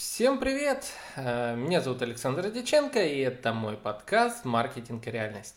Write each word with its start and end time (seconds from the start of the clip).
Всем 0.00 0.38
привет! 0.38 0.94
Э, 1.14 1.54
меня 1.54 1.82
зовут 1.82 2.00
Александр 2.00 2.50
Диченко, 2.50 3.04
и 3.04 3.18
это 3.18 3.52
мой 3.52 3.76
подкаст 3.76 4.46
«Маркетинг 4.46 5.06
и 5.06 5.10
реальность». 5.10 5.56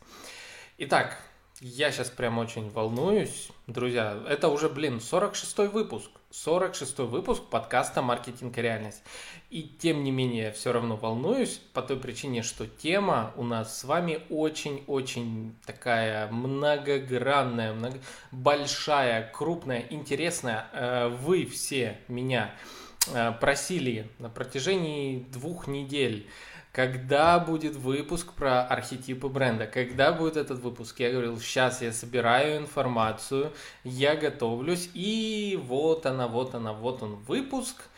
Итак, 0.79 1.17
я 1.61 1.93
сейчас 1.93 2.09
прям 2.09 2.37
очень 2.39 2.69
волнуюсь. 2.69 3.47
Друзья, 3.67 4.21
это 4.27 4.49
уже, 4.49 4.67
блин, 4.67 4.97
46-й 4.97 5.69
выпуск. 5.69 6.11
46-й 6.31 7.05
выпуск 7.05 7.43
подкаста 7.43 8.01
«Маркетинг 8.01 8.57
и 8.57 8.61
реальность». 8.61 9.01
И 9.49 9.63
тем 9.63 10.03
не 10.03 10.11
менее, 10.11 10.51
все 10.51 10.73
равно 10.73 10.97
волнуюсь 10.97 11.61
по 11.71 11.81
той 11.81 11.95
причине, 11.95 12.43
что 12.43 12.67
тема 12.67 13.31
у 13.37 13.43
нас 13.43 13.79
с 13.79 13.85
вами 13.85 14.23
очень-очень 14.29 15.55
такая 15.65 16.27
многогранная, 16.27 17.71
много... 17.71 17.97
большая, 18.31 19.31
крупная, 19.31 19.85
интересная. 19.89 20.67
Э, 20.73 21.07
вы 21.07 21.45
все 21.45 21.97
меня 22.09 22.53
просили 23.39 24.09
на 24.19 24.29
протяжении 24.29 25.25
двух 25.31 25.67
недель, 25.67 26.27
когда 26.71 27.39
будет 27.39 27.75
выпуск 27.75 28.33
про 28.33 28.63
архетипы 28.63 29.27
бренда, 29.27 29.67
когда 29.67 30.11
будет 30.11 30.37
этот 30.37 30.59
выпуск. 30.59 30.99
Я 30.99 31.11
говорил, 31.11 31.39
сейчас 31.39 31.81
я 31.81 31.91
собираю 31.91 32.57
информацию, 32.57 33.53
я 33.83 34.15
готовлюсь, 34.15 34.89
и 34.93 35.59
вот 35.63 36.05
она, 36.05 36.27
вот 36.27 36.55
она, 36.55 36.73
вот 36.73 37.03
он 37.03 37.15
выпуск– 37.15 37.83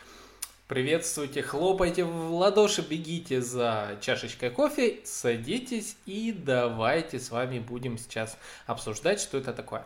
Приветствуйте, 0.68 1.42
хлопайте 1.42 2.02
в 2.02 2.34
ладоши, 2.34 2.82
бегите 2.82 3.40
за 3.40 3.98
чашечкой 4.00 4.50
кофе, 4.50 4.98
садитесь 5.04 5.96
и 6.06 6.32
давайте 6.36 7.20
с 7.20 7.30
вами 7.30 7.60
будем 7.60 7.96
сейчас 7.96 8.36
обсуждать, 8.66 9.20
что 9.20 9.38
это 9.38 9.52
такое. 9.52 9.84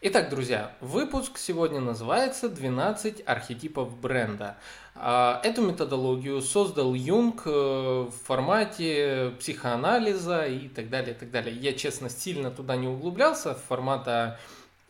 Итак, 0.00 0.28
друзья, 0.28 0.72
выпуск 0.80 1.38
сегодня 1.38 1.78
называется 1.78 2.48
«12 2.48 3.22
архетипов 3.22 3.96
бренда». 4.00 4.56
А, 4.96 5.40
эту 5.44 5.62
методологию 5.62 6.42
создал 6.42 6.94
Юнг 6.94 7.42
э, 7.44 7.50
в 7.50 8.12
формате 8.24 9.32
психоанализа 9.38 10.46
и 10.46 10.66
так 10.66 10.90
далее, 10.90 11.14
и 11.14 11.16
так 11.16 11.30
далее. 11.30 11.54
Я, 11.54 11.72
честно, 11.72 12.10
сильно 12.10 12.50
туда 12.50 12.74
не 12.74 12.88
углублялся, 12.88 13.54
формата 13.54 14.40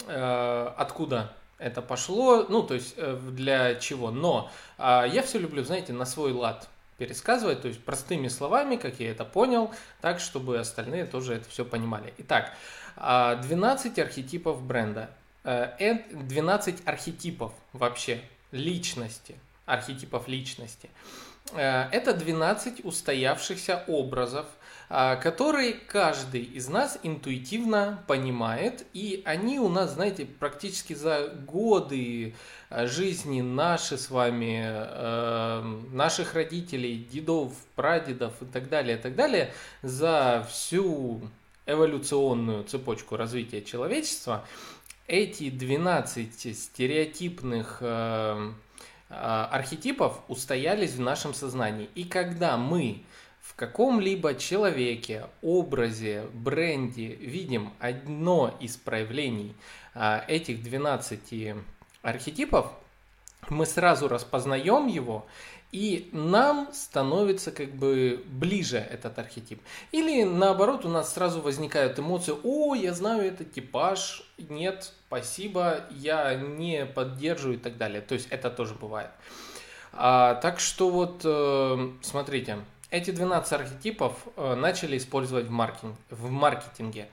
э, 0.07 0.73
откуда 0.79 1.37
это 1.59 1.83
пошло, 1.83 2.47
ну, 2.49 2.63
то 2.63 2.75
есть 2.75 2.95
э, 2.97 3.19
для 3.31 3.77
чего. 3.77 4.11
Но 4.11 4.51
а, 4.79 5.05
я 5.05 5.23
все 5.23 5.39
люблю, 5.39 5.65
знаете, 5.65 5.93
на 5.93 6.05
свой 6.05 6.33
лад 6.33 6.69
пересказывать, 6.99 7.63
то 7.63 7.69
есть 7.69 7.83
простыми 7.83 8.29
словами, 8.29 8.77
как 8.77 9.01
я 9.01 9.11
это 9.11 9.25
понял, 9.25 9.71
так, 10.01 10.21
чтобы 10.21 10.59
остальные 10.59 11.07
тоже 11.07 11.35
это 11.35 11.49
все 11.49 11.65
понимали. 11.65 12.15
Итак, 12.19 12.53
12 12.97 13.99
а, 13.99 14.03
архетипов 14.03 14.63
бренда. 14.63 15.11
12 15.45 16.81
э, 16.81 16.83
архетипов 16.87 17.53
вообще 17.73 18.21
личности, 18.51 19.37
архетипов 19.65 20.27
личности. 20.27 20.91
Э, 21.53 21.89
это 21.93 22.15
12 22.15 22.85
устоявшихся 22.85 23.85
образов, 23.87 24.47
которые 24.89 25.73
каждый 25.73 26.43
из 26.43 26.69
нас 26.69 26.99
интуитивно 27.03 28.05
понимает, 28.07 28.87
и 28.93 29.21
они 29.25 29.59
у 29.59 29.69
нас, 29.69 29.95
знаете, 29.95 30.27
практически 30.27 30.95
за 30.95 31.29
годы 31.29 32.35
а, 32.71 32.87
жизни 32.87 33.41
наши 33.41 33.99
с 33.99 34.11
вами, 34.11 34.63
э, 34.65 35.63
наших 35.91 36.35
родителей, 36.35 37.05
дедов, 37.13 37.53
прадедов 37.75 38.35
и 38.41 38.45
так 38.45 38.69
далее, 38.69 38.97
и 38.97 39.01
так 39.01 39.17
далее, 39.17 39.53
за 39.83 40.47
всю 40.49 41.21
эволюционную 41.67 42.63
цепочку 42.63 43.17
развития 43.17 43.63
человечества, 43.63 44.47
эти 45.09 45.51
12 45.51 46.57
стереотипных 46.57 47.83
архетипов 49.09 50.21
устоялись 50.27 50.95
в 50.95 51.01
нашем 51.01 51.33
сознании. 51.33 51.89
И 51.95 52.05
когда 52.05 52.57
мы 52.57 53.05
в 53.47 53.55
каком-либо 53.55 54.35
человеке, 54.35 55.27
образе, 55.41 56.27
бренде 56.35 57.07
видим 57.07 57.73
одно 57.79 58.55
из 58.61 58.77
проявлений 58.77 59.55
а, 59.95 60.25
этих 60.27 60.63
12 60.63 61.55
архетипов, 62.03 62.73
мы 63.49 63.65
сразу 63.65 64.09
распознаем 64.09 64.89
его, 64.89 65.27
и 65.73 66.09
нам 66.13 66.69
становится 66.73 67.53
как 67.53 67.71
бы 67.71 68.23
ближе 68.27 68.79
этот 68.79 69.19
архетип. 69.19 69.61
Или 69.93 70.25
наоборот, 70.25 70.85
у 70.85 70.89
нас 70.89 71.15
сразу 71.15 71.41
возникают 71.41 71.99
эмоции, 71.99 72.35
о, 72.43 72.75
я 72.75 72.93
знаю 72.95 73.25
этот 73.25 73.53
типаж, 73.53 74.23
нет, 74.39 74.93
спасибо, 75.07 75.85
я 75.91 76.35
не 76.35 76.85
поддерживаю 76.85 77.59
и 77.59 77.61
так 77.61 77.77
далее. 77.77 78.01
То 78.01 78.15
есть 78.15 78.27
это 78.31 78.51
тоже 78.51 78.75
бывает. 78.75 79.11
А, 79.93 80.35
так 80.35 80.61
что 80.61 80.91
вот, 80.91 81.23
э, 81.25 81.93
смотрите, 82.03 82.59
эти 82.91 83.11
12 83.11 83.53
архетипов 83.53 84.13
э, 84.37 84.55
начали 84.55 84.97
использовать 84.97 85.47
в, 85.47 85.51
маркетинг, 85.51 85.97
в 86.11 86.31
маркетинге. 86.31 87.09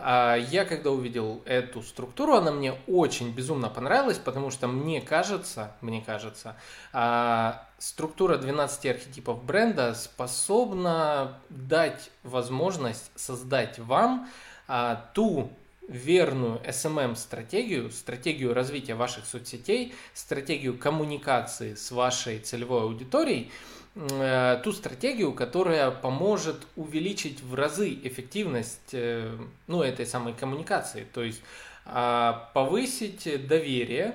А 0.00 0.36
я 0.36 0.64
когда 0.64 0.92
увидел 0.92 1.42
эту 1.44 1.82
структуру, 1.82 2.34
она 2.34 2.52
мне 2.52 2.74
очень 2.86 3.32
безумно 3.32 3.68
понравилась, 3.68 4.18
потому 4.18 4.50
что 4.50 4.68
мне 4.68 5.00
кажется, 5.00 5.72
мне 5.80 6.00
кажется, 6.00 6.54
а, 6.92 7.66
структура 7.78 8.36
12 8.36 8.86
архетипов 8.86 9.42
бренда 9.42 9.94
способна 9.94 11.40
дать 11.48 12.10
возможность 12.22 13.10
создать 13.16 13.80
вам 13.80 14.28
а, 14.68 15.04
ту 15.14 15.50
верную 15.88 16.60
SMM-стратегию, 16.64 17.90
стратегию 17.90 18.54
развития 18.54 18.94
ваших 18.94 19.26
соцсетей, 19.26 19.94
стратегию 20.14 20.78
коммуникации 20.78 21.74
с 21.74 21.90
вашей 21.90 22.38
целевой 22.38 22.82
аудиторией, 22.82 23.50
Э, 23.94 24.60
ту 24.62 24.72
стратегию, 24.72 25.32
которая 25.32 25.90
поможет 25.90 26.66
увеличить 26.76 27.42
в 27.42 27.54
разы 27.54 27.98
эффективность 28.04 28.90
э, 28.92 29.36
ну, 29.66 29.82
этой 29.82 30.06
самой 30.06 30.34
коммуникации, 30.34 31.06
то 31.12 31.22
есть 31.22 31.42
а, 31.84 32.50
повысить 32.52 33.46
доверие 33.46 34.14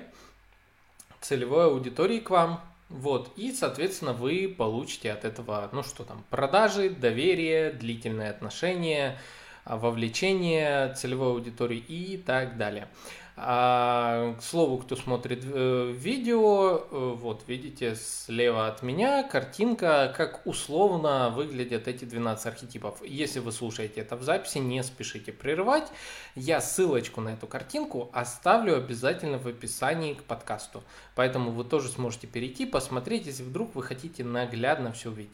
целевой 1.20 1.66
аудитории 1.66 2.20
к 2.20 2.30
вам, 2.30 2.60
вот, 2.88 3.32
и, 3.36 3.52
соответственно, 3.52 4.12
вы 4.12 4.54
получите 4.56 5.10
от 5.10 5.24
этого, 5.24 5.68
ну 5.72 5.82
что 5.82 6.04
там, 6.04 6.24
продажи, 6.30 6.88
доверие, 6.88 7.72
длительные 7.72 8.30
отношения, 8.30 9.18
вовлечение 9.64 10.94
целевой 10.94 11.32
аудитории 11.32 11.78
и 11.78 12.16
так 12.16 12.56
далее. 12.56 12.88
А, 13.36 14.34
к 14.38 14.42
слову, 14.42 14.78
кто 14.78 14.94
смотрит 14.94 15.42
э, 15.44 15.92
видео, 15.92 16.86
э, 16.88 17.14
вот 17.16 17.42
видите 17.48 17.96
слева 17.96 18.68
от 18.68 18.84
меня 18.84 19.24
картинка, 19.24 20.14
как 20.16 20.46
условно 20.46 21.30
выглядят 21.30 21.88
эти 21.88 22.04
12 22.04 22.46
архетипов. 22.46 23.02
Если 23.04 23.40
вы 23.40 23.50
слушаете 23.50 24.02
это 24.02 24.14
в 24.14 24.22
записи, 24.22 24.58
не 24.58 24.84
спешите 24.84 25.32
прерывать. 25.32 25.90
Я 26.36 26.60
ссылочку 26.60 27.20
на 27.20 27.30
эту 27.30 27.48
картинку 27.48 28.08
оставлю 28.12 28.76
обязательно 28.76 29.38
в 29.38 29.48
описании 29.48 30.14
к 30.14 30.22
подкасту. 30.22 30.84
Поэтому 31.16 31.50
вы 31.50 31.64
тоже 31.64 31.88
сможете 31.88 32.28
перейти, 32.28 32.66
посмотреть, 32.66 33.26
если 33.26 33.42
вдруг 33.42 33.74
вы 33.74 33.82
хотите 33.82 34.22
наглядно 34.22 34.92
все 34.92 35.10
увидеть. 35.10 35.32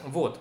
Вот. 0.00 0.40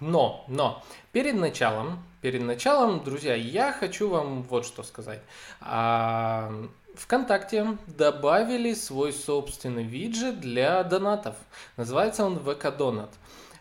Но, 0.00 0.44
но, 0.48 0.82
перед 1.12 1.34
началом, 1.34 2.02
перед 2.20 2.42
началом, 2.42 3.02
друзья, 3.02 3.34
я 3.34 3.72
хочу 3.72 4.08
вам 4.08 4.42
вот 4.42 4.66
что 4.66 4.82
сказать. 4.82 5.20
А, 5.60 6.52
ВКонтакте 6.94 7.76
добавили 7.86 8.74
свой 8.74 9.12
собственный 9.12 9.84
виджет 9.84 10.40
для 10.40 10.82
донатов. 10.84 11.36
Называется 11.76 12.24
он 12.24 12.36
VK 12.38 12.76
Donut. 12.76 13.10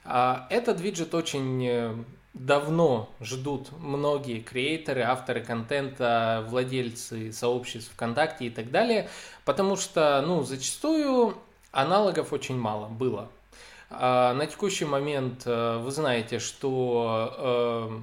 А, 0.06 0.48
этот 0.50 0.80
виджет 0.80 1.14
очень 1.14 1.66
э, 1.68 1.96
давно 2.34 3.10
ждут 3.20 3.72
многие 3.80 4.40
креаторы, 4.40 5.02
авторы 5.02 5.42
контента, 5.42 6.46
владельцы 6.50 7.32
сообществ 7.32 7.92
ВКонтакте 7.94 8.46
и 8.46 8.50
так 8.50 8.72
далее, 8.72 9.10
потому 9.44 9.76
что, 9.76 10.24
ну, 10.26 10.44
зачастую 10.44 11.38
аналогов 11.72 12.34
очень 12.34 12.58
мало 12.58 12.88
было. 12.88 13.30
А, 13.90 14.34
на 14.34 14.46
текущий 14.48 14.86
момент 14.86 15.44
э, 15.46 15.78
вы 15.78 15.92
знаете, 15.92 16.40
что 16.40 17.90
э, 17.92 18.00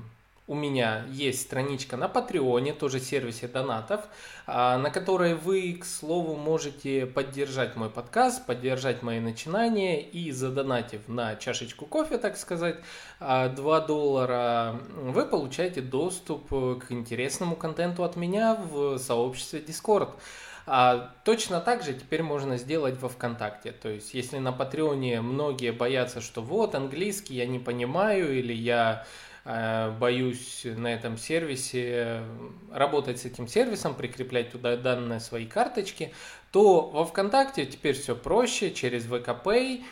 у 0.47 0.55
меня 0.55 1.05
есть 1.11 1.41
страничка 1.43 1.97
на 1.97 2.09
Патреоне, 2.09 2.75
тоже 2.75 3.01
сервисе 3.01 3.49
донатов, 3.49 4.03
а, 4.47 4.77
на 4.77 4.91
которой 4.91 5.35
вы, 5.35 5.75
к 5.75 5.87
слову, 5.87 6.37
можете 6.37 7.07
поддержать 7.07 7.77
мой 7.77 7.89
подкаст, 7.89 8.45
поддержать 8.45 9.03
мои 9.03 9.21
начинания 9.21 10.03
и 10.03 10.31
задонатив 10.33 11.09
на 11.09 11.37
чашечку 11.37 11.87
кофе, 11.87 12.19
так 12.19 12.37
сказать, 12.37 12.77
2 12.77 12.87
а, 13.21 13.81
доллара, 13.81 14.81
вы 14.97 15.25
получаете 15.25 15.81
доступ 15.81 16.49
к 16.49 16.87
интересному 16.91 17.57
контенту 17.57 18.05
от 18.05 18.17
меня 18.17 18.55
в 18.55 18.99
сообществе 18.99 19.61
Discord. 19.61 20.11
А 20.67 21.13
точно 21.25 21.61
так 21.61 21.83
же 21.83 21.93
теперь 21.93 22.23
можно 22.23 22.57
сделать 22.57 22.99
во 23.01 23.09
ВКонтакте. 23.09 23.73
То 23.73 23.89
есть, 23.89 24.15
если 24.15 24.39
на 24.39 24.53
Патреоне 24.53 25.21
многие 25.21 25.73
боятся, 25.73 26.21
что 26.21 26.41
вот 26.41 26.75
английский 26.75 27.35
я 27.35 27.47
не 27.47 27.59
понимаю 27.59 28.39
или 28.39 28.55
я 28.55 29.07
э, 29.45 29.91
боюсь 30.01 30.63
на 30.65 30.93
этом 30.93 31.19
сервисе 31.19 32.23
работать 32.73 33.21
с 33.21 33.27
этим 33.27 33.47
сервисом, 33.47 33.95
прикреплять 33.95 34.53
туда 34.53 34.77
данные 34.79 35.21
свои 35.21 35.45
карточки, 35.45 36.15
то 36.51 36.81
во 36.81 37.05
ВКонтакте 37.05 37.67
теперь 37.67 37.95
все 37.95 38.17
проще 38.17 38.71
через 38.73 39.05
ВКПay 39.05 39.83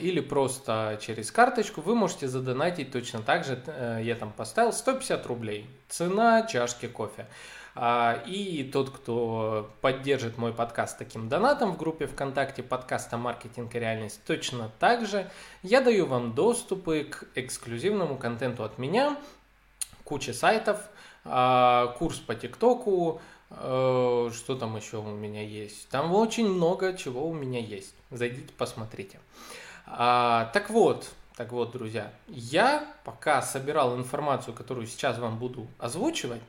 или 0.00 0.20
просто 0.20 0.98
через 1.00 1.32
карточку, 1.32 1.80
вы 1.80 1.94
можете 1.94 2.28
задонатить 2.28 2.92
точно 2.92 3.20
так 3.22 3.44
же, 3.44 3.60
э, 3.66 4.00
я 4.04 4.14
там 4.14 4.30
поставил 4.30 4.72
150 4.72 5.26
рублей, 5.26 5.66
цена 5.88 6.42
чашки 6.42 6.86
кофе. 6.86 7.26
А, 7.76 8.22
и 8.26 8.62
тот, 8.62 8.90
кто 8.90 9.70
поддержит 9.80 10.38
мой 10.38 10.52
подкаст 10.52 10.96
таким 10.96 11.28
донатом 11.28 11.72
в 11.72 11.76
группе 11.76 12.06
ВКонтакте 12.06 12.62
подкаста 12.62 13.16
«Маркетинг 13.16 13.74
и 13.74 13.78
реальность», 13.80 14.20
точно 14.24 14.70
так 14.78 15.06
же 15.06 15.28
я 15.62 15.80
даю 15.80 16.06
вам 16.06 16.34
доступы 16.34 17.04
к 17.04 17.26
эксклюзивному 17.34 18.16
контенту 18.16 18.62
от 18.62 18.78
меня, 18.78 19.16
куча 20.04 20.32
сайтов, 20.32 20.78
а, 21.24 21.88
курс 21.98 22.18
по 22.18 22.36
ТикТоку, 22.36 23.20
э, 23.50 24.30
что 24.32 24.56
там 24.56 24.76
еще 24.76 24.98
у 24.98 25.10
меня 25.10 25.42
есть. 25.42 25.88
Там 25.88 26.12
очень 26.14 26.48
много 26.48 26.96
чего 26.96 27.26
у 27.28 27.32
меня 27.32 27.60
есть. 27.60 27.94
Зайдите, 28.10 28.52
посмотрите. 28.56 29.18
А, 29.86 30.50
так 30.52 30.70
вот, 30.70 31.10
так 31.36 31.50
вот, 31.50 31.72
друзья, 31.72 32.12
я 32.28 32.86
пока 33.04 33.42
собирал 33.42 33.96
информацию, 33.96 34.54
которую 34.54 34.86
сейчас 34.86 35.18
вам 35.18 35.38
буду 35.38 35.66
озвучивать, 35.78 36.42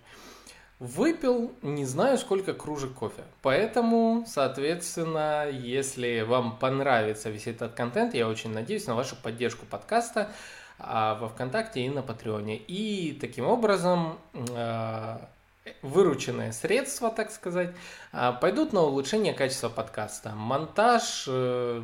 Выпил 0.79 1.53
не 1.61 1.85
знаю 1.85 2.17
сколько 2.17 2.53
кружек 2.53 2.93
кофе. 2.95 3.23
Поэтому, 3.41 4.25
соответственно, 4.27 5.47
если 5.49 6.21
вам 6.21 6.57
понравится 6.57 7.29
весь 7.29 7.47
этот 7.47 7.73
контент, 7.75 8.13
я 8.13 8.27
очень 8.27 8.51
надеюсь 8.51 8.85
на 8.85 8.93
вашу 8.93 9.15
поддержку 9.15 9.65
подкаста 9.65 10.31
а, 10.77 11.15
во 11.15 11.29
ВКонтакте 11.29 11.79
и 11.79 11.89
на 11.89 12.01
Патреоне. 12.01 12.57
И 12.57 13.17
таким 13.21 13.45
образом 13.45 14.19
а, 14.51 15.29
вырученные 15.81 16.51
средства, 16.51 17.09
так 17.09 17.31
сказать, 17.31 17.73
а, 18.11 18.33
пойдут 18.33 18.73
на 18.73 18.81
улучшение 18.81 19.33
качества 19.33 19.69
подкаста. 19.69 20.31
Монтаж, 20.31 21.23
э, 21.29 21.83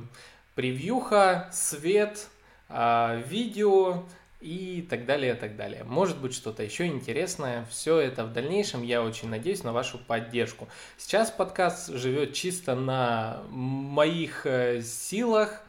превьюха, 0.54 1.50
свет, 1.54 2.28
видео, 2.70 4.04
и 4.42 4.86
так 4.90 5.06
далее, 5.06 5.34
и 5.34 5.36
так 5.36 5.56
далее. 5.56 5.84
Может 5.84 6.18
быть 6.18 6.34
что-то 6.34 6.64
еще 6.64 6.88
интересное. 6.88 7.66
Все 7.70 8.00
это 8.00 8.26
в 8.26 8.34
дальнейшем. 8.34 8.82
Я 8.82 9.04
очень 9.04 9.30
надеюсь 9.30 9.64
на 9.64 9.72
вашу 9.72 10.00
поддержку. 10.00 10.68
Сейчас 10.98 11.30
подкаст 11.30 11.90
живет 11.90 12.34
чисто 12.34 12.76
на 12.76 13.44
моих 13.50 14.46
э, 14.46 14.82
силах 14.82 15.62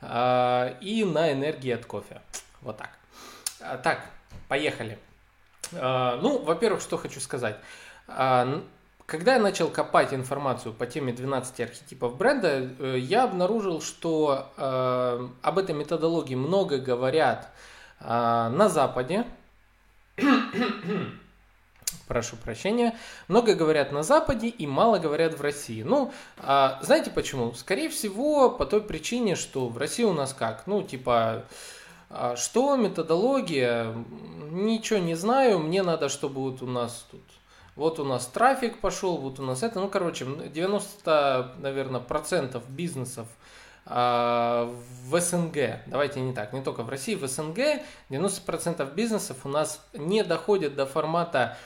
э, 0.00 0.74
и 0.80 1.04
на 1.04 1.32
энергии 1.32 1.70
от 1.70 1.86
кофе. 1.86 2.20
Вот 2.60 2.78
так. 2.78 2.90
А, 3.60 3.78
так, 3.78 4.04
поехали. 4.48 4.98
Э, 5.72 6.18
ну, 6.20 6.42
во-первых, 6.42 6.80
что 6.80 6.96
хочу 6.96 7.20
сказать. 7.20 7.56
Э, 8.08 8.60
когда 9.06 9.34
я 9.34 9.40
начал 9.40 9.68
копать 9.68 10.12
информацию 10.12 10.74
по 10.74 10.84
теме 10.84 11.12
12 11.12 11.60
архетипов 11.60 12.16
бренда, 12.16 12.68
э, 12.78 12.96
я 12.98 13.22
обнаружил, 13.22 13.80
что 13.80 14.52
э, 14.56 15.28
об 15.42 15.58
этой 15.58 15.76
методологии 15.76 16.34
много 16.34 16.78
говорят 16.78 17.52
а, 18.00 18.50
на 18.50 18.68
Западе, 18.68 19.24
прошу 22.08 22.36
прощения, 22.36 22.96
много 23.28 23.54
говорят 23.54 23.92
на 23.92 24.02
Западе 24.02 24.48
и 24.48 24.66
мало 24.66 24.98
говорят 24.98 25.38
в 25.38 25.42
России. 25.42 25.82
Ну, 25.82 26.12
а, 26.38 26.78
знаете 26.82 27.10
почему? 27.10 27.52
Скорее 27.54 27.88
всего, 27.88 28.50
по 28.50 28.66
той 28.66 28.80
причине, 28.80 29.36
что 29.36 29.68
в 29.68 29.78
России 29.78 30.04
у 30.04 30.12
нас 30.12 30.32
как? 30.32 30.66
Ну, 30.66 30.82
типа, 30.82 31.44
а, 32.10 32.36
что 32.36 32.76
методология? 32.76 33.94
Ничего 34.50 34.98
не 34.98 35.14
знаю, 35.14 35.58
мне 35.58 35.82
надо, 35.82 36.08
чтобы 36.08 36.40
вот 36.40 36.62
у 36.62 36.66
нас 36.66 37.06
тут 37.10 37.22
вот 37.76 38.00
у 38.00 38.04
нас 38.04 38.26
трафик 38.26 38.78
пошел, 38.78 39.18
вот 39.18 39.38
у 39.38 39.42
нас 39.42 39.62
это, 39.62 39.80
ну, 39.80 39.88
короче, 39.88 40.24
90, 40.24 41.56
наверное, 41.58 42.00
процентов 42.00 42.68
бизнесов 42.70 43.28
в 43.86 44.74
СНГ, 45.12 45.78
давайте 45.86 46.20
не 46.20 46.32
так, 46.32 46.52
не 46.52 46.60
только 46.60 46.82
в 46.82 46.88
России, 46.88 47.14
в 47.14 47.24
СНГ 47.26 47.82
90% 48.10 48.94
бизнесов 48.94 49.38
у 49.44 49.48
нас 49.48 49.80
не 49.94 50.24
доходят 50.24 50.74
до 50.74 50.86
формата 50.86 51.56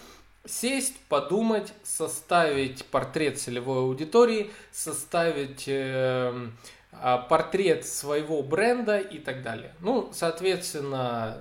сесть, 0.44 0.96
подумать, 1.08 1.72
составить 1.82 2.84
портрет 2.86 3.38
целевой 3.38 3.80
аудитории, 3.80 4.50
составить 4.72 5.64
э, 5.66 6.48
а, 6.92 7.18
портрет 7.18 7.86
своего 7.86 8.42
бренда 8.42 8.98
и 8.98 9.18
так 9.18 9.42
далее. 9.42 9.72
Ну, 9.80 10.10
соответственно, 10.12 11.38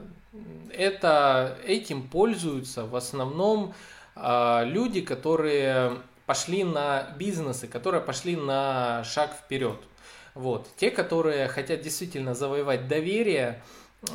это, 0.71 1.57
этим 1.65 2.07
пользуются 2.07 2.85
в 2.85 2.95
основном 2.95 3.73
э, 4.15 4.61
люди, 4.65 5.01
которые 5.01 5.97
пошли 6.25 6.63
на 6.63 7.03
бизнесы, 7.17 7.67
которые 7.67 8.01
пошли 8.01 8.35
на 8.35 9.03
шаг 9.03 9.33
вперед. 9.33 9.79
Вот. 10.33 10.67
Те, 10.77 10.91
которые 10.91 11.47
хотят 11.47 11.81
действительно 11.81 12.33
завоевать 12.33 12.87
доверие 12.87 13.61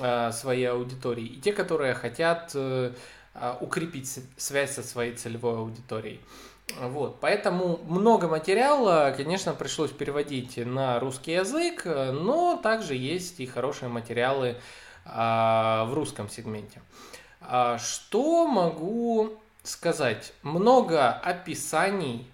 э, 0.00 0.32
своей 0.32 0.66
аудитории, 0.66 1.26
и 1.26 1.40
те, 1.40 1.52
которые 1.52 1.94
хотят 1.94 2.52
э, 2.55 2.93
а, 3.34 3.58
укрепить 3.61 4.20
связь 4.37 4.75
со 4.75 4.84
своей 4.84 5.14
целевой 5.14 5.58
аудиторией. 5.58 6.20
Вот, 6.81 7.19
поэтому 7.20 7.78
много 7.84 8.28
материала, 8.28 9.12
конечно, 9.14 9.52
пришлось 9.52 9.90
переводить 9.90 10.56
на 10.56 10.99
русский 10.99 11.32
язык, 11.32 11.84
но 11.84 12.56
также 12.62 12.94
есть 12.94 13.40
и 13.40 13.46
хорошие 13.46 13.88
материалы 13.88 14.56
а, 15.05 15.84
в 15.87 15.94
русском 15.94 16.28
сегменте. 16.31 16.81
А, 17.40 17.78
что 17.78 18.46
могу 18.46 19.34
сказать? 19.64 20.32
Много 20.43 21.10
описаний 21.10 22.31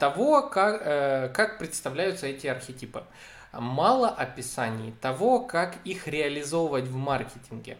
того, 0.00 0.42
как, 0.42 0.82
э, 0.84 1.28
как 1.34 1.58
представляются 1.58 2.26
эти 2.26 2.46
архетипы. 2.46 3.04
Мало 3.52 4.08
описаний 4.08 4.92
того, 5.00 5.40
как 5.40 5.76
их 5.84 6.06
реализовывать 6.06 6.84
в 6.84 6.94
маркетинге. 6.94 7.78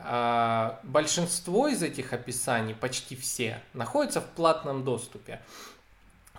А, 0.00 0.78
большинство 0.84 1.68
из 1.68 1.82
этих 1.82 2.12
описаний, 2.12 2.74
почти 2.74 3.16
все, 3.16 3.60
находятся 3.72 4.20
в 4.20 4.26
платном 4.26 4.84
доступе. 4.84 5.40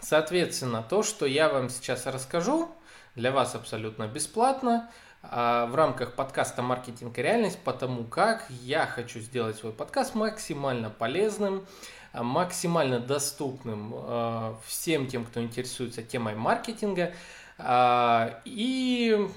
Соответственно, 0.02 0.82
то, 0.82 1.04
что 1.04 1.26
я 1.26 1.50
вам 1.50 1.70
сейчас 1.70 2.06
расскажу, 2.06 2.70
для 3.16 3.32
вас 3.32 3.56
абсолютно 3.56 4.08
бесплатно 4.08 4.90
а, 5.22 5.66
в 5.66 5.76
рамках 5.76 6.14
подкаста 6.14 6.62
«Маркетинг 6.62 7.18
и 7.18 7.22
реальность», 7.22 7.60
потому 7.66 8.06
как 8.06 8.46
я 8.50 8.86
хочу 8.86 9.20
сделать 9.20 9.58
свой 9.58 9.74
подкаст 9.74 10.16
максимально 10.16 10.90
полезным, 10.90 11.68
максимально 12.14 13.00
доступным 13.00 13.94
э, 13.96 14.54
всем 14.66 15.08
тем, 15.08 15.26
кто 15.26 15.42
интересуется 15.42 16.04
темой 16.04 16.36
маркетинга. 16.36 17.14
Э, 17.58 18.34
и 18.46 19.28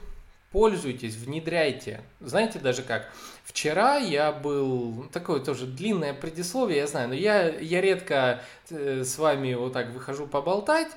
пользуйтесь, 0.50 1.16
внедряйте. 1.16 2.00
Знаете 2.20 2.58
даже 2.58 2.82
как? 2.82 3.10
Вчера 3.44 3.96
я 3.96 4.32
был, 4.32 5.08
такое 5.12 5.40
тоже 5.40 5.66
длинное 5.66 6.14
предисловие, 6.14 6.78
я 6.78 6.86
знаю, 6.86 7.08
но 7.08 7.14
я, 7.14 7.48
я 7.48 7.80
редко 7.80 8.40
с 8.70 9.18
вами 9.18 9.54
вот 9.54 9.72
так 9.72 9.90
выхожу 9.90 10.26
поболтать, 10.26 10.88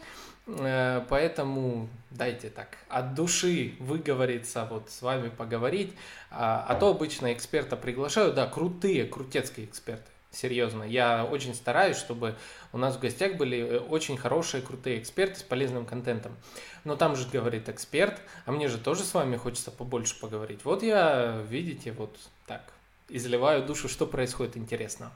поэтому 0.46 1.90
дайте 2.12 2.50
так 2.50 2.78
от 2.88 3.16
души 3.16 3.74
выговориться, 3.80 4.68
вот 4.70 4.90
с 4.90 5.02
вами 5.02 5.30
поговорить. 5.30 5.94
А, 6.30 6.66
а 6.68 6.76
то 6.76 6.90
обычно 6.90 7.34
эксперта 7.34 7.76
приглашаю, 7.76 8.34
да, 8.34 8.46
крутые, 8.46 9.06
крутецкие 9.06 9.66
эксперты 9.66 10.12
серьезно. 10.36 10.84
Я 10.84 11.26
очень 11.26 11.56
стараюсь, 11.56 11.98
чтобы 11.98 12.36
у 12.74 12.78
нас 12.78 12.96
в 12.96 13.00
гостях 13.00 13.36
были 13.36 13.60
э, 13.60 13.80
очень 13.80 14.18
хорошие, 14.18 14.62
крутые 14.62 15.00
эксперты 15.00 15.40
с 15.40 15.44
полезным 15.44 15.86
контентом. 15.86 16.36
Но 16.84 16.96
там 16.96 17.16
же 17.16 17.28
говорит 17.28 17.70
эксперт, 17.70 18.22
а 18.46 18.52
мне 18.52 18.68
же 18.68 18.78
тоже 18.78 19.04
с 19.04 19.14
вами 19.14 19.38
хочется 19.38 19.72
побольше 19.72 20.20
поговорить. 20.20 20.66
Вот 20.66 20.84
я, 20.84 21.42
видите, 21.50 21.92
вот 21.92 22.18
так 22.48 22.62
изливаю 23.10 23.66
душу, 23.66 23.88
что 23.88 24.06
происходит 24.06 24.58
интересно. 24.58 25.12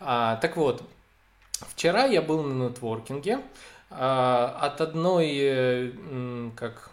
А, 0.00 0.36
так 0.36 0.56
вот, 0.56 0.82
вчера 1.52 2.04
я 2.04 2.22
был 2.22 2.42
на 2.42 2.68
нетворкинге 2.68 3.40
а, 3.90 4.58
от 4.60 4.80
одной, 4.80 5.36
э, 5.38 6.50
как 6.56 6.90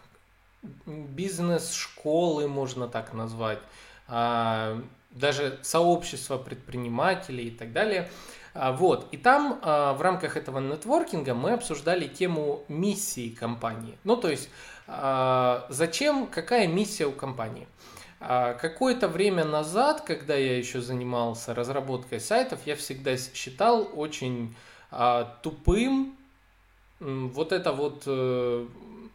бизнес-школы, 0.86 2.48
можно 2.48 2.88
так 2.88 3.14
назвать, 3.14 3.60
а, 4.08 4.82
даже 5.14 5.60
сообщество 5.62 6.38
предпринимателей 6.38 7.48
и 7.48 7.52
так 7.52 7.72
далее. 7.72 8.10
А, 8.54 8.72
вот. 8.72 9.08
И 9.12 9.18
там 9.18 9.60
а, 9.62 9.94
в 9.94 10.02
рамках 10.02 10.38
этого 10.38 10.60
нетворкинга 10.60 11.34
мы 11.34 11.54
обсуждали 11.54 12.08
тему 12.08 12.64
миссии 12.68 13.30
компании. 13.30 13.98
Ну, 14.04 14.16
то 14.16 14.30
есть, 14.30 14.50
а, 14.88 15.66
зачем, 15.70 16.28
какая 16.28 16.68
миссия 16.68 17.06
у 17.06 17.12
компании. 17.12 17.68
Какое-то 18.20 19.10
время 19.10 19.44
назад, 19.44 20.00
когда 20.00 20.34
я 20.36 20.58
еще 20.58 20.80
занимался 20.80 21.54
разработкой 21.54 22.22
сайтов, 22.22 22.62
я 22.66 22.78
всегда 22.78 23.18
считал 23.18 23.90
очень 23.94 24.56
тупым 25.42 26.16
вот 27.02 27.52
это 27.52 27.74
вот 27.74 28.04
э, 28.06 28.66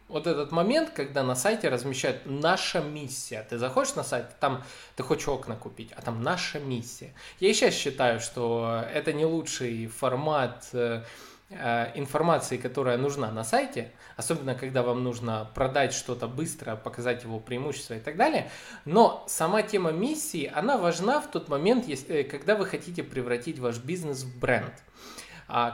вот 0.09 0.25
этот 0.27 0.51
момент, 0.51 0.89
когда 0.89 1.23
на 1.23 1.35
сайте 1.35 1.69
размещают 1.69 2.23
«наша 2.25 2.81
миссия». 2.81 3.45
Ты 3.47 3.57
заходишь 3.57 3.95
на 3.95 4.03
сайт, 4.03 4.25
там 4.39 4.63
ты 4.95 5.03
хочешь 5.03 5.27
окна 5.27 5.55
купить, 5.55 5.91
а 5.95 6.01
там 6.01 6.23
«наша 6.23 6.59
миссия». 6.59 7.13
Я 7.39 7.49
и 7.49 7.53
сейчас 7.53 7.75
считаю, 7.75 8.19
что 8.19 8.83
это 8.91 9.13
не 9.13 9.23
лучший 9.23 9.85
формат 9.85 10.67
э, 10.73 11.03
э, 11.51 11.91
информации, 11.93 12.57
которая 12.57 12.97
нужна 12.97 13.31
на 13.31 13.43
сайте, 13.43 13.91
особенно 14.17 14.55
когда 14.55 14.81
вам 14.81 15.03
нужно 15.03 15.47
продать 15.53 15.93
что-то 15.93 16.27
быстро, 16.27 16.75
показать 16.75 17.23
его 17.23 17.39
преимущества 17.39 17.93
и 17.93 17.99
так 17.99 18.17
далее. 18.17 18.49
Но 18.85 19.23
сама 19.27 19.61
тема 19.61 19.91
миссии, 19.91 20.51
она 20.53 20.77
важна 20.77 21.21
в 21.21 21.29
тот 21.29 21.49
момент, 21.49 21.87
если, 21.87 22.23
когда 22.23 22.55
вы 22.55 22.65
хотите 22.65 23.03
превратить 23.03 23.59
ваш 23.59 23.77
бизнес 23.77 24.23
в 24.23 24.39
бренд 24.39 24.73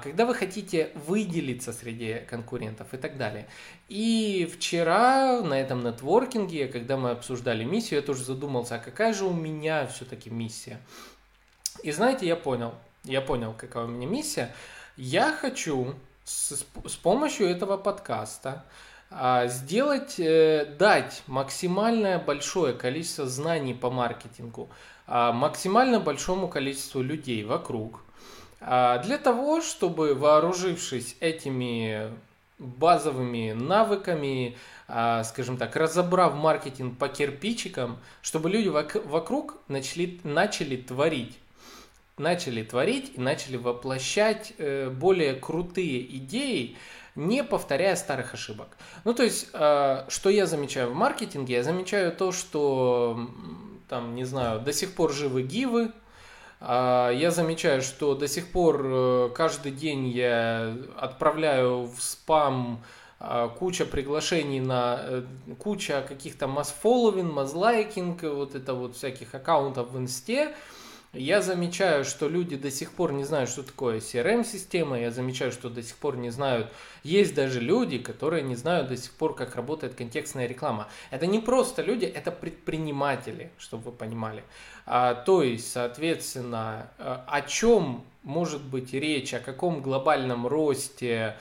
когда 0.01 0.25
вы 0.25 0.33
хотите 0.33 0.91
выделиться 0.95 1.73
среди 1.73 2.21
конкурентов 2.29 2.93
и 2.93 2.97
так 2.97 3.17
далее. 3.17 3.47
И 3.89 4.49
вчера 4.53 5.41
на 5.41 5.59
этом 5.59 5.83
нетворкинге, 5.83 6.67
когда 6.67 6.97
мы 6.97 7.11
обсуждали 7.11 7.63
миссию, 7.63 7.99
я 7.99 8.05
тоже 8.05 8.23
задумался, 8.23 8.75
а 8.75 8.79
какая 8.79 9.13
же 9.13 9.25
у 9.25 9.33
меня 9.33 9.85
все-таки 9.87 10.29
миссия? 10.29 10.79
И 11.83 11.91
знаете, 11.91 12.25
я 12.25 12.35
понял, 12.35 12.73
я 13.03 13.21
понял, 13.21 13.53
какая 13.57 13.83
у 13.83 13.87
меня 13.87 14.07
миссия. 14.07 14.53
Я 14.95 15.33
хочу 15.33 15.93
с, 16.23 16.65
с 16.85 16.95
помощью 16.95 17.47
этого 17.47 17.75
подкаста 17.75 18.65
а, 19.11 19.47
сделать, 19.47 20.19
э, 20.19 20.65
дать 20.79 21.21
максимальное 21.27 22.17
большое 22.17 22.73
количество 22.73 23.27
знаний 23.27 23.73
по 23.73 23.91
маркетингу 23.91 24.69
а, 25.07 25.31
максимально 25.31 25.99
большому 25.99 26.47
количеству 26.47 27.01
людей 27.01 27.43
вокруг, 27.43 28.01
а, 28.01 28.04
для 28.65 29.17
того, 29.17 29.61
чтобы 29.61 30.15
вооружившись 30.15 31.17
этими 31.19 32.11
базовыми 32.57 33.51
навыками, 33.51 34.57
а, 34.87 35.23
скажем 35.23 35.57
так, 35.57 35.75
разобрав 35.75 36.35
маркетинг 36.35 36.97
по 36.97 37.07
кирпичикам, 37.07 37.97
чтобы 38.21 38.49
люди 38.49 38.69
вокруг 38.69 39.57
начали, 39.67 40.19
начали 40.23 40.77
творить. 40.77 41.37
Начали 42.17 42.63
творить 42.63 43.11
и 43.15 43.19
начали 43.19 43.57
воплощать 43.57 44.53
э, 44.57 44.89
более 44.89 45.33
крутые 45.33 46.15
идеи, 46.17 46.77
не 47.15 47.43
повторяя 47.43 47.95
старых 47.97 48.33
ошибок. 48.33 48.69
Ну, 49.03 49.13
то 49.13 49.23
есть, 49.23 49.49
а, 49.51 50.05
что 50.07 50.29
я 50.29 50.45
замечаю 50.45 50.91
в 50.91 50.95
маркетинге? 50.95 51.55
Я 51.55 51.63
замечаю 51.63 52.13
то, 52.13 52.31
что, 52.31 53.29
там, 53.89 54.15
не 54.15 54.23
знаю, 54.23 54.61
до 54.61 54.71
сих 54.71 54.93
пор 54.93 55.11
живы 55.11 55.41
гивы, 55.41 55.91
а, 55.91 56.04
я 56.67 57.31
замечаю, 57.31 57.81
что 57.81 58.15
до 58.15 58.27
сих 58.27 58.51
пор 58.51 58.81
э, 58.83 59.29
каждый 59.35 59.71
день 59.71 60.07
я 60.07 60.75
отправляю 60.97 61.83
в 61.83 62.01
спам 62.01 62.81
а, 63.27 63.47
куча 63.47 63.85
приглашений 63.85 64.59
на 64.59 64.99
э, 65.01 65.23
куча 65.57 66.03
каких-то 66.07 66.47
масс-фолловинг, 66.47 67.33
масс-лайкинг, 67.33 68.23
вот 68.23 68.55
это 68.55 68.73
вот 68.73 68.95
всяких 68.95 69.33
аккаунтов 69.33 69.91
в 69.91 69.97
инсте, 69.97 70.53
я 71.15 71.41
замечаю, 71.41 72.05
что 72.05 72.27
люди 72.27 72.55
до 72.55 72.69
сих 72.69 72.91
пор 72.91 73.13
не 73.13 73.23
знают, 73.23 73.49
что 73.49 73.63
такое 73.63 73.99
CRM-система. 73.99 74.99
Я 74.99 75.11
замечаю, 75.11 75.51
что 75.51 75.69
до 75.69 75.81
сих 75.81 75.95
пор 75.95 76.17
не 76.17 76.29
знают. 76.29 76.71
Есть 77.03 77.33
даже 77.33 77.59
люди, 77.59 77.97
которые 77.97 78.43
не 78.43 78.55
знают 78.55 78.89
до 78.89 78.97
сих 78.97 79.11
пор, 79.11 79.35
как 79.35 79.55
работает 79.55 79.95
контекстная 79.95 80.47
реклама. 80.47 80.87
Это 81.11 81.25
не 81.25 81.39
просто 81.39 81.81
люди, 81.81 82.05
это 82.05 82.31
предприниматели, 82.31 83.51
чтобы 83.57 83.85
вы 83.85 83.91
понимали. 83.91 84.43
А, 84.85 85.15
то 85.15 85.41
есть, 85.41 85.71
соответственно, 85.71 86.89
э, 86.97 87.17
о 87.27 87.41
чем 87.41 88.03
может 88.23 88.61
быть 88.61 88.93
речь, 88.93 89.33
о 89.33 89.39
каком 89.39 89.81
глобальном 89.81 90.47
росте, 90.47 91.37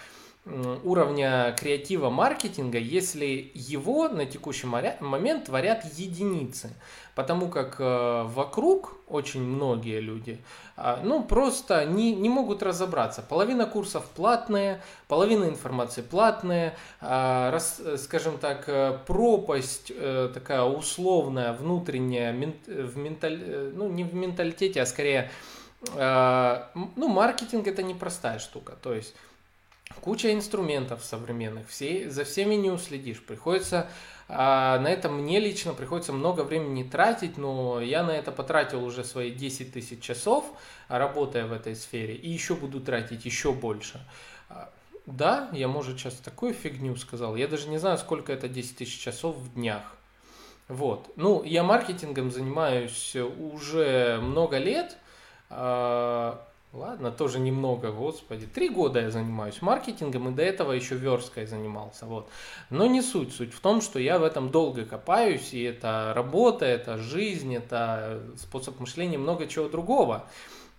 уровня 0.46 1.54
креатива 1.58 2.10
маркетинга, 2.10 2.78
если 2.78 3.50
его 3.54 4.08
на 4.08 4.26
текущий 4.26 4.66
момент 4.66 5.46
творят 5.46 5.84
единицы. 5.94 6.70
Потому 7.14 7.48
как 7.48 7.76
э, 7.78 8.22
вокруг 8.24 8.96
очень 9.06 9.40
многие 9.40 10.00
люди, 10.00 10.42
а, 10.76 11.00
ну, 11.04 11.22
просто 11.22 11.84
не, 11.84 12.12
не 12.12 12.28
могут 12.28 12.60
разобраться. 12.64 13.22
Половина 13.22 13.66
курсов 13.66 14.04
платные, 14.16 14.80
половина 15.06 15.44
информации 15.44 16.02
платные, 16.02 16.74
а, 17.00 17.52
раз, 17.52 17.80
скажем 17.98 18.38
так, 18.38 18.64
э, 18.66 18.98
пропасть 19.06 19.92
э, 19.94 20.30
такая 20.34 20.62
условная, 20.62 21.52
внутренняя, 21.52 22.32
в 22.66 22.96
менталь... 22.96 23.70
ну, 23.72 23.88
не 23.88 24.02
в 24.02 24.12
менталитете, 24.14 24.82
а 24.82 24.86
скорее, 24.86 25.30
ну, 25.94 27.08
маркетинг 27.08 27.66
это 27.68 27.82
непростая 27.82 28.38
штука. 28.38 28.72
То 28.82 28.94
есть 28.94 29.14
куча 30.00 30.32
инструментов 30.32 31.04
современных, 31.04 31.68
все, 31.68 32.10
за 32.10 32.24
всеми 32.24 32.54
не 32.54 32.70
уследишь. 32.70 33.22
Приходится 33.22 33.88
а, 34.28 34.78
на 34.78 34.88
это 34.88 35.08
мне 35.08 35.38
лично 35.38 35.74
приходится 35.74 36.12
много 36.12 36.42
времени 36.42 36.82
тратить, 36.82 37.36
но 37.36 37.80
я 37.80 38.02
на 38.02 38.12
это 38.12 38.32
потратил 38.32 38.84
уже 38.84 39.04
свои 39.04 39.30
10 39.30 39.72
тысяч 39.72 40.00
часов, 40.00 40.44
работая 40.88 41.46
в 41.46 41.52
этой 41.52 41.76
сфере, 41.76 42.14
и 42.14 42.30
еще 42.30 42.54
буду 42.54 42.80
тратить 42.80 43.24
еще 43.24 43.52
больше. 43.52 44.00
А, 44.48 44.70
да, 45.06 45.50
я, 45.52 45.68
может, 45.68 45.98
сейчас 45.98 46.14
такую 46.14 46.54
фигню 46.54 46.96
сказал. 46.96 47.36
Я 47.36 47.48
даже 47.48 47.68
не 47.68 47.78
знаю, 47.78 47.98
сколько 47.98 48.32
это 48.32 48.48
10 48.48 48.78
тысяч 48.78 48.98
часов 48.98 49.36
в 49.36 49.54
днях. 49.54 49.96
Вот. 50.68 51.12
Ну, 51.16 51.42
я 51.44 51.62
маркетингом 51.62 52.30
занимаюсь 52.30 53.14
уже 53.16 54.18
много 54.22 54.56
лет. 54.56 54.96
А, 55.50 56.42
Ладно, 56.74 57.12
тоже 57.12 57.38
немного, 57.38 57.92
господи. 57.92 58.46
Три 58.46 58.68
года 58.68 59.00
я 59.00 59.10
занимаюсь 59.12 59.62
маркетингом, 59.62 60.28
и 60.28 60.32
до 60.32 60.42
этого 60.42 60.72
еще 60.72 60.96
версткой 60.96 61.46
занимался. 61.46 62.04
Вот. 62.04 62.28
Но 62.68 62.86
не 62.86 63.00
суть. 63.00 63.32
Суть 63.32 63.54
в 63.54 63.60
том, 63.60 63.80
что 63.80 64.00
я 64.00 64.18
в 64.18 64.24
этом 64.24 64.50
долго 64.50 64.84
копаюсь, 64.84 65.54
и 65.54 65.62
это 65.62 66.12
работа, 66.16 66.64
это 66.64 66.98
жизнь, 66.98 67.54
это 67.54 68.20
способ 68.36 68.80
мышления, 68.80 69.18
много 69.18 69.46
чего 69.46 69.68
другого. 69.68 70.26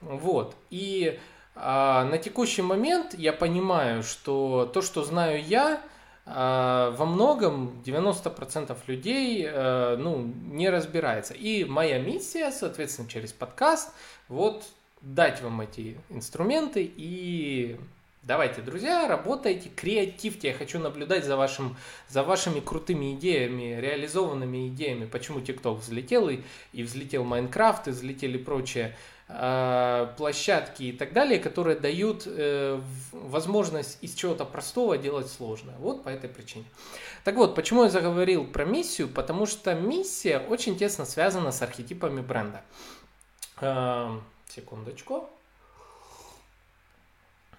Вот. 0.01 0.57
И 0.69 1.17
а, 1.55 2.03
на 2.03 2.17
текущий 2.17 2.61
момент 2.61 3.13
я 3.17 3.31
понимаю, 3.31 4.03
что 4.03 4.69
то, 4.73 4.81
что 4.81 5.05
знаю 5.05 5.41
я, 5.45 5.81
а, 6.25 6.91
во 6.91 7.05
многом 7.05 7.81
90% 7.85 8.75
людей 8.87 9.47
а, 9.47 9.95
ну, 9.95 10.29
не 10.51 10.69
разбирается. 10.69 11.33
И 11.33 11.63
моя 11.63 11.99
миссия, 11.99 12.51
соответственно, 12.51 13.07
через 13.07 13.31
подкаст, 13.31 13.93
вот 14.27 14.65
дать 15.05 15.41
вам 15.41 15.61
эти 15.61 15.97
инструменты 16.09 16.91
и 16.97 17.79
давайте, 18.23 18.61
друзья, 18.61 19.07
работайте, 19.07 19.69
креативьте. 19.69 20.49
Я 20.49 20.53
хочу 20.53 20.79
наблюдать 20.79 21.23
за, 21.23 21.37
вашим, 21.37 21.77
за 22.09 22.23
вашими 22.23 22.59
крутыми 22.59 23.13
идеями, 23.13 23.79
реализованными 23.79 24.67
идеями. 24.69 25.05
Почему 25.05 25.39
TikTok 25.39 25.75
взлетел 25.75 26.27
и, 26.29 26.39
и 26.73 26.83
взлетел 26.83 27.23
Майнкрафт, 27.23 27.87
и 27.87 27.91
взлетели 27.91 28.39
прочие 28.39 28.97
э, 29.27 30.07
площадки 30.17 30.83
и 30.83 30.91
так 30.91 31.13
далее, 31.13 31.39
которые 31.39 31.77
дают 31.77 32.23
э, 32.25 32.81
возможность 33.11 33.99
из 34.01 34.15
чего-то 34.15 34.43
простого 34.43 34.97
делать 34.97 35.29
сложное. 35.29 35.75
Вот 35.77 36.03
по 36.03 36.09
этой 36.09 36.31
причине. 36.31 36.65
Так 37.23 37.35
вот, 37.35 37.53
почему 37.53 37.83
я 37.83 37.89
заговорил 37.91 38.45
про 38.45 38.65
миссию? 38.65 39.07
Потому 39.07 39.45
что 39.45 39.75
миссия 39.75 40.39
очень 40.39 40.75
тесно 40.75 41.05
связана 41.05 41.51
с 41.51 41.61
архетипами 41.61 42.21
бренда. 42.21 42.63
Секундочку. 44.49 45.29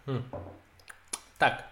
Хм. 0.06 0.22
Так, 1.38 1.64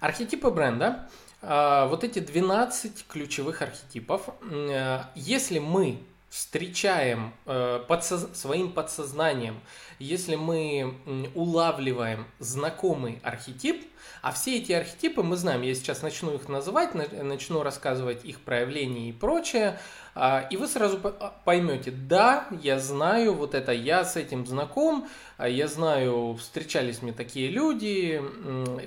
архетипы 0.00 0.50
бренда. 0.50 1.08
А, 1.42 1.86
вот 1.86 2.04
эти 2.04 2.20
12 2.20 3.06
ключевых 3.08 3.62
архетипов. 3.62 4.28
Э, 4.50 5.04
если 5.14 5.58
мы 5.58 6.00
встречаем 6.30 7.34
э, 7.44 7.84
подсоз... 7.88 8.28
своим 8.32 8.72
подсознанием, 8.72 9.60
если 10.02 10.36
мы 10.36 10.94
улавливаем 11.34 12.26
знакомый 12.38 13.20
архетип, 13.22 13.86
а 14.20 14.32
все 14.32 14.58
эти 14.58 14.72
архетипы 14.72 15.22
мы 15.22 15.36
знаем, 15.36 15.62
я 15.62 15.74
сейчас 15.74 16.02
начну 16.02 16.34
их 16.34 16.48
называть, 16.48 16.94
начну 16.94 17.62
рассказывать 17.62 18.24
их 18.24 18.40
проявления 18.40 19.08
и 19.08 19.12
прочее, 19.12 19.78
а, 20.14 20.46
и 20.50 20.56
вы 20.56 20.68
сразу 20.68 21.00
а, 21.02 21.40
поймете, 21.44 21.90
да, 21.90 22.46
я 22.62 22.78
знаю, 22.78 23.34
вот 23.34 23.54
это 23.54 23.72
я 23.72 24.04
с 24.04 24.16
этим 24.16 24.46
знаком, 24.46 25.08
а, 25.38 25.48
я 25.48 25.68
знаю, 25.68 26.36
встречались 26.38 27.00
мне 27.00 27.12
такие 27.12 27.48
люди, 27.48 28.20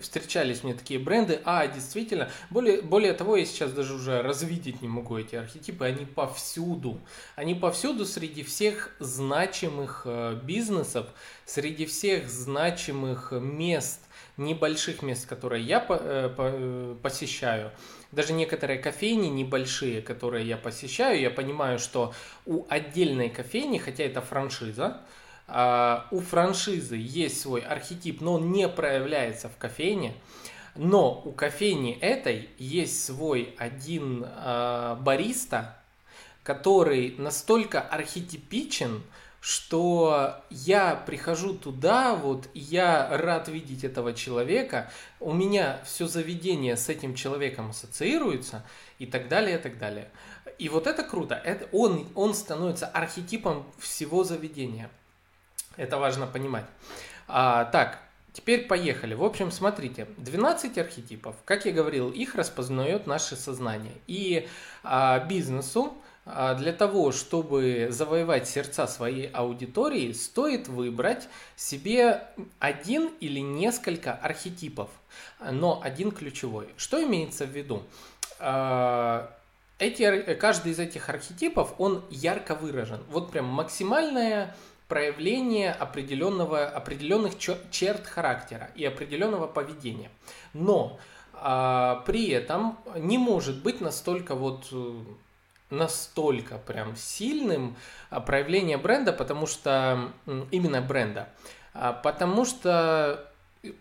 встречались 0.01 0.63
мне 0.63 0.75
такие 0.75 0.99
бренды, 0.99 1.41
а 1.43 1.65
действительно, 1.65 2.29
более, 2.51 2.81
более 2.81 3.13
того, 3.13 3.37
я 3.37 3.45
сейчас 3.45 3.71
даже 3.71 3.95
уже 3.95 4.21
развидеть 4.21 4.83
не 4.83 4.87
могу 4.87 5.17
эти 5.17 5.35
архетипы, 5.35 5.85
они 5.85 6.05
повсюду, 6.05 7.01
они 7.35 7.55
повсюду 7.55 8.05
среди 8.05 8.43
всех 8.43 8.91
значимых 8.99 10.03
э, 10.05 10.39
бизнесов, 11.05 11.09
среди 11.45 11.85
всех 11.85 12.29
значимых 12.29 13.31
мест, 13.31 14.01
небольших 14.37 15.01
мест, 15.01 15.27
которые 15.27 15.63
я 15.63 15.85
э, 15.87 16.33
э, 16.37 16.95
посещаю, 17.01 17.71
даже 18.11 18.33
некоторые 18.33 18.79
кофейни 18.79 19.27
небольшие, 19.27 20.01
которые 20.01 20.47
я 20.47 20.57
посещаю, 20.57 21.19
я 21.19 21.29
понимаю, 21.29 21.79
что 21.79 22.13
у 22.45 22.65
отдельной 22.69 23.29
кофейни, 23.29 23.77
хотя 23.77 24.03
это 24.03 24.21
франшиза, 24.21 25.01
а, 25.47 26.07
у 26.11 26.21
франшизы 26.21 26.95
есть 26.97 27.39
свой 27.39 27.61
архетип, 27.61 28.21
но 28.21 28.33
он 28.33 28.51
не 28.51 28.67
проявляется 28.67 29.47
в 29.47 29.57
кофейне. 29.57 30.15
Но 30.75 31.21
у 31.23 31.31
кофейни 31.31 31.97
этой 32.01 32.49
есть 32.57 33.05
свой 33.05 33.53
один 33.57 34.25
э, 34.25 34.97
бариста, 34.99 35.77
который 36.43 37.15
настолько 37.17 37.79
архетипичен, 37.79 39.01
что 39.45 40.41
я 40.49 40.95
прихожу 40.95 41.53
туда, 41.53 42.15
вот, 42.15 42.49
я 42.55 43.15
рад 43.15 43.47
видеть 43.47 43.83
этого 43.83 44.11
человека, 44.11 44.89
у 45.19 45.33
меня 45.33 45.79
все 45.85 46.07
заведение 46.07 46.75
с 46.75 46.89
этим 46.89 47.13
человеком 47.13 47.69
ассоциируется, 47.69 48.63
и 48.97 49.05
так 49.05 49.27
далее, 49.27 49.59
и 49.59 49.61
так 49.61 49.77
далее. 49.77 50.09
И 50.57 50.67
вот 50.67 50.87
это 50.87 51.03
круто, 51.03 51.35
это 51.35 51.69
он, 51.71 52.07
он 52.15 52.33
становится 52.33 52.87
архетипом 52.87 53.67
всего 53.77 54.23
заведения. 54.23 54.89
Это 55.77 55.99
важно 55.99 56.25
понимать. 56.25 56.65
А, 57.27 57.65
так, 57.65 57.99
Теперь 58.33 58.67
поехали. 58.67 59.13
В 59.13 59.23
общем, 59.23 59.49
смотрите, 59.49 60.09
12 60.17 60.77
архетипов, 60.77 61.37
как 61.45 61.65
я 61.65 61.71
говорил, 61.71 62.11
их 62.11 62.35
распознает 62.35 63.07
наше 63.07 63.37
сознание. 63.37 63.93
И 64.07 64.49
а, 64.83 65.19
бизнесу 65.19 65.93
для 66.25 66.73
того, 66.73 67.11
чтобы 67.11 67.89
завоевать 67.91 68.47
сердца 68.47 68.87
своей 68.87 69.27
аудитории, 69.27 70.11
стоит 70.11 70.67
выбрать 70.67 71.27
себе 71.55 72.23
один 72.59 73.11
или 73.19 73.39
несколько 73.39 74.13
архетипов, 74.13 74.89
но 75.39 75.79
один 75.83 76.11
ключевой. 76.11 76.67
Что 76.77 77.03
имеется 77.03 77.45
в 77.45 77.49
виду? 77.49 77.83
А, 78.39 79.31
эти, 79.77 80.33
каждый 80.35 80.71
из 80.71 80.79
этих 80.79 81.09
архетипов, 81.09 81.75
он 81.77 82.03
ярко 82.09 82.55
выражен. 82.55 83.01
Вот 83.09 83.31
прям 83.31 83.45
максимальная 83.45 84.55
проявление 84.87 85.71
определенного, 85.71 86.65
определенных 86.65 87.37
черт 87.37 88.05
характера 88.07 88.69
и 88.75 88.85
определенного 88.85 89.47
поведения. 89.47 90.09
Но 90.53 90.99
а, 91.33 92.03
при 92.05 92.29
этом 92.29 92.77
не 92.95 93.17
может 93.17 93.61
быть 93.61 93.81
настолько 93.81 94.35
вот 94.35 94.67
э, 94.71 94.93
настолько 95.69 96.57
прям 96.57 96.95
сильным 96.95 97.75
а, 98.09 98.19
проявление 98.21 98.77
бренда, 98.77 99.13
потому 99.13 99.47
что 99.47 100.11
именно 100.51 100.81
бренда, 100.81 101.29
а, 101.73 101.93
потому 101.93 102.45
что 102.45 103.31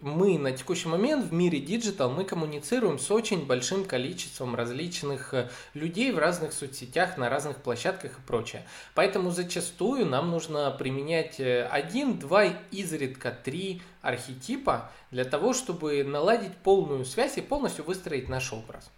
мы 0.01 0.39
на 0.39 0.53
текущий 0.53 0.89
момент 0.89 1.27
в 1.27 1.33
мире 1.33 1.61
digital 1.61 2.11
мы 2.11 2.25
коммуницируем 2.25 2.99
с 2.99 3.11
очень 3.11 3.47
большим 3.47 3.85
количеством 3.85 4.55
различных 4.55 5.35
э, 5.35 5.51
людей 5.75 6.13
в 6.13 6.19
разных 6.19 6.53
соцсетях, 6.53 7.17
на 7.19 7.29
разных 7.29 7.59
площадках 7.59 8.19
и 8.19 8.23
прочее. 8.27 8.67
Поэтому 8.95 9.31
зачастую 9.31 10.07
нам 10.07 10.31
нужно 10.31 10.71
применять 10.71 11.41
э, 11.41 11.67
один, 11.67 12.19
два, 12.19 12.47
изредка 12.71 13.31
три 13.31 13.83
архетипа 14.03 14.91
для 15.11 15.25
того, 15.25 15.53
чтобы 15.53 16.05
наладить 16.05 16.57
полную 16.57 17.05
связь 17.05 17.37
и 17.39 17.43
полностью 17.43 17.85
выстроить 17.85 18.29
наш 18.29 18.53
образ. 18.53 18.91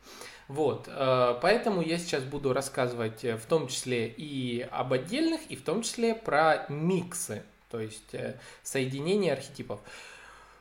Вот, 0.49 0.89
э, 0.89 1.39
поэтому 1.43 1.83
я 1.83 1.99
сейчас 1.99 2.23
буду 2.23 2.53
рассказывать 2.53 3.23
в 3.23 3.47
том 3.49 3.69
числе 3.69 4.09
и 4.09 4.61
об 4.71 4.93
отдельных, 4.93 5.41
и 5.49 5.57
в 5.57 5.63
том 5.63 5.83
числе 5.83 6.15
про 6.15 6.67
миксы, 6.69 7.43
то 7.71 7.81
есть 7.81 8.15
соединение 8.63 9.33
архетипов. 9.33 9.81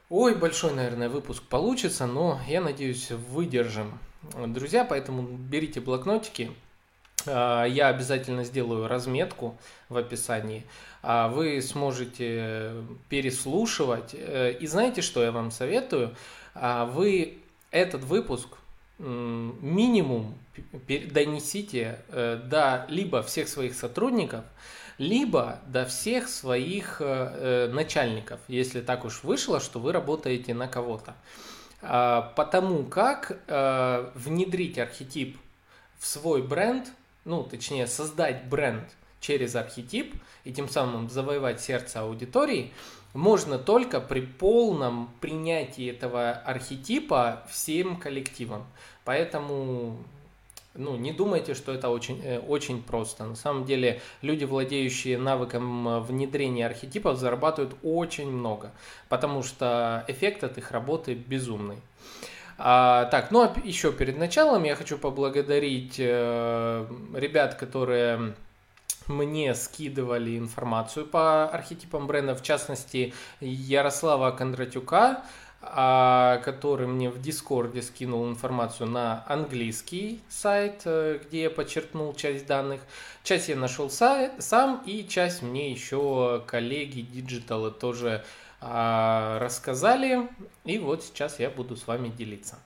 Ой, 0.10 0.36
большой, 0.36 0.74
наверное, 0.74 1.10
выпуск 1.10 1.44
получится, 1.44 2.08
но 2.08 2.40
я 2.48 2.62
надеюсь, 2.62 3.12
выдержим. 3.12 4.00
Друзья, 4.48 4.86
поэтому 4.86 5.22
берите 5.24 5.82
блокнотики. 5.82 6.52
Я 7.26 7.88
обязательно 7.88 8.44
сделаю 8.44 8.88
разметку 8.88 9.58
в 9.90 9.98
описании. 9.98 10.64
А 11.08 11.28
вы 11.28 11.62
сможете 11.62 12.84
переслушивать. 13.10 14.16
Э, 14.16 14.52
и 14.52 14.66
знаете, 14.66 15.04
что 15.04 15.24
я 15.24 15.32
вам 15.32 15.52
советую? 15.52 16.16
А, 16.56 16.86
вы 16.86 17.38
этот 17.70 18.04
выпуск 18.04 18.58
минимум 18.98 20.38
донесите 20.88 22.00
э, 22.10 22.38
до 22.46 22.86
либо 22.90 23.22
всех 23.24 23.48
своих 23.48 23.76
сотрудников, 23.76 24.46
либо 24.98 25.60
до 25.68 25.86
всех 25.86 26.30
своих 26.30 27.02
э, 27.02 27.06
э, 27.06 27.74
начальников, 27.74 28.40
если 28.48 28.82
так 28.82 29.06
уж 29.06 29.24
вышло, 29.24 29.60
что 29.60 29.80
вы 29.80 29.92
работаете 29.92 30.54
на 30.54 30.68
кого-то. 30.68 31.16
А, 31.82 32.34
потому 32.36 32.84
как 32.84 33.38
внедрить 33.48 34.80
архетип 34.80 35.38
в 36.00 36.08
свой 36.08 36.42
бренд, 36.42 36.88
ну, 37.26 37.44
точнее, 37.44 37.86
создать 37.86 38.46
бренд 38.46 38.86
через 39.20 39.56
архетип 39.56 40.16
и 40.46 40.54
тем 40.54 40.70
самым 40.70 41.10
завоевать 41.10 41.62
сердце 41.62 42.00
аудитории, 42.00 42.72
можно 43.16 43.58
только 43.58 44.00
при 44.00 44.22
полном 44.22 45.10
принятии 45.22 45.90
этого 45.90 46.32
архетипа 46.32 47.44
всем 47.50 47.96
коллективам. 47.98 48.66
Поэтому 49.06 49.98
ну, 50.76 50.98
не 50.98 51.14
думайте, 51.14 51.54
что 51.54 51.74
это 51.74 51.90
очень, 51.90 52.22
э, 52.24 52.40
очень 52.40 52.84
просто. 52.84 53.24
На 53.24 53.36
самом 53.36 53.66
деле, 53.66 54.02
люди, 54.22 54.44
владеющие 54.44 55.18
навыком 55.18 55.88
э, 55.88 56.00
внедрения 56.02 56.66
архетипов, 56.66 57.18
зарабатывают 57.18 57.76
очень 57.82 58.30
много, 58.30 58.72
потому 59.08 59.42
что 59.42 60.04
эффект 60.10 60.44
от 60.44 60.58
их 60.58 60.72
работы 60.72 61.14
безумный. 61.14 61.78
А, 62.58 63.06
так, 63.06 63.32
ну 63.32 63.42
а 63.42 63.54
еще 63.64 63.92
перед 63.92 64.18
началом 64.18 64.64
я 64.64 64.76
хочу 64.76 64.98
поблагодарить 64.98 65.96
э, 65.98 66.86
ребят, 67.14 67.56
которые 67.56 68.34
мне 69.08 69.56
скидывали 69.56 70.38
информацию 70.38 71.06
по 71.06 71.48
архетипам 71.48 72.08
бренда, 72.08 72.36
в 72.36 72.44
частности 72.44 73.14
Ярослава 73.40 74.32
Кондратюка, 74.32 75.24
а, 75.62 76.38
который 76.46 76.86
мне 76.86 77.10
в 77.10 77.20
Discord 77.20 77.74
е 77.74 77.82
скинул 77.82 78.28
информацию 78.30 78.88
на 78.88 79.26
английский 79.28 80.22
сайт, 80.30 80.82
э, 80.86 81.20
где 81.26 81.44
я 81.44 81.50
подчеркнул 81.50 82.14
часть 82.14 82.46
данных. 82.46 82.82
Часть 83.24 83.50
я 83.50 83.56
нашел 83.56 83.90
сам, 83.90 84.84
и 84.86 85.08
часть 85.08 85.42
мне 85.42 85.72
еще 85.72 86.44
коллеги 86.46 87.02
digital 87.02 87.63
ы 87.63 87.72
тоже 87.72 88.24
а, 88.62 89.40
рассказали. 89.40 90.30
И 90.66 90.78
вот 90.78 91.04
сейчас 91.04 91.40
я 91.40 91.50
буду 91.50 91.76
с 91.76 91.88
вами 91.88 92.10
делиться. 92.10 92.60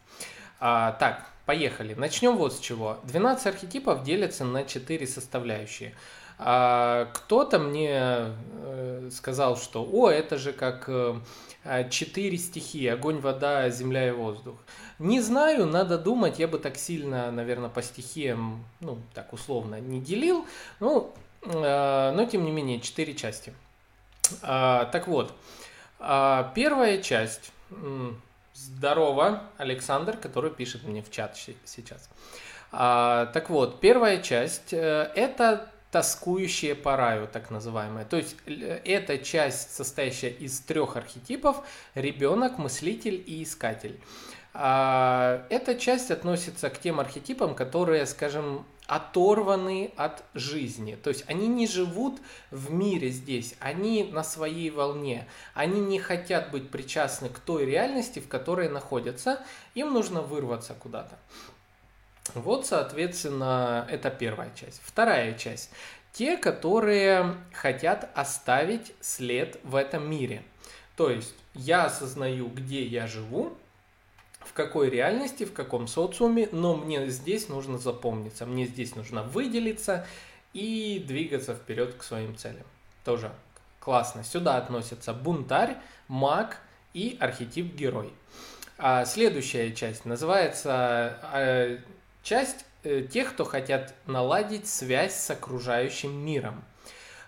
А, 0.59 0.91
так, 0.93 1.29
поехали. 1.45 1.93
Начнем 1.93 2.35
вот 2.35 2.53
с 2.53 2.59
чего. 2.59 2.99
12 3.03 3.47
архетипов 3.47 4.03
делятся 4.03 4.43
на 4.43 4.65
4 4.65 5.07
составляющие. 5.07 5.95
А, 6.41 7.09
кто-то 7.13 7.59
мне 7.59 7.91
э, 7.91 9.09
сказал, 9.11 9.57
что 9.57 9.83
о, 9.83 10.09
это 10.09 10.37
же 10.37 10.53
как 10.53 10.85
э, 10.87 11.19
а, 11.65 11.83
четыре 11.83 12.37
стихии, 12.37 12.87
огонь, 12.87 13.19
вода, 13.19 13.69
земля 13.69 14.07
и 14.07 14.11
воздух. 14.11 14.55
Не 14.99 15.19
знаю, 15.19 15.65
надо 15.65 15.97
думать, 15.97 16.39
я 16.39 16.47
бы 16.47 16.57
так 16.57 16.77
сильно, 16.77 17.29
наверное, 17.29 17.69
по 17.69 17.81
стихиям, 17.81 18.63
ну, 18.79 18.99
так 19.13 19.33
условно, 19.33 19.81
не 19.81 19.99
делил, 19.99 20.45
ну, 20.79 21.13
э, 21.41 22.13
но 22.15 22.23
тем 22.23 22.45
не 22.45 22.51
менее, 22.51 22.79
четыре 22.79 23.15
части. 23.15 23.53
А, 24.41 24.85
так 24.85 25.09
вот, 25.09 25.33
а, 25.99 26.53
первая 26.55 27.01
часть, 27.01 27.51
здорово, 28.53 29.43
Александр, 29.57 30.15
который 30.15 30.51
пишет 30.51 30.85
мне 30.85 31.01
в 31.03 31.11
чат 31.11 31.37
сейчас. 31.65 32.09
Так 32.71 33.49
вот, 33.49 33.79
первая 33.79 34.21
часть 34.21 34.73
это 34.73 35.69
тоскующие 35.91 36.75
по 36.75 36.95
раю, 36.95 37.27
так 37.27 37.49
называемые. 37.49 38.05
То 38.05 38.17
есть 38.17 38.35
э, 38.45 38.81
это 38.85 39.17
часть, 39.17 39.75
состоящая 39.75 40.29
из 40.29 40.59
трех 40.59 40.95
архетипов– 40.97 41.63
ребенок, 41.95 42.57
мыслитель 42.57 43.23
и 43.25 43.43
искатель. 43.43 43.99
А, 44.53 45.45
эта 45.49 45.75
часть 45.75 46.11
относится 46.11 46.69
к 46.69 46.79
тем 46.79 46.99
архетипам, 46.99 47.55
которые, 47.55 48.05
скажем, 48.05 48.65
оторваны 48.87 49.91
от 49.95 50.23
жизни. 50.33 50.95
То 50.95 51.11
есть 51.11 51.23
они 51.27 51.47
не 51.47 51.67
живут 51.67 52.19
в 52.49 52.71
мире 52.71 53.09
здесь, 53.09 53.55
они 53.59 54.03
на 54.03 54.23
своей 54.23 54.71
волне. 54.71 55.27
Они 55.53 55.79
не 55.79 55.99
хотят 55.99 56.49
быть 56.49 56.71
причастны 56.71 57.29
к 57.29 57.37
той 57.39 57.65
реальности, 57.65 58.19
в 58.19 58.27
которой 58.27 58.67
находятся. 58.67 59.45
Им 59.75 59.93
нужно 59.93 60.21
вырваться 60.21 60.73
куда-то. 60.73 61.19
Вот, 62.35 62.65
соответственно, 62.65 63.87
это 63.89 64.09
первая 64.09 64.51
часть. 64.55 64.81
Вторая 64.83 65.33
часть. 65.33 65.71
Те, 66.11 66.37
которые 66.37 67.35
хотят 67.53 68.09
оставить 68.15 68.93
след 68.99 69.59
в 69.63 69.75
этом 69.75 70.09
мире. 70.09 70.43
То 70.95 71.09
есть 71.09 71.35
я 71.53 71.85
осознаю, 71.85 72.47
где 72.49 72.83
я 72.83 73.07
живу, 73.07 73.57
в 74.41 74.53
какой 74.53 74.89
реальности, 74.89 75.45
в 75.45 75.53
каком 75.53 75.87
социуме, 75.87 76.49
но 76.51 76.75
мне 76.75 77.07
здесь 77.09 77.49
нужно 77.49 77.77
запомниться, 77.77 78.45
мне 78.45 78.65
здесь 78.65 78.95
нужно 78.95 79.23
выделиться 79.23 80.05
и 80.53 81.03
двигаться 81.05 81.53
вперед 81.53 81.93
к 81.95 82.03
своим 82.03 82.35
целям. 82.35 82.65
Тоже 83.03 83.31
классно. 83.79 84.23
Сюда 84.23 84.57
относятся 84.57 85.13
бунтарь, 85.13 85.77
маг 86.07 86.57
и 86.93 87.17
архетип 87.19 87.75
герой. 87.75 88.11
А 88.77 89.05
следующая 89.05 89.73
часть 89.73 90.05
называется 90.05 91.19
а, 91.21 91.77
часть 92.29 92.63
э, 92.83 93.01
тех, 93.01 93.33
кто 93.33 93.43
хотят 93.43 93.95
наладить 94.05 94.67
связь 94.67 95.15
с 95.15 95.31
окружающим 95.31 96.13
миром. 96.13 96.63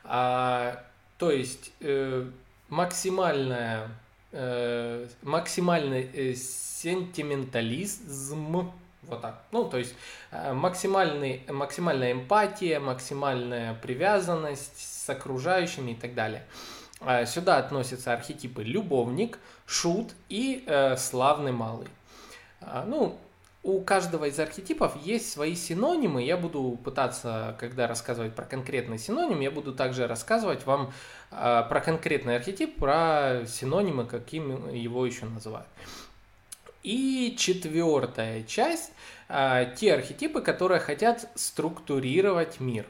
А, 0.03 0.83
то 1.17 1.31
есть 1.31 1.71
э, 1.79 2.29
максимальная, 2.69 3.89
э, 4.31 5.07
максимальный 5.23 6.07
э, 6.13 6.35
сентиментализм, 6.35 8.71
Вот 9.07 9.21
так. 9.21 9.41
Ну, 9.51 9.65
то 9.65 9.79
есть 9.79 9.95
э, 10.29 10.53
максимальный, 10.53 11.41
максимальная 11.49 12.11
эмпатия, 12.11 12.79
максимальная 12.79 13.73
привязанность 13.73 14.77
с 14.77 15.09
окружающими 15.09 15.93
и 15.93 15.95
так 15.95 16.13
далее. 16.13 16.43
Э, 16.99 17.25
сюда 17.25 17.57
относятся 17.57 18.13
архетипы 18.13 18.61
любовник, 18.61 19.39
шут 19.65 20.13
и 20.29 20.63
э, 20.67 20.95
славный 20.97 21.51
малый. 21.51 21.87
Э, 22.61 22.83
ну, 22.85 23.17
у 23.63 23.81
каждого 23.81 24.25
из 24.25 24.39
архетипов 24.39 24.95
есть 25.03 25.31
свои 25.31 25.55
синонимы. 25.55 26.23
Я 26.23 26.37
буду 26.37 26.79
пытаться, 26.83 27.55
когда 27.59 27.87
рассказывать 27.87 28.33
про 28.33 28.45
конкретный 28.45 28.97
синоним, 28.97 29.39
я 29.39 29.51
буду 29.51 29.73
также 29.73 30.07
рассказывать 30.07 30.65
вам 30.65 30.91
э, 31.29 31.63
про 31.69 31.81
конкретный 31.81 32.37
архетип, 32.37 32.77
про 32.77 33.43
синонимы, 33.47 34.05
каким 34.05 34.69
его 34.69 35.05
еще 35.05 35.25
называют. 35.25 35.67
И 36.81 37.35
четвертая 37.37 38.43
часть 38.43 38.91
э, 39.29 39.73
те 39.77 39.93
архетипы, 39.93 40.41
которые 40.41 40.79
хотят 40.79 41.29
структурировать 41.35 42.59
мир. 42.59 42.87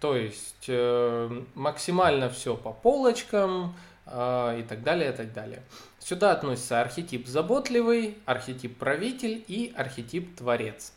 То 0.00 0.16
есть 0.16 0.64
э, 0.68 1.42
максимально 1.54 2.30
все 2.30 2.56
по 2.56 2.72
полочкам 2.72 3.76
э, 4.06 4.60
и 4.60 4.62
так 4.62 4.82
далее, 4.82 5.10
и 5.10 5.14
так 5.14 5.34
далее. 5.34 5.62
Сюда 6.00 6.32
относится 6.32 6.80
архетип 6.80 7.26
заботливый, 7.26 8.18
архетип 8.24 8.76
правитель 8.78 9.44
и 9.46 9.72
архетип 9.76 10.34
творец. 10.36 10.92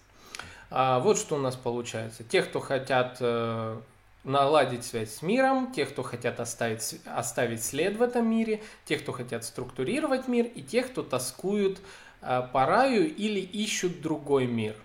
А 0.72 1.00
вот 1.00 1.20
что 1.20 1.36
у 1.36 1.40
нас 1.40 1.56
получается. 1.56 2.24
Те, 2.24 2.42
кто 2.42 2.60
хотят 2.60 3.18
э, 3.20 3.80
наладить 4.24 4.86
связь 4.86 5.14
с 5.14 5.22
миром, 5.22 5.72
те, 5.72 5.86
кто 5.86 6.02
хотят 6.02 6.40
оставить, 6.40 7.00
оставить 7.06 7.64
след 7.64 7.98
в 7.98 8.02
этом 8.02 8.28
мире, 8.28 8.64
те, 8.86 8.98
кто 8.98 9.12
хотят 9.12 9.44
структурировать 9.44 10.28
мир, 10.28 10.46
и 10.46 10.64
те, 10.64 10.82
кто 10.82 11.04
тоскуют 11.04 11.80
э, 12.22 12.42
по 12.52 12.66
раю 12.66 13.06
или 13.06 13.40
ищут 13.40 14.02
другой 14.02 14.48
мир. 14.48 14.76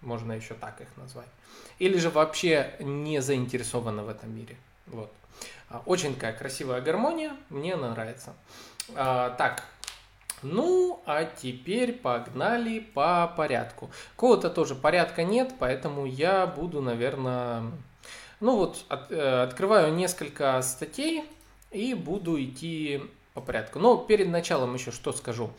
Можно 0.00 0.32
еще 0.32 0.54
так 0.54 0.80
их 0.80 0.88
назвать. 0.96 1.28
Или 1.78 1.98
же 1.98 2.10
вообще 2.10 2.74
не 2.80 3.20
заинтересованы 3.20 4.02
в 4.02 4.08
этом 4.08 4.34
мире. 4.34 4.56
Вот. 4.86 5.12
А, 5.68 5.82
очень 5.86 6.14
такая 6.14 6.32
красивая 6.32 6.80
гармония, 6.80 7.36
мне 7.48 7.74
она 7.74 7.90
нравится. 7.90 8.34
А, 8.96 9.30
так, 9.30 9.64
ну, 10.42 11.02
а 11.06 11.24
теперь 11.24 11.92
погнали 11.92 12.80
по 12.80 13.32
порядку. 13.36 13.90
Кого-то 14.16 14.50
тоже 14.50 14.74
порядка 14.74 15.22
нет, 15.22 15.54
поэтому 15.58 16.04
я 16.04 16.46
буду, 16.46 16.82
наверное... 16.82 17.62
Ну 18.40 18.56
вот, 18.56 18.84
от, 18.88 19.12
э, 19.12 19.42
открываю 19.44 19.94
несколько 19.94 20.60
статей 20.62 21.24
и 21.70 21.94
буду 21.94 22.42
идти 22.42 23.02
по 23.34 23.40
порядку. 23.40 23.78
Но 23.78 23.96
перед 23.96 24.28
началом 24.28 24.74
еще 24.74 24.90
что 24.90 25.12
скажу. 25.12 25.50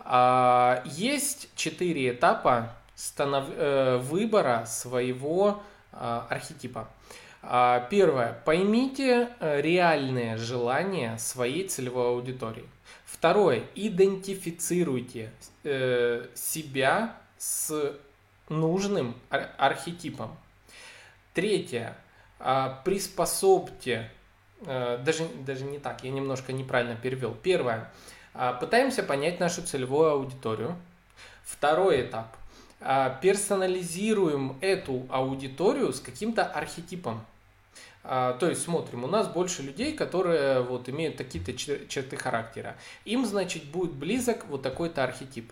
А, 0.00 0.82
есть 0.84 1.48
четыре 1.54 2.10
этапа 2.10 2.74
станов... 2.96 3.44
э, 3.50 3.98
выбора 3.98 4.64
своего 4.66 5.62
э, 5.92 6.22
архетипа. 6.28 6.88
А, 7.42 7.86
первое. 7.88 8.40
Поймите 8.44 9.28
э, 9.38 9.60
реальные 9.60 10.36
желания 10.36 11.18
своей 11.18 11.68
целевой 11.68 12.08
аудитории. 12.08 12.66
Второе. 13.14 13.62
Идентифицируйте 13.76 15.30
э, 15.62 16.26
себя 16.34 17.16
с 17.38 17.96
нужным 18.48 19.14
архетипом. 19.30 20.36
Третье. 21.32 21.96
А, 22.40 22.82
приспособьте, 22.84 24.10
э, 24.66 24.98
даже, 25.02 25.28
даже 25.46 25.64
не 25.64 25.78
так, 25.78 26.02
я 26.02 26.10
немножко 26.10 26.52
неправильно 26.52 26.96
перевел. 26.96 27.34
Первое. 27.40 27.90
А, 28.34 28.52
пытаемся 28.52 29.04
понять 29.04 29.38
нашу 29.38 29.62
целевую 29.62 30.10
аудиторию. 30.10 30.76
Второй 31.44 32.02
этап. 32.02 32.36
Персонализируем 33.22 34.58
эту 34.60 35.06
аудиторию 35.08 35.92
с 35.92 36.00
каким-то 36.00 36.44
архетипом. 36.44 37.24
А, 38.06 38.34
то 38.34 38.48
есть 38.50 38.62
смотрим, 38.62 39.04
у 39.04 39.06
нас 39.06 39.28
больше 39.28 39.62
людей, 39.62 39.94
которые 39.94 40.60
вот 40.60 40.88
имеют 40.90 41.16
какие-то 41.16 41.54
черты 41.54 42.16
характера. 42.16 42.76
Им, 43.06 43.24
значит, 43.24 43.64
будет 43.64 43.92
близок 43.92 44.44
вот 44.46 44.62
такой-то 44.62 45.02
архетип. 45.02 45.50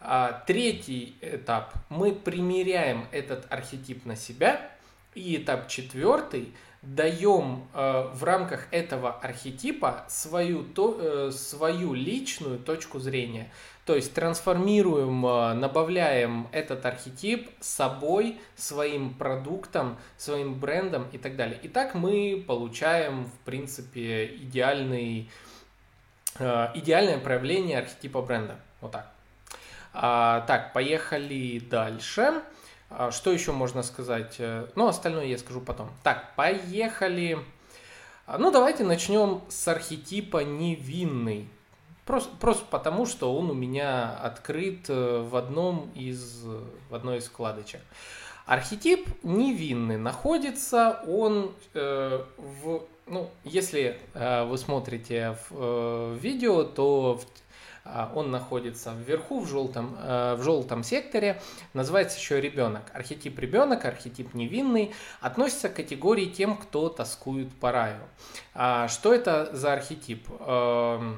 А, 0.00 0.42
третий 0.46 1.18
этап. 1.20 1.74
Мы 1.90 2.12
примеряем 2.12 3.06
этот 3.12 3.46
архетип 3.52 4.06
на 4.06 4.16
себя. 4.16 4.70
И 5.14 5.36
этап 5.36 5.68
четвертый. 5.68 6.54
Даем 6.82 7.68
э, 7.74 8.10
в 8.14 8.24
рамках 8.24 8.66
этого 8.70 9.12
архетипа 9.12 10.06
свою, 10.08 10.64
то, 10.64 10.96
э, 10.98 11.30
свою 11.30 11.92
личную 11.92 12.58
точку 12.58 12.98
зрения. 12.98 13.50
То 13.84 13.96
есть 13.96 14.14
трансформируем, 14.14 15.26
э, 15.26 15.60
добавляем 15.60 16.48
этот 16.52 16.86
архетип 16.86 17.50
собой, 17.60 18.40
своим 18.56 19.12
продуктом, 19.12 19.98
своим 20.16 20.54
брендом 20.54 21.06
и 21.12 21.18
так 21.18 21.36
далее. 21.36 21.58
И 21.62 21.68
так 21.68 21.94
мы 21.94 22.42
получаем, 22.46 23.24
в 23.26 23.44
принципе, 23.44 24.26
идеальный, 24.36 25.28
э, 26.38 26.68
идеальное 26.74 27.18
проявление 27.18 27.80
архетипа 27.80 28.22
бренда. 28.22 28.56
Вот 28.80 28.92
так. 28.92 29.12
А, 29.92 30.42
так, 30.42 30.72
поехали 30.72 31.58
дальше. 31.58 32.22
А, 32.22 32.42
что 33.10 33.32
еще 33.32 33.52
можно 33.52 33.82
сказать? 33.82 34.36
Э, 34.38 34.66
ну, 34.74 34.88
остальное 34.88 35.26
я 35.26 35.38
скажу 35.38 35.60
потом. 35.60 35.90
Так, 36.02 36.34
поехали. 36.36 37.38
А, 38.26 38.38
ну, 38.38 38.50
давайте 38.50 38.84
начнем 38.84 39.42
с 39.48 39.68
архетипа 39.68 40.44
невинный. 40.44 41.48
Просто, 42.04 42.30
просто 42.40 42.64
потому, 42.70 43.06
что 43.06 43.34
он 43.36 43.50
у 43.50 43.54
меня 43.54 44.16
открыт 44.16 44.86
э, 44.88 45.20
в 45.20 45.36
одном 45.36 45.90
из, 45.94 46.44
в 46.88 46.94
одной 46.94 47.18
из 47.18 47.26
вкладочек. 47.26 47.80
Архетип 48.46 49.08
невинный 49.22 49.96
находится, 49.96 51.00
он 51.06 51.52
э, 51.74 52.24
в, 52.36 52.82
ну, 53.06 53.30
если 53.44 54.00
э, 54.14 54.44
вы 54.44 54.58
смотрите 54.58 55.36
в 55.48 55.54
э, 55.56 56.18
видео, 56.20 56.64
то 56.64 57.14
в, 57.14 57.24
он 58.14 58.30
находится 58.30 58.92
вверху 58.92 59.40
в 59.40 59.48
желтом, 59.48 59.96
э, 59.98 60.34
в 60.36 60.42
желтом 60.42 60.84
секторе, 60.84 61.40
называется 61.72 62.18
еще 62.18 62.40
ребенок. 62.40 62.82
Архетип 62.92 63.38
ребенок, 63.38 63.84
архетип 63.84 64.34
невинный, 64.34 64.92
относится 65.20 65.68
к 65.68 65.74
категории 65.74 66.26
тем, 66.26 66.56
кто 66.56 66.88
тоскует 66.88 67.52
по 67.54 67.72
раю. 67.72 68.02
А 68.54 68.88
что 68.88 69.14
это 69.14 69.50
за 69.52 69.72
архетип? 69.72 70.26
Э, 70.40 71.14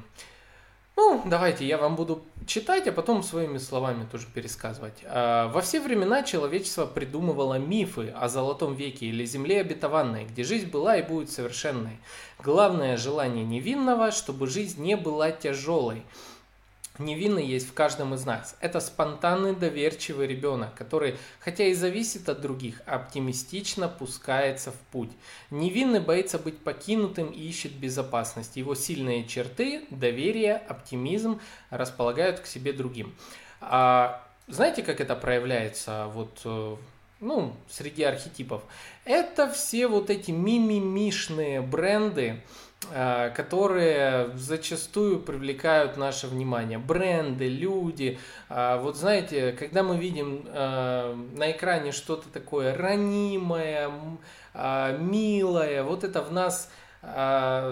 ну, 0.95 1.23
давайте 1.25 1.67
я 1.67 1.79
вам 1.79 1.97
буду 1.97 2.23
читать, 2.47 2.87
а 2.87 2.93
потом 2.93 3.23
своими 3.23 3.57
словами 3.57 4.07
тоже 4.11 4.27
пересказывать. 4.33 5.03
А, 5.05 5.49
во 5.49 5.63
все 5.63 5.81
времена 5.81 6.23
человечество 6.23 6.85
придумывало 6.85 7.55
мифы 7.55 8.11
о 8.15 8.29
золотом 8.29 8.75
веке 8.75 9.07
или 9.07 9.25
земле 9.25 9.63
обетованной, 9.63 10.27
где 10.27 10.45
жизнь 10.45 10.71
была 10.71 10.99
и 10.99 11.03
будет 11.03 11.31
совершенной. 11.31 11.99
Главное 12.45 12.99
желание 12.99 13.45
невинного, 13.45 14.11
чтобы 14.11 14.47
жизнь 14.47 14.83
не 14.83 14.97
была 14.97 15.31
тяжелой– 15.31 16.03
невинный 16.99 17.47
есть 17.47 17.69
в 17.69 17.75
каждом 17.75 18.15
из 18.15 18.25
нас. 18.25 18.57
Это 18.61 18.81
спонтанный, 18.81 19.55
доверчивый 19.55 20.27
ребенок, 20.27 20.75
который, 20.75 21.17
хотя 21.41 21.65
и 21.65 21.75
зависит 21.75 22.29
от 22.29 22.41
других, 22.41 22.83
оптимистично 22.87 23.89
пускается 23.89 24.73
в 24.73 24.77
путь. 24.91 25.11
Невинный 25.51 26.01
боится 26.01 26.39
быть 26.39 26.59
покинутым 26.59 27.29
и 27.29 27.41
ищет 27.41 27.73
безопасность. 27.73 28.57
Его 28.57 28.75
сильные 28.75 29.27
черты, 29.27 29.85
доверие, 29.91 30.57
оптимизм 30.57 31.41
располагают 31.71 32.41
к 32.41 32.47
себе 32.47 32.73
другим. 32.73 33.15
А 33.61 34.27
знаете, 34.49 34.83
как 34.83 35.01
это 35.01 35.15
проявляется 35.15 36.09
вот, 36.13 36.41
э, 36.45 36.77
ну, 37.21 37.55
среди 37.71 38.03
архетипов? 38.03 38.63
Это 39.05 39.51
все 39.51 39.87
вот 39.87 40.11
эти 40.11 40.31
мимимишные 40.31 41.63
бренды, 41.63 42.43
которые 42.89 44.31
зачастую 44.37 45.21
привлекают 45.21 45.97
наше 45.97 46.27
внимание. 46.27 46.79
Бренды, 46.79 47.49
люди. 47.49 48.19
Э, 48.49 48.79
вот 48.81 48.97
знаете, 48.97 49.53
когда 49.53 49.83
мы 49.83 49.97
видим 49.97 50.45
э, 50.47 51.15
на 51.35 51.51
экране 51.53 51.93
что-то 51.93 52.29
такое 52.29 52.77
ранимое, 52.77 53.91
милое, 54.55 55.83
вот 55.83 56.05
это 56.05 56.21
в 56.23 56.33
нас 56.33 56.71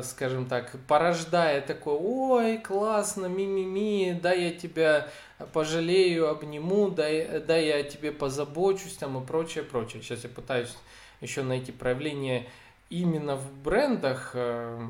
скажем 0.03 0.47
так, 0.47 0.75
порождает 0.89 1.67
такое, 1.67 1.95
ой, 1.95 2.59
классно, 2.59 3.27
ми-ми-ми, 3.27 4.19
да 4.21 4.33
я 4.33 4.51
тебя 4.51 5.07
пожалею, 5.53 6.29
обниму, 6.29 6.91
да, 6.91 7.05
да 7.47 7.57
я 7.57 7.83
тебе 7.85 8.11
позабочусь 8.13 8.95
там 8.95 9.23
и 9.23 9.27
прочее, 9.27 9.63
прочее. 9.63 10.03
Сейчас 10.03 10.25
я 10.25 10.31
пытаюсь 10.31 10.75
еще 11.21 11.43
найти 11.43 11.71
проявление 11.71 12.49
именно 12.91 13.37
в 13.37 13.53
брендах, 13.63 14.33
э, 14.35 14.89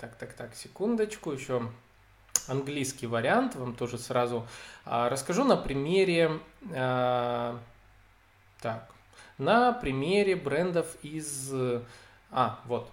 так, 0.00 0.14
так, 0.16 0.32
так, 0.32 0.54
секундочку, 0.54 1.32
еще 1.32 1.68
английский 2.48 3.06
вариант, 3.06 3.56
вам 3.56 3.74
тоже 3.74 3.98
сразу 3.98 4.46
а, 4.84 5.08
расскажу 5.08 5.44
на 5.44 5.56
примере, 5.56 6.38
а, 6.72 7.58
так, 8.60 8.88
на 9.38 9.72
примере 9.72 10.36
брендов 10.36 10.86
из, 11.02 11.52
а, 12.30 12.60
вот, 12.64 12.90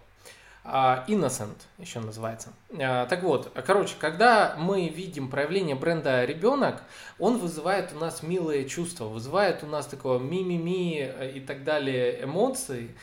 Uh, 0.65 1.05
Innocent 1.07 1.57
еще 1.77 1.99
называется. 1.99 2.53
Uh, 2.69 3.05
так 3.09 3.21
вот, 3.23 3.51
короче, 3.65 3.95
когда 3.99 4.55
мы 4.57 4.87
видим 4.87 5.29
проявление 5.29 5.75
бренда 5.75 6.23
ребенок, 6.23 6.81
он 7.19 7.37
вызывает 7.37 7.91
у 7.91 7.99
нас 7.99 8.23
милые 8.23 8.69
чувства, 8.69 9.09
вызывает 9.09 9.61
у 9.63 9.67
нас 9.67 9.87
такого 9.87 10.19
ми-ми-ми 10.19 11.03
и 11.35 11.41
так 11.41 11.65
далее 11.65 12.23
эмоции. 12.23 12.95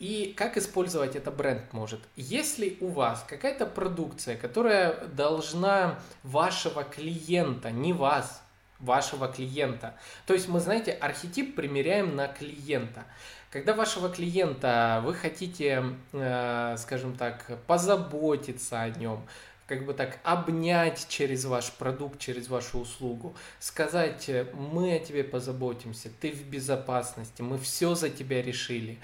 И 0.00 0.32
как 0.34 0.56
использовать 0.56 1.14
это 1.14 1.30
бренд 1.30 1.72
может? 1.72 2.00
Если 2.16 2.78
у 2.80 2.88
вас 2.88 3.22
какая-то 3.28 3.66
продукция, 3.66 4.34
которая 4.34 5.06
должна 5.08 6.00
вашего 6.22 6.84
клиента, 6.84 7.70
не 7.70 7.92
вас, 7.92 8.42
вашего 8.78 9.28
клиента. 9.28 9.94
То 10.26 10.32
есть 10.32 10.48
мы, 10.48 10.58
знаете, 10.60 10.92
архетип 10.92 11.54
примеряем 11.54 12.16
на 12.16 12.28
клиента. 12.28 13.04
Когда 13.50 13.74
вашего 13.74 14.08
клиента 14.08 15.02
вы 15.04 15.12
хотите, 15.12 15.84
э, 16.12 16.76
скажем 16.78 17.14
так, 17.14 17.58
позаботиться 17.66 18.80
о 18.80 18.88
нем, 18.88 19.26
как 19.66 19.84
бы 19.84 19.92
так 19.92 20.18
обнять 20.24 21.06
через 21.08 21.44
ваш 21.44 21.72
продукт, 21.72 22.18
через 22.18 22.48
вашу 22.48 22.78
услугу, 22.78 23.36
сказать, 23.58 24.30
мы 24.54 24.96
о 24.96 24.98
тебе 24.98 25.24
позаботимся, 25.24 26.10
ты 26.20 26.32
в 26.32 26.44
безопасности, 26.46 27.42
мы 27.42 27.58
все 27.58 27.94
за 27.94 28.08
тебя 28.08 28.40
решили, 28.42 28.98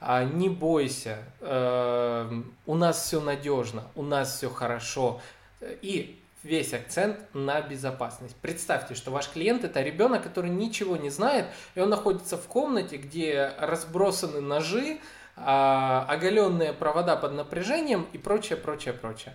не 0.00 0.48
бойся, 0.48 1.18
э, 1.40 2.42
у 2.66 2.74
нас 2.74 3.02
все 3.02 3.20
надежно, 3.20 3.84
у 3.94 4.02
нас 4.02 4.36
все 4.36 4.48
хорошо. 4.48 5.20
И 5.60 6.20
весь 6.42 6.72
акцент 6.72 7.18
на 7.34 7.60
безопасность. 7.60 8.36
Представьте, 8.40 8.94
что 8.94 9.10
ваш 9.10 9.28
клиент 9.28 9.64
это 9.64 9.82
ребенок, 9.82 10.22
который 10.22 10.50
ничего 10.50 10.96
не 10.96 11.10
знает, 11.10 11.46
и 11.74 11.80
он 11.80 11.90
находится 11.90 12.36
в 12.36 12.46
комнате, 12.46 12.96
где 12.96 13.52
разбросаны 13.58 14.40
ножи, 14.40 14.98
а, 15.36 16.06
оголенные 16.08 16.72
провода 16.72 17.16
под 17.16 17.32
напряжением 17.32 18.06
и 18.12 18.18
прочее, 18.18 18.56
прочее, 18.56 18.94
прочее. 18.94 19.34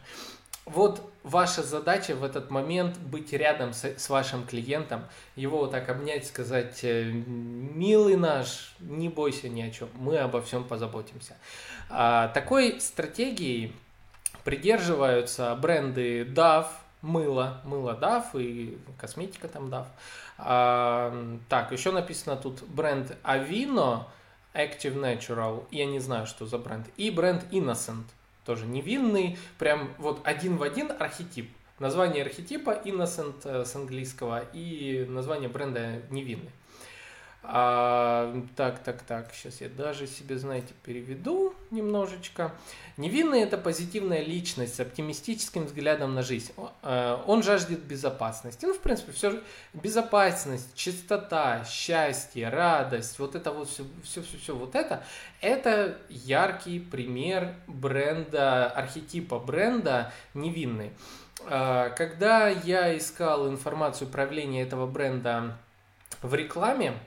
Вот 0.65 1.01
ваша 1.21 1.61
задача 1.61 2.15
в 2.15 2.23
этот 2.23 2.49
момент 2.49 2.97
быть 2.97 3.33
рядом 3.33 3.71
с, 3.71 3.83
с 3.83 4.09
вашим 4.09 4.45
клиентом, 4.45 5.03
его 5.35 5.59
вот 5.59 5.71
так 5.71 5.89
обнять, 5.89 6.25
сказать, 6.25 6.79
«Э, 6.83 7.03
милый 7.03 8.15
наш, 8.15 8.75
не 8.79 9.09
бойся 9.09 9.47
ни 9.47 9.61
о 9.61 9.69
чем, 9.69 9.89
мы 9.93 10.17
обо 10.17 10.41
всем 10.41 10.63
позаботимся. 10.63 11.37
А, 11.89 12.29
такой 12.29 12.79
стратегией 12.81 13.75
придерживаются 14.43 15.55
бренды 15.55 16.23
DAF, 16.23 16.67
мыло, 17.01 17.61
мыло 17.63 17.97
DAF 17.99 18.41
и 18.41 18.77
косметика 18.97 19.47
там 19.47 19.67
DAF. 19.67 19.85
А, 20.39 21.37
так, 21.47 21.71
еще 21.71 21.91
написано 21.91 22.37
тут 22.37 22.63
бренд 22.63 23.15
Avino 23.23 24.05
Active 24.55 24.95
Natural, 24.95 25.65
я 25.69 25.85
не 25.85 25.99
знаю, 25.99 26.25
что 26.25 26.45
за 26.45 26.57
бренд, 26.57 26.87
и 26.97 27.11
бренд 27.11 27.43
Innocent, 27.51 28.05
тоже 28.45 28.65
невинный, 28.65 29.37
прям 29.57 29.89
вот 29.97 30.21
один 30.23 30.57
в 30.57 30.63
один 30.63 30.91
архетип. 30.97 31.49
Название 31.79 32.23
архетипа 32.23 32.79
Innocent 32.85 33.41
э, 33.43 33.65
с 33.65 33.75
английского 33.75 34.45
и 34.53 35.05
название 35.09 35.49
бренда 35.49 36.01
невинный. 36.09 36.51
А, 37.47 38.43
так, 38.55 38.79
так, 38.79 39.01
так, 39.03 39.31
сейчас 39.33 39.61
я 39.61 39.69
даже 39.69 40.07
себе, 40.07 40.37
знаете, 40.37 40.73
переведу 40.83 41.53
немножечко. 41.69 42.51
Невинный– 42.97 43.41
это 43.41 43.57
позитивная 43.57 44.23
личность 44.23 44.75
с 44.75 44.79
оптимистическим 44.79 45.65
взглядом 45.65 46.15
на 46.15 46.23
жизнь. 46.23 46.53
Э, 46.81 47.17
он 47.27 47.43
жаждет 47.43 47.81
безопасности. 47.81 48.65
Ну, 48.65 48.73
в 48.73 48.79
принципе, 48.79 49.11
все 49.11 49.41
безопасность, 49.73 50.73
чистота, 50.75 51.63
счастье, 51.65 52.49
радость, 52.49 53.19
вот 53.19 53.35
это 53.35 53.51
вот 53.51 53.69
все, 53.69 53.83
все, 54.03 54.21
все, 54.21 54.37
все 54.37 54.55
вот 54.55 54.75
это, 54.75 55.03
это 55.41 55.97
яркий 56.09 56.79
пример 56.79 57.53
бренда, 57.67 58.67
архетипа 58.67 59.39
бренда 59.39 60.11
невинный. 60.33 60.91
Э, 61.47 61.91
когда 61.95 62.47
я 62.47 62.97
искал 62.97 63.49
информацию 63.49 64.09
правления 64.09 64.63
этого 64.63 64.87
бренда 64.87 65.57
в 66.21 66.33
рекламе, 66.33 66.89
а, 66.91 66.97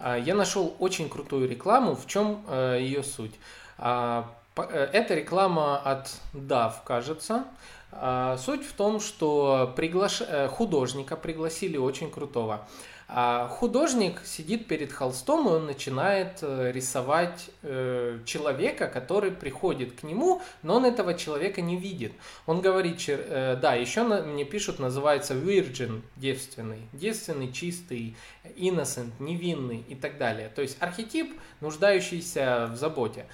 я 0.00 0.34
нашел 0.34 0.74
очень 0.78 1.08
крутую 1.08 1.48
рекламу. 1.48 1.96
В 1.96 2.06
чем 2.06 2.44
э, 2.48 2.78
ее 2.80 3.02
суть? 3.02 3.34
А, 3.78 4.30
э, 4.56 4.88
это 4.92 5.14
реклама 5.14 5.78
от 5.78 6.10
DAV, 6.34 6.72
кажется. 6.84 7.44
А, 7.92 8.36
суть 8.38 8.64
в 8.64 8.72
том, 8.72 9.00
что 9.00 9.72
приглаш... 9.74 10.20
Э, 10.20 10.48
художника 10.48 11.16
пригласили 11.16 11.76
очень 11.76 12.10
крутого. 12.10 12.66
А 13.10 13.48
художник 13.48 14.20
сидит 14.26 14.66
перед 14.66 14.92
холстом, 14.92 15.48
и 15.48 15.52
он 15.52 15.64
начинает 15.64 16.40
э, 16.42 16.70
рисовать 16.72 17.48
э, 17.62 18.18
человека, 18.26 18.86
который 18.86 19.30
приходит 19.30 19.98
к 19.98 20.02
нему, 20.02 20.42
но 20.62 20.76
он 20.76 20.84
этого 20.84 21.14
человека 21.14 21.62
не 21.62 21.78
видит. 21.78 22.12
Он 22.44 22.60
говорит, 22.60 23.02
э, 23.08 23.58
да, 23.60 23.72
еще 23.72 24.02
мне 24.02 24.44
пишут, 24.44 24.78
называется 24.78 25.32
virgin, 25.32 26.02
девственный, 26.16 26.86
девственный, 26.92 27.50
чистый, 27.50 28.14
innocent, 28.44 29.12
невинный 29.20 29.86
и 29.88 29.94
так 29.94 30.18
далее. 30.18 30.50
То 30.54 30.60
есть 30.60 30.76
архетип, 30.78 31.34
нуждающийся 31.62 32.68
в 32.70 32.76
заботе. 32.76 33.24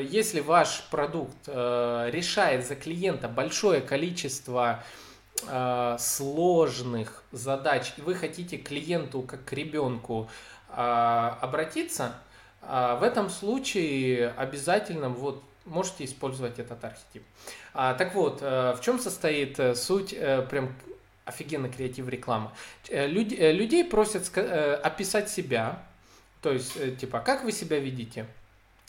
Если 0.00 0.40
ваш 0.40 0.82
продукт 0.90 1.46
решает 1.46 2.66
за 2.66 2.74
клиента 2.74 3.28
большое 3.28 3.80
количество 3.80 4.82
э, 4.82 5.11
сложных 5.98 7.24
задач, 7.32 7.92
и 7.96 8.00
вы 8.00 8.14
хотите 8.14 8.56
клиенту 8.56 9.22
как 9.22 9.44
к 9.44 9.52
ребенку 9.52 10.28
э, 10.68 10.74
обратиться, 10.74 12.14
э, 12.62 12.96
в 13.00 13.02
этом 13.02 13.30
случае 13.30 14.30
обязательно 14.36 15.08
вот 15.08 15.42
можете 15.64 16.04
использовать 16.04 16.58
этот 16.58 16.84
архетип. 16.84 17.22
А, 17.74 17.94
так 17.94 18.14
вот, 18.14 18.40
э, 18.42 18.74
в 18.76 18.80
чем 18.80 18.98
состоит 18.98 19.58
э, 19.58 19.74
суть 19.74 20.12
э, 20.12 20.42
прям 20.42 20.74
офигенно 21.24 21.68
креатив 21.68 22.08
рекламы? 22.08 22.50
Людей 22.90 23.84
просят 23.84 24.36
описать 24.36 25.30
себя, 25.30 25.82
то 26.40 26.50
есть, 26.50 26.98
типа, 26.98 27.20
как 27.20 27.44
вы 27.44 27.52
себя 27.52 27.78
видите? 27.78 28.26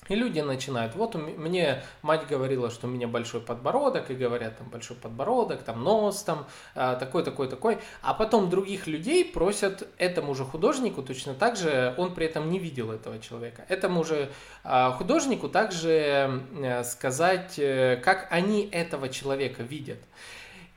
И 0.09 0.15
люди 0.15 0.39
начинают, 0.41 0.95
вот 0.95 1.15
мне 1.15 1.81
мать 2.01 2.27
говорила, 2.27 2.69
что 2.69 2.87
у 2.87 2.89
меня 2.89 3.07
большой 3.07 3.41
подбородок, 3.41 4.11
и 4.11 4.15
говорят, 4.15 4.57
там 4.57 4.69
большой 4.69 4.97
подбородок, 4.97 5.63
там 5.63 5.83
нос, 5.83 6.23
там 6.23 6.45
а, 6.75 6.95
такой, 6.95 7.23
такой, 7.23 7.47
такой. 7.47 7.77
А 8.01 8.13
потом 8.13 8.49
других 8.49 8.87
людей 8.87 9.23
просят 9.23 9.87
этому 9.97 10.35
же 10.35 10.43
художнику 10.43 11.01
точно 11.03 11.33
так 11.33 11.55
же, 11.55 11.95
он 11.97 12.13
при 12.13 12.25
этом 12.25 12.49
не 12.49 12.59
видел 12.59 12.91
этого 12.91 13.19
человека, 13.19 13.65
этому 13.69 14.03
же 14.03 14.29
а, 14.63 14.91
художнику 14.91 15.47
также 15.47 16.41
э, 16.57 16.83
сказать, 16.83 17.57
э, 17.57 17.97
как 18.03 18.27
они 18.29 18.67
этого 18.71 19.09
человека 19.09 19.63
видят. 19.63 19.99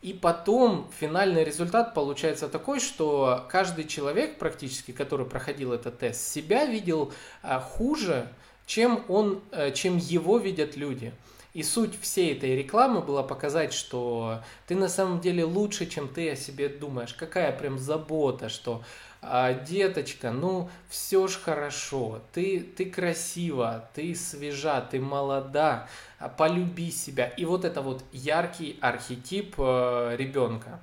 И 0.03 0.13
потом 0.13 0.89
финальный 1.01 1.43
результат 1.43 1.95
получается 1.95 2.49
такой, 2.49 2.79
что 2.79 3.45
каждый 3.49 3.85
человек 3.85 4.39
практически, 4.39 4.93
который 4.93 5.27
проходил 5.27 5.73
этот 5.73 5.99
тест, 5.99 6.21
себя 6.21 6.67
видел 6.67 7.13
хуже, 7.43 8.29
чем, 8.67 9.05
он, 9.09 9.41
э, 9.53 9.73
чем 9.73 9.97
его 9.97 10.39
видят 10.39 10.77
люди. 10.77 11.13
И 11.55 11.63
суть 11.63 11.99
всей 11.99 12.35
этой 12.35 12.55
рекламы 12.55 13.01
была 13.01 13.23
показать, 13.23 13.73
что 13.73 14.43
ты 14.67 14.75
на 14.75 14.91
самом 14.91 15.21
деле 15.21 15.43
лучше, 15.45 15.87
чем 15.87 16.07
ты 16.07 16.31
о 16.31 16.37
себе 16.37 16.69
думаешь. 16.69 17.15
Какая 17.15 17.51
прям 17.51 17.79
забота, 17.79 18.51
что 18.51 18.83
а, 19.23 19.55
деточка, 19.55 20.31
ну 20.31 20.69
все 20.91 21.27
ж 21.27 21.37
хорошо, 21.37 22.21
ты, 22.33 22.61
ты 22.61 22.85
красива, 22.85 23.89
ты 23.95 24.15
свежа, 24.15 24.81
ты 24.83 25.01
молода, 25.01 25.89
а, 26.19 26.29
полюби 26.29 26.91
себя. 26.91 27.27
И 27.27 27.47
вот 27.47 27.65
это 27.65 27.81
вот 27.81 28.05
яркий 28.13 28.79
архетип 28.83 29.55
э, 29.59 30.15
ребенка. 30.19 30.81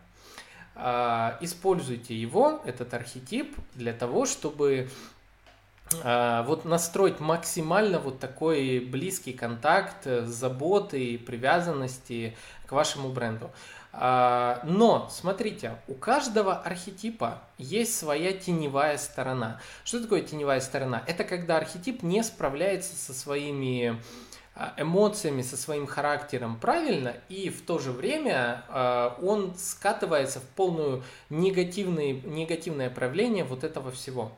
А, 0.75 1.37
используйте 1.39 2.15
его, 2.15 2.61
этот 2.65 2.93
архетип, 2.93 3.55
для 3.75 3.93
того, 3.93 4.25
чтобы 4.25 4.89
вот 6.47 6.65
настроить 6.65 7.19
максимально 7.19 7.99
вот 7.99 8.19
такой 8.19 8.79
близкий 8.79 9.33
контакт, 9.33 10.05
э, 10.05 10.25
заботы, 10.25 11.17
привязанности 11.17 12.35
к 12.65 12.71
вашему 12.71 13.09
бренду. 13.09 13.51
А, 13.95 14.59
но, 14.63 15.07
смотрите, 15.11 15.75
у 15.87 15.93
каждого 15.93 16.55
архетипа 16.55 17.43
есть 17.59 17.95
своя 17.95 18.33
теневая 18.33 18.97
сторона. 18.97 19.61
Что 19.83 20.01
такое 20.01 20.21
теневая 20.21 20.61
сторона? 20.61 21.03
Это 21.05 21.23
когда 21.23 21.57
архетип 21.57 22.01
не 22.01 22.23
справляется 22.23 22.95
со 22.95 23.13
своими 23.13 24.01
а, 24.55 24.73
эмоциями, 24.77 25.43
со 25.43 25.57
своим 25.57 25.85
характером 25.85 26.59
правильно, 26.59 27.13
и 27.29 27.49
в 27.49 27.63
то 27.63 27.77
же 27.77 27.91
время 27.91 28.63
он 29.21 29.53
скатывается 29.57 30.39
в 30.39 30.43
полную 30.55 31.03
негативное, 31.29 32.13
негативное 32.13 32.89
проявление 32.89 33.43
вот 33.43 33.63
этого 33.63 33.91
всего. 33.91 34.31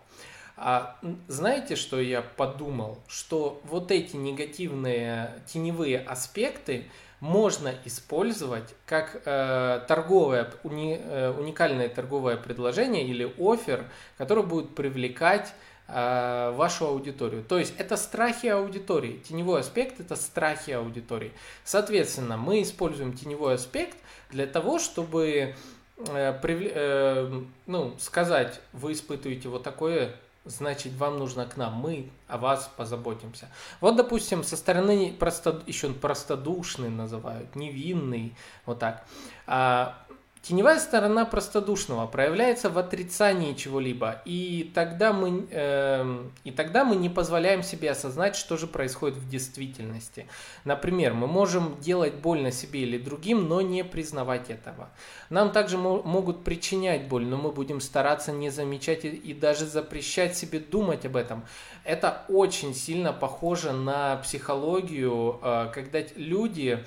А 0.58 0.98
знаете, 1.28 1.76
что 1.76 2.00
я 2.00 2.22
подумал? 2.22 3.00
Что 3.08 3.62
вот 3.66 3.92
эти 3.92 4.16
негативные 4.16 5.44
теневые 5.48 6.00
аспекты 6.00 6.86
можно 7.20 7.74
использовать 7.86 8.76
как 8.86 9.22
э, 9.26 9.82
торговое, 9.88 10.52
уни, 10.64 11.00
э, 11.02 11.32
уникальное 11.38 11.90
торговое 11.90 12.38
предложение 12.38 13.06
или 13.06 13.34
офер, 13.38 13.86
которое 14.18 14.44
будет 14.44 14.76
привлекать 14.76 15.54
э, 15.88 16.54
вашу 16.56 16.88
аудиторию. 16.88 17.44
То 17.44 17.58
есть 17.58 17.74
это 17.78 17.98
страхи 17.98 18.48
аудитории. 18.48 19.22
Теневой 19.28 19.62
аспект 19.62 20.00
это 20.00 20.16
страхи 20.16 20.72
аудитории. 20.72 21.32
Соответственно, 21.64 22.38
мы 22.38 22.62
используем 22.62 23.14
теневой 23.14 23.56
аспект 23.56 23.98
для 24.30 24.46
того, 24.46 24.80
чтобы 24.80 25.56
э, 25.98 26.40
привл... 26.42 26.72
э, 26.74 27.42
ну, 27.66 27.96
сказать, 28.00 28.60
вы 28.72 28.94
испытываете 28.94 29.50
вот 29.50 29.64
такое 29.64 30.16
значит, 30.46 30.94
вам 30.94 31.18
нужно 31.18 31.46
к 31.46 31.58
нам, 31.58 31.74
мы 31.74 32.10
о 32.28 32.38
вас 32.38 32.72
позаботимся. 32.78 33.50
Вот, 33.82 33.96
допустим, 33.96 34.44
со 34.44 34.56
стороны 34.56 35.14
просто, 35.20 35.62
еще 35.68 35.92
простодушный 35.92 36.90
называют, 36.90 37.56
невинный, 37.56 38.36
вот 38.66 38.80
так. 38.80 39.06
А, 39.48 40.05
Теневая 40.48 40.78
сторона 40.78 41.26
простодушного 41.26 42.06
проявляется 42.06 42.70
в 42.70 42.78
отрицании 42.78 43.56
чего-либо, 43.56 44.22
и 44.26 44.72
тогда, 44.76 45.12
мы, 45.12 45.48
э, 45.50 46.24
и 46.44 46.52
тогда 46.52 46.86
мы 46.86 46.98
не 46.98 47.10
позволяем 47.10 47.64
себе 47.64 47.90
осознать, 47.90 48.36
что 48.36 48.56
же 48.56 48.68
происходит 48.68 49.18
в 49.18 49.28
действительности. 49.28 50.28
Например, 50.64 51.16
мы 51.16 51.26
можем 51.26 51.80
делать 51.80 52.14
больно 52.14 52.52
себе 52.52 52.82
или 52.82 53.00
другим, 53.00 53.48
но 53.48 53.62
не 53.62 53.84
признавать 53.84 54.52
этого. 54.52 54.90
Нам 55.32 55.52
также 55.52 55.80
могут 55.80 56.44
причинять 56.44 57.08
боль, 57.08 57.26
но 57.26 57.38
мы 57.38 57.52
будем 57.52 57.82
стараться 57.82 58.32
не 58.32 58.52
замечать 58.52 59.04
и, 59.04 59.10
и 59.10 59.34
даже 59.34 59.66
запрещать 59.66 60.38
себе 60.38 60.60
думать 60.60 61.08
об 61.08 61.16
этом. 61.16 61.44
Это 61.84 62.22
очень 62.30 62.76
сильно 62.76 63.14
похоже 63.14 63.72
на 63.72 64.18
психологию, 64.18 65.40
э, 65.42 65.72
когда 65.74 66.02
люди 66.16 66.86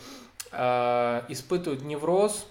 э, 0.53 1.23
испытывают 1.29 1.83
невроз, 1.83 2.47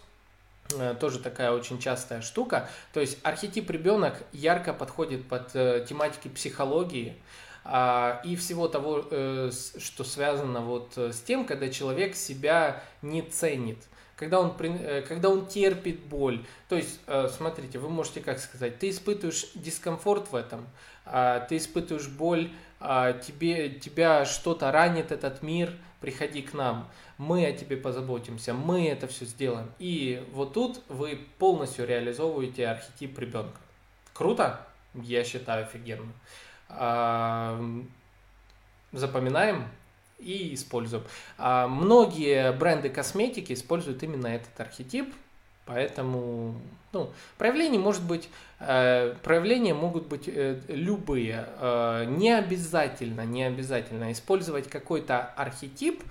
тоже 0.99 1.19
такая 1.19 1.51
очень 1.51 1.79
частая 1.79 2.21
штука. 2.21 2.69
То 2.93 2.99
есть 2.99 3.17
архетип 3.23 3.69
ребенок 3.69 4.15
ярко 4.31 4.73
подходит 4.73 5.27
под 5.27 5.55
э, 5.55 5.85
тематики 5.87 6.27
психологии 6.27 7.15
а, 7.63 8.21
и 8.23 8.35
всего 8.35 8.67
того, 8.67 9.05
э, 9.09 9.51
что 9.79 10.03
связано 10.03 10.61
вот 10.61 10.97
с 10.97 11.19
тем, 11.21 11.45
когда 11.45 11.69
человек 11.69 12.15
себя 12.15 12.81
не 13.01 13.21
ценит. 13.21 13.79
Когда 14.15 14.39
он, 14.39 14.55
когда 14.55 15.29
он 15.29 15.45
терпит 15.45 15.99
боль. 15.99 16.43
То 16.69 16.75
есть, 16.75 16.99
смотрите, 17.37 17.77
вы 17.77 17.87
можете 17.87 18.19
как 18.19 18.39
сказать, 18.39 18.79
ты 18.79 18.89
испытываешь 18.89 19.51
дискомфорт 19.53 20.31
в 20.31 20.35
этом, 20.35 20.67
ты 21.49 21.57
испытываешь 21.57 22.07
боль, 22.07 22.51
а, 22.79 23.13
тебе, 23.13 23.69
тебя 23.69 24.25
что-то 24.25 24.71
ранит 24.71 25.11
этот 25.11 25.41
мир, 25.41 25.73
приходи 25.99 26.41
к 26.41 26.53
нам 26.53 26.89
мы 27.17 27.45
о 27.45 27.51
тебе 27.51 27.77
позаботимся, 27.77 28.53
мы 28.53 28.87
это 28.87 29.07
все 29.07 29.25
сделаем. 29.25 29.71
И 29.79 30.25
вот 30.33 30.53
тут 30.53 30.81
вы 30.87 31.19
полностью 31.39 31.87
реализовываете 31.87 32.67
архетип 32.67 33.17
ребенка. 33.19 33.59
Круто? 34.13 34.65
Я 34.93 35.23
считаю 35.23 35.65
офигенно. 35.65 36.11
А, 36.69 37.59
запоминаем 38.91 39.67
и 40.19 40.53
используем. 40.53 41.03
А, 41.37 41.67
многие 41.67 42.51
бренды 42.51 42.89
косметики 42.89 43.53
используют 43.53 44.03
именно 44.03 44.27
этот 44.27 44.59
архетип, 44.59 45.13
поэтому 45.67 46.55
ну, 46.93 47.11
проявление 47.37 47.79
может 47.79 48.03
быть, 48.03 48.29
э, 48.59 49.13
проявления 49.23 49.73
могут 49.73 50.07
быть 50.07 50.27
э, 50.27 50.59
любые. 50.67 51.47
Э, 51.59 52.05
не 52.07 52.31
обязательно, 52.31 53.25
не 53.25 53.43
обязательно 53.43 54.11
использовать 54.11 54.69
какой-то 54.69 55.21
архетип, 55.35 56.03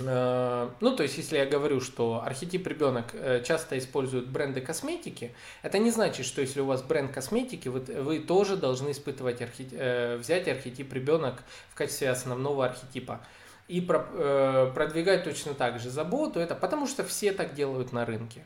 Э, 0.00 0.70
ну, 0.80 0.96
то 0.96 1.02
есть, 1.02 1.16
если 1.16 1.36
я 1.38 1.46
говорю, 1.46 1.80
что 1.80 2.22
архетип 2.24 2.66
ребенок 2.66 3.06
э, 3.12 3.42
часто 3.44 3.78
используют 3.78 4.28
бренды 4.28 4.60
косметики, 4.60 5.34
это 5.62 5.78
не 5.78 5.90
значит, 5.90 6.26
что 6.26 6.40
если 6.40 6.60
у 6.60 6.66
вас 6.66 6.82
бренд 6.82 7.12
косметики, 7.12 7.68
вы, 7.68 7.80
вы 7.80 8.18
тоже 8.20 8.56
должны 8.56 8.90
испытывать 8.90 9.42
архетип, 9.42 9.78
э, 9.78 10.16
взять 10.16 10.48
архетип 10.48 10.92
ребенок 10.92 11.42
в 11.70 11.74
качестве 11.74 12.10
основного 12.10 12.66
архетипа 12.66 13.20
и 13.68 13.80
про, 13.80 14.70
продвигать 14.74 15.24
точно 15.24 15.54
так 15.54 15.80
же 15.80 15.90
заботу, 15.90 16.40
это 16.40 16.54
потому 16.54 16.86
что 16.86 17.04
все 17.04 17.32
так 17.32 17.54
делают 17.54 17.92
на 17.92 18.04
рынке. 18.04 18.44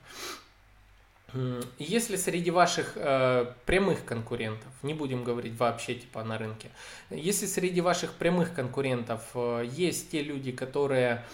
Если 1.78 2.16
среди 2.16 2.50
ваших 2.50 2.92
э, 2.94 3.52
прямых 3.66 4.06
конкурентов, 4.06 4.72
не 4.82 4.94
будем 4.94 5.24
говорить 5.24 5.58
вообще 5.58 5.94
типа 5.94 6.24
на 6.24 6.38
рынке, 6.38 6.70
если 7.10 7.44
среди 7.44 7.82
ваших 7.82 8.14
прямых 8.14 8.54
конкурентов 8.54 9.20
э, 9.34 9.68
есть 9.70 10.10
те 10.10 10.22
люди, 10.22 10.52
которые 10.52 11.26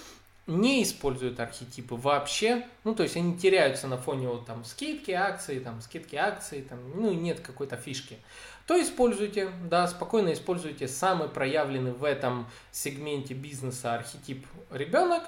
не 0.49 0.83
используют 0.83 1.38
архетипы 1.38 1.94
вообще, 1.94 2.66
ну 2.83 2.97
то 2.97 3.05
есть 3.05 3.16
они 3.16 3.38
теряются 3.38 3.87
на 3.87 3.97
фоне 3.97 4.27
вот 4.27 4.47
там 4.47 4.64
скидки 4.64 5.12
акции, 5.12 5.61
там 5.61 5.81
скидки 5.81 6.16
акции, 6.16 6.62
там 6.62 6.81
ну 6.97 7.12
нет 7.12 7.38
какой-то 7.38 7.77
фишки, 7.77 8.18
то 8.66 8.81
используйте, 8.81 9.50
да, 9.68 9.87
спокойно 9.87 10.33
используйте 10.33 10.88
самый 10.88 11.29
проявленный 11.29 11.92
в 11.92 12.05
этом 12.05 12.46
сегменте 12.72 13.35
бизнеса 13.35 13.94
архетип 13.94 14.46
ребенок 14.70 15.22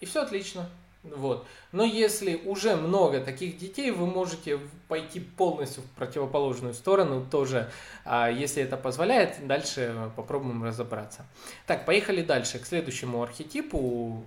и 0.00 0.06
все 0.06 0.22
отлично. 0.22 0.68
Вот. 1.02 1.46
Но 1.72 1.82
если 1.82 2.36
уже 2.44 2.76
много 2.76 3.20
таких 3.20 3.58
детей, 3.58 3.90
вы 3.90 4.06
можете 4.06 4.60
пойти 4.86 5.18
полностью 5.18 5.82
в 5.82 5.86
противоположную 5.96 6.74
сторону 6.74 7.26
тоже, 7.28 7.70
а 8.04 8.30
если 8.30 8.62
это 8.62 8.76
позволяет. 8.76 9.44
Дальше 9.46 10.12
попробуем 10.14 10.62
разобраться. 10.62 11.26
Так, 11.66 11.86
поехали 11.86 12.22
дальше 12.22 12.60
к 12.60 12.66
следующему 12.66 13.20
архетипу. 13.22 14.22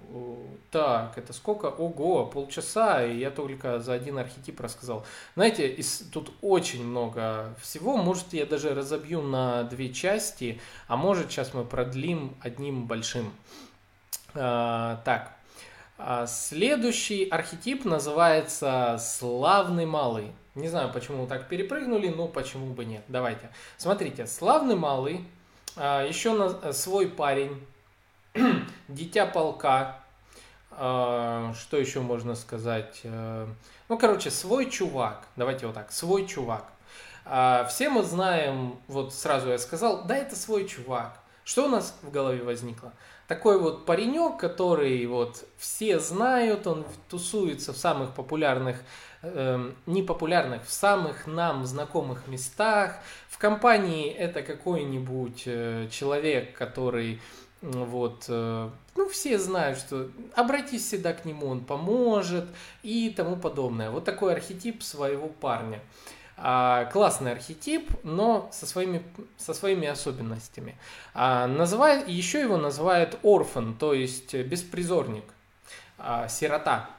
Так, 0.72 1.18
это 1.18 1.32
сколько? 1.32 1.68
Ого, 1.68 2.26
полчаса, 2.26 3.06
и 3.06 3.20
я 3.20 3.32
только 3.32 3.80
за 3.80 3.94
один 3.94 4.18
архетип 4.18 4.60
рассказал. 4.60 5.06
Знаете, 5.36 5.82
тут 6.12 6.34
очень 6.42 6.86
много 6.86 7.56
всего. 7.62 7.96
Может, 7.96 8.34
я 8.34 8.46
даже 8.46 8.74
разобью 8.74 9.22
на 9.22 9.64
две 9.64 9.94
части, 9.94 10.60
а 10.88 10.98
может, 10.98 11.32
сейчас 11.32 11.54
мы 11.54 11.64
продлим 11.64 12.36
одним 12.42 12.86
большим. 12.86 13.32
А, 14.34 15.02
так, 15.06 15.32
следующий 16.28 17.28
архетип 17.30 17.86
называется 17.86 18.98
славный 19.00 19.86
малый. 19.86 20.32
Не 20.56 20.70
знаю, 20.70 20.92
почему 20.92 21.24
мы 21.24 21.28
так 21.28 21.50
перепрыгнули, 21.50 22.08
но 22.08 22.28
почему 22.28 22.74
бы 22.74 22.86
нет. 22.86 23.04
Давайте. 23.10 23.50
Смотрите, 23.78 24.26
славный 24.26 24.76
малый, 24.76 25.26
а, 25.76 26.06
еще 26.06 26.56
свой 26.72 27.10
парень, 27.10 27.66
дитя 28.88 29.26
полка, 29.26 30.00
а, 30.72 31.54
что 31.60 31.78
еще 31.78 32.00
можно 32.00 32.36
сказать? 32.36 33.02
Ну, 33.04 33.98
короче, 34.00 34.32
свой 34.32 34.70
чувак. 34.70 35.28
Давайте 35.36 35.68
вот 35.68 35.76
так, 35.76 35.92
свой 35.92 36.26
чувак. 36.26 36.66
Все 37.70 37.90
мы 37.90 38.04
знаем, 38.04 38.80
вот 38.88 39.14
сразу 39.14 39.50
я 39.50 39.58
сказал, 39.58 40.04
да, 40.06 40.16
это 40.16 40.36
свой 40.36 40.68
чувак. 40.68 41.20
Что 41.46 41.68
у 41.68 41.70
нас 41.70 41.98
в 42.02 42.12
голове 42.12 42.44
возникло? 42.44 42.92
такой 43.28 43.60
вот 43.60 43.86
паренек, 43.86 44.38
который 44.38 45.06
вот 45.08 45.46
все 45.58 46.00
знают, 46.00 46.68
он 46.68 46.86
тусуется 47.10 47.74
в 47.74 47.78
самых 47.78 48.14
популярных, 48.14 48.78
э, 49.24 49.72
непопулярных, 49.86 50.66
в 50.66 50.72
самых 50.72 51.26
нам 51.28 51.66
знакомых 51.66 52.28
местах. 52.28 52.98
В 53.30 53.38
компании 53.38 54.12
это 54.12 54.42
какой-нибудь 54.44 55.44
э, 55.46 55.88
человек, 55.92 56.56
который 56.56 57.20
вот, 57.62 58.26
э, 58.28 58.70
ну, 58.96 59.10
все 59.10 59.40
знают, 59.40 59.80
что 59.80 60.10
обратись 60.36 60.86
всегда 60.86 61.14
к 61.14 61.26
нему, 61.26 61.48
он 61.48 61.66
поможет 61.66 62.46
и 62.84 63.10
тому 63.10 63.38
подобное. 63.38 63.90
Вот 63.90 64.04
такой 64.04 64.34
архетип 64.34 64.84
своего 64.84 65.28
парня. 65.28 65.82
А, 66.38 66.86
классный 66.86 67.32
архетип, 67.32 67.90
но 68.04 68.50
со 68.52 68.66
своими, 68.66 69.02
со 69.38 69.54
своими 69.54 69.88
особенностями. 69.88 70.76
А, 71.14 71.48
еще 72.08 72.42
его 72.42 72.58
называют 72.58 73.18
орфан, 73.24 73.74
то 73.76 73.94
есть 73.94 74.34
беспризорник, 74.34 75.24
а, 75.98 76.28
сирота. 76.28 76.90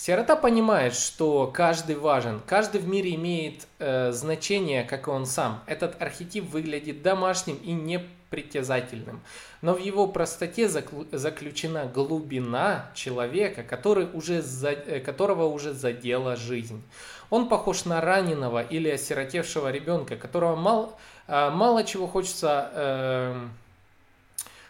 Сирота 0.00 0.34
понимает, 0.34 0.94
что 0.94 1.46
каждый 1.52 1.94
важен, 1.94 2.40
каждый 2.46 2.80
в 2.80 2.88
мире 2.88 3.16
имеет 3.16 3.66
э, 3.78 4.12
значение, 4.12 4.82
как 4.82 5.08
и 5.08 5.10
он 5.10 5.26
сам. 5.26 5.62
Этот 5.66 6.00
архетип 6.00 6.44
выглядит 6.44 7.02
домашним 7.02 7.56
и 7.56 7.72
непритязательным, 7.72 9.20
но 9.60 9.74
в 9.74 9.78
его 9.78 10.06
простоте 10.06 10.70
заключена 10.70 11.84
глубина 11.84 12.90
человека, 12.94 13.62
который 13.62 14.08
уже, 14.14 14.42
э, 14.86 15.00
которого 15.00 15.44
уже 15.44 15.74
задела 15.74 16.34
жизнь. 16.34 16.82
Он 17.30 17.48
похож 17.48 17.84
на 17.84 18.00
раненого 18.00 18.62
или 18.62 18.90
осиротевшего 18.90 19.70
ребенка, 19.70 20.16
которого 20.16 20.56
мало, 20.56 20.92
э, 21.28 21.50
мало 21.50 21.84
чего 21.84 22.08
хочется, 22.08 22.70
э, 22.74 23.48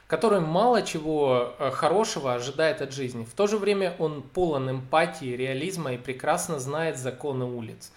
который 0.06 0.40
мало 0.40 0.82
чего 0.82 1.54
э, 1.58 1.70
хорошего 1.70 2.34
ожидает 2.34 2.82
от 2.82 2.92
жизни. 2.92 3.24
В 3.24 3.32
то 3.32 3.46
же 3.46 3.56
время 3.56 3.96
он 3.98 4.22
полон 4.22 4.70
эмпатии, 4.70 5.34
реализма 5.34 5.94
и 5.94 5.98
прекрасно 5.98 6.58
знает 6.58 6.98
законы 6.98 7.46
улиц. 7.46 7.92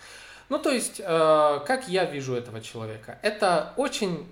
Ну, 0.49 0.59
то 0.59 0.69
есть, 0.69 0.97
как 0.97 1.87
я 1.87 2.03
вижу 2.03 2.35
этого 2.35 2.61
человека? 2.61 3.17
Это 3.23 3.73
очень 3.77 4.27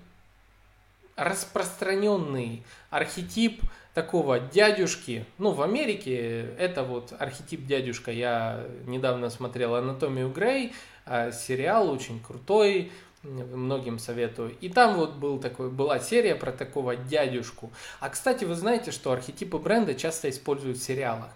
распространенный 1.16 2.64
архетип 2.90 3.62
такого 3.94 4.40
дядюшки. 4.40 5.26
Ну, 5.38 5.50
в 5.50 5.62
Америке 5.62 6.54
это 6.58 6.82
вот 6.82 7.12
архетип 7.18 7.66
дядюшка. 7.66 8.10
Я 8.10 8.64
недавно 8.86 9.30
смотрел 9.30 9.74
«Анатомию 9.74 10.30
Грей», 10.30 10.72
а, 11.04 11.32
сериал 11.32 11.90
очень 11.90 12.20
крутой, 12.20 12.92
многим 13.22 13.98
советую. 13.98 14.56
И 14.60 14.68
там 14.68 14.96
вот 14.96 15.14
был 15.14 15.38
такой, 15.38 15.70
была 15.70 15.98
серия 15.98 16.34
про 16.34 16.52
такого 16.52 16.96
дядюшку. 16.96 17.72
А, 18.00 18.08
кстати, 18.08 18.44
вы 18.44 18.54
знаете, 18.54 18.90
что 18.90 19.12
архетипы 19.12 19.58
бренда 19.58 19.94
часто 19.94 20.28
используют 20.30 20.78
в 20.78 20.82
сериалах. 20.82 21.30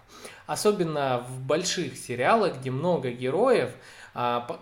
Особенно 0.47 1.25
в 1.29 1.41
больших 1.41 1.97
сериалах, 1.97 2.59
где 2.59 2.71
много 2.71 3.11
героев, 3.11 3.71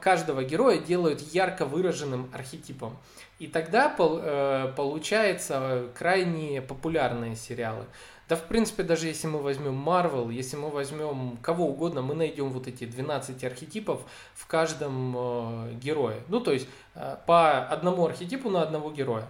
каждого 0.02 0.44
героя 0.44 0.78
делают 0.80 1.22
ярко 1.22 1.66
выраженным 1.66 2.30
архетипом. 2.34 2.98
И 3.40 3.48
тогда 3.48 3.94
э, 3.98 4.74
получается 4.76 5.88
крайне 5.98 6.62
популярные 6.62 7.36
сериалы. 7.36 7.86
Да, 8.28 8.36
в 8.36 8.44
принципе, 8.44 8.82
даже 8.82 9.08
если 9.08 9.28
мы 9.28 9.40
возьмем 9.40 9.88
Marvel, 9.88 10.32
если 10.34 10.58
мы 10.58 10.70
возьмем 10.70 11.38
кого 11.44 11.68
угодно, 11.68 12.02
мы 12.02 12.16
найдем 12.16 12.50
вот 12.50 12.68
эти 12.68 12.86
12 12.86 13.44
архетипов 13.44 14.02
в 14.34 14.48
каждом 14.48 15.16
э, 15.16 15.74
герое. 15.76 16.22
Ну, 16.28 16.40
то 16.40 16.52
есть 16.52 16.68
э, 16.96 17.18
по 17.28 17.60
одному 17.60 18.06
архетипу 18.06 18.50
на 18.50 18.64
одного 18.64 18.92
героя. 18.92 19.28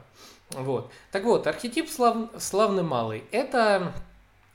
Вот. 0.51 0.91
Так 1.11 1.23
вот, 1.25 1.45
архетип 1.47 1.89
слав, 1.89 2.29
славный 2.37 2.83
малый– 2.83 3.23
это 3.31 3.91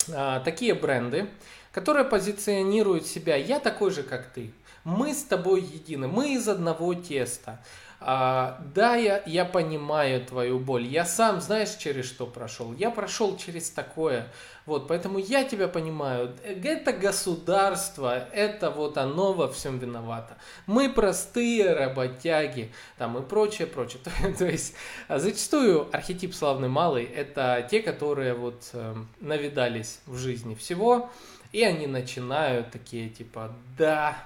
э, 0.09 0.41
такие 0.45 0.75
бренды, 0.75 1.29
которые 1.73 2.05
позиционируют 2.05 3.07
себя 3.07 3.37
«я 3.37 3.61
такой 3.61 3.91
же, 3.91 4.03
как 4.03 4.27
ты», 4.33 4.53
«мы 4.85 5.15
с 5.15 5.23
тобой 5.23 5.61
едины», 5.61 6.09
«мы 6.09 6.35
из 6.35 6.49
одного 6.49 6.95
теста», 6.95 7.61
а, 8.03 8.59
да, 8.75 8.97
я, 8.97 9.23
я 9.27 9.45
понимаю 9.45 10.25
твою 10.25 10.59
боль. 10.59 10.87
Я 10.87 11.05
сам, 11.05 11.43
знаешь, 11.43 11.75
через 11.75 12.07
что 12.07 12.27
прошел? 12.27 12.73
Я 12.73 12.91
прошел 12.91 13.37
через 13.37 13.69
такое. 13.71 14.27
Вот, 14.65 14.89
поэтому 14.89 15.19
я 15.19 15.45
тебя 15.45 15.69
понимаю. 15.69 16.35
Это 16.43 16.93
государство, 16.93 18.27
это 18.33 18.71
вот 18.71 18.97
оно 18.97 19.35
во 19.35 19.49
всем 19.53 19.79
виновато. 19.79 20.39
Мы 20.67 20.89
простые 20.89 21.75
работяги, 21.75 22.73
там 22.97 23.19
и 23.19 23.23
прочее, 23.23 23.67
прочее. 23.67 24.01
То, 24.05 24.11
то 24.39 24.47
есть, 24.47 24.75
а 25.09 25.19
зачастую 25.19 25.95
архетип 25.95 26.35
славный 26.35 26.69
малый– 26.69 27.05
это 27.05 27.67
те, 27.71 27.83
которые 27.83 28.33
вот 28.33 28.71
э, 28.73 28.95
навидались 29.21 30.01
в 30.07 30.17
жизни 30.17 30.55
всего, 30.55 31.11
и 31.53 31.63
они 31.63 31.87
начинают 31.87 32.71
такие 32.71 33.11
типа, 33.11 33.53
да, 33.77 34.17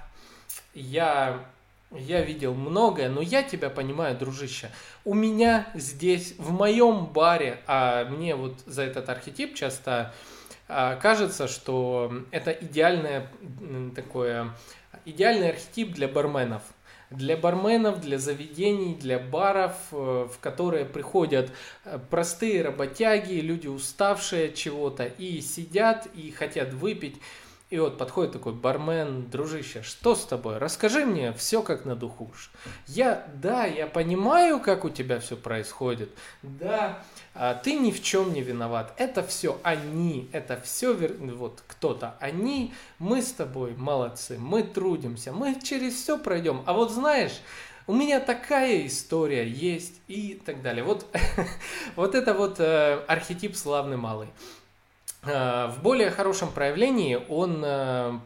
я 0.75 1.43
я 1.91 2.21
видел 2.21 2.53
многое, 2.53 3.09
но 3.09 3.21
я 3.21 3.41
тебя 3.41 3.69
понимаю, 3.69 4.17
дружище. 4.17 4.69
У 5.05 5.13
меня 5.13 5.67
здесь, 5.75 6.35
в 6.37 6.51
моем 6.51 7.05
баре, 7.05 7.59
а 7.67 8.05
мне 8.05 8.35
вот 8.35 8.59
за 8.65 8.83
этот 8.83 9.07
архетип 9.07 9.55
часто 9.55 10.13
а, 10.67 10.95
кажется, 10.95 11.47
что 11.47 12.11
это 12.31 12.51
идеальное 12.51 13.29
такое, 13.95 14.51
идеальный 15.05 15.51
архетип 15.51 15.93
для 15.93 16.07
барменов. 16.07 16.63
Для 17.11 17.37
барменов, 17.37 18.01
для 18.01 18.17
заведений, 18.17 18.95
для 18.95 19.19
баров, 19.19 19.75
э, 19.91 20.27
в 20.33 20.39
которые 20.39 20.85
приходят 20.85 21.51
э, 21.85 21.99
простые 22.09 22.63
работяги, 22.63 23.35
люди 23.35 23.67
уставшие 23.67 24.47
от 24.47 24.55
чего-то 24.55 25.05
и 25.05 25.39
сидят 25.39 26.07
и 26.15 26.31
хотят 26.31 26.73
выпить. 26.73 27.21
И 27.71 27.79
вот 27.79 27.97
подходит 27.97 28.33
такой 28.33 28.53
бармен, 28.53 29.27
дружище, 29.27 29.81
что 29.81 30.13
с 30.13 30.23
тобой? 30.23 30.59
Расскажи 30.59 31.03
мне 31.03 31.33
все 31.33 31.63
как 31.63 31.83
на 31.83 31.95
духу. 31.95 32.31
Я, 32.85 33.25
да, 33.33 33.65
я 33.65 33.87
понимаю, 33.87 34.59
как 34.59 34.85
у 34.85 34.89
тебя 34.89 35.19
все 35.19 35.35
происходит. 35.35 36.11
Да, 36.43 36.99
а 37.33 37.55
ты 37.55 37.73
ни 37.73 37.89
в 37.89 38.03
чем 38.03 38.33
не 38.33 38.41
виноват. 38.41 38.93
Это 38.97 39.23
все 39.23 39.59
они, 39.63 40.29
это 40.31 40.61
все 40.61 40.93
вот 40.93 41.63
кто-то. 41.65 42.15
Они, 42.19 42.71
мы 42.99 43.23
с 43.23 43.31
тобой 43.31 43.75
молодцы, 43.75 44.37
мы 44.37 44.61
трудимся, 44.61 45.31
мы 45.31 45.59
через 45.59 45.95
все 45.95 46.19
пройдем. 46.19 46.61
А 46.67 46.73
вот 46.73 46.91
знаешь, 46.91 47.41
у 47.87 47.93
меня 47.93 48.19
такая 48.19 48.85
история 48.85 49.47
есть 49.47 50.01
и 50.07 50.39
так 50.45 50.61
далее. 50.61 50.83
Вот, 50.83 51.05
вот 51.95 52.13
это 52.13 52.35
вот 52.35 52.59
э, 52.59 53.03
архетип 53.07 53.55
славный 53.55 53.97
малый. 53.97 54.27
Э, 55.25 55.67
в 55.67 55.81
более 55.81 56.11
хорошем 56.11 56.51
проявлении 56.51 57.19
он, 57.29 57.63
э, 57.63 58.19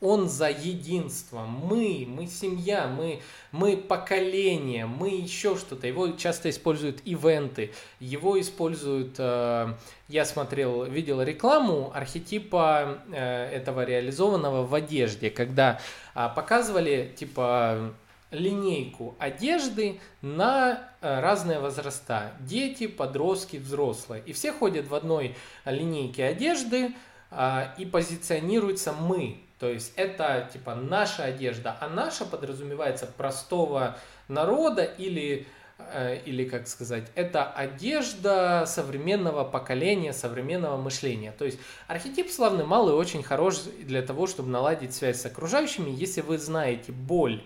он 0.00 0.28
за 0.28 0.50
единство. 0.50 1.40
Мы, 1.40 2.04
мы 2.06 2.26
семья, 2.26 2.86
мы, 2.86 3.22
мы 3.52 3.76
поколение, 3.76 4.86
мы 4.86 5.10
еще 5.10 5.56
что-то. 5.56 5.86
Его 5.86 6.08
часто 6.12 6.50
используют 6.50 7.00
ивенты, 7.04 7.72
его 8.00 8.38
используют, 8.40 9.14
э, 9.18 9.74
я 10.08 10.24
смотрел, 10.24 10.84
видел 10.84 11.22
рекламу 11.22 11.90
архетипа 11.94 12.98
этого 13.12 13.84
реализованного 13.84 14.66
в 14.66 14.74
одежде, 14.74 15.30
когда 15.30 15.80
показывали 16.12 17.14
типа 17.16 17.94
линейку 18.32 19.14
одежды 19.18 20.00
на 20.22 20.88
э, 21.00 21.20
разные 21.20 21.60
возраста. 21.60 22.32
Дети, 22.40 22.86
подростки, 22.88 23.58
взрослые. 23.58 24.22
И 24.26 24.32
все 24.32 24.52
ходят 24.52 24.88
в 24.88 24.94
одной 24.94 25.36
линейке 25.64 26.24
одежды 26.24 26.94
а, 27.30 27.74
и 27.78 27.86
позиционируются 27.86 28.92
мы. 28.92 29.38
То 29.58 29.68
есть 29.68 29.92
это 29.96 30.50
типа 30.52 30.74
наша 30.74 31.24
одежда, 31.24 31.76
а 31.80 31.88
наша 31.88 32.24
подразумевается 32.24 33.06
простого 33.06 33.96
народа 34.28 34.82
или 34.82 35.46
э, 35.78 36.20
или 36.24 36.44
как 36.44 36.66
сказать, 36.66 37.04
это 37.14 37.44
одежда 37.44 38.64
современного 38.66 39.44
поколения, 39.44 40.12
современного 40.12 40.76
мышления. 40.78 41.32
То 41.32 41.44
есть 41.44 41.58
архетип 41.86 42.30
славный 42.30 42.64
малый 42.64 42.94
очень 42.94 43.22
хорош 43.22 43.60
для 43.80 44.02
того, 44.02 44.26
чтобы 44.26 44.48
наладить 44.48 44.94
связь 44.94 45.20
с 45.20 45.26
окружающими, 45.26 45.90
если 45.90 46.22
вы 46.22 46.38
знаете 46.38 46.90
боль 46.90 47.42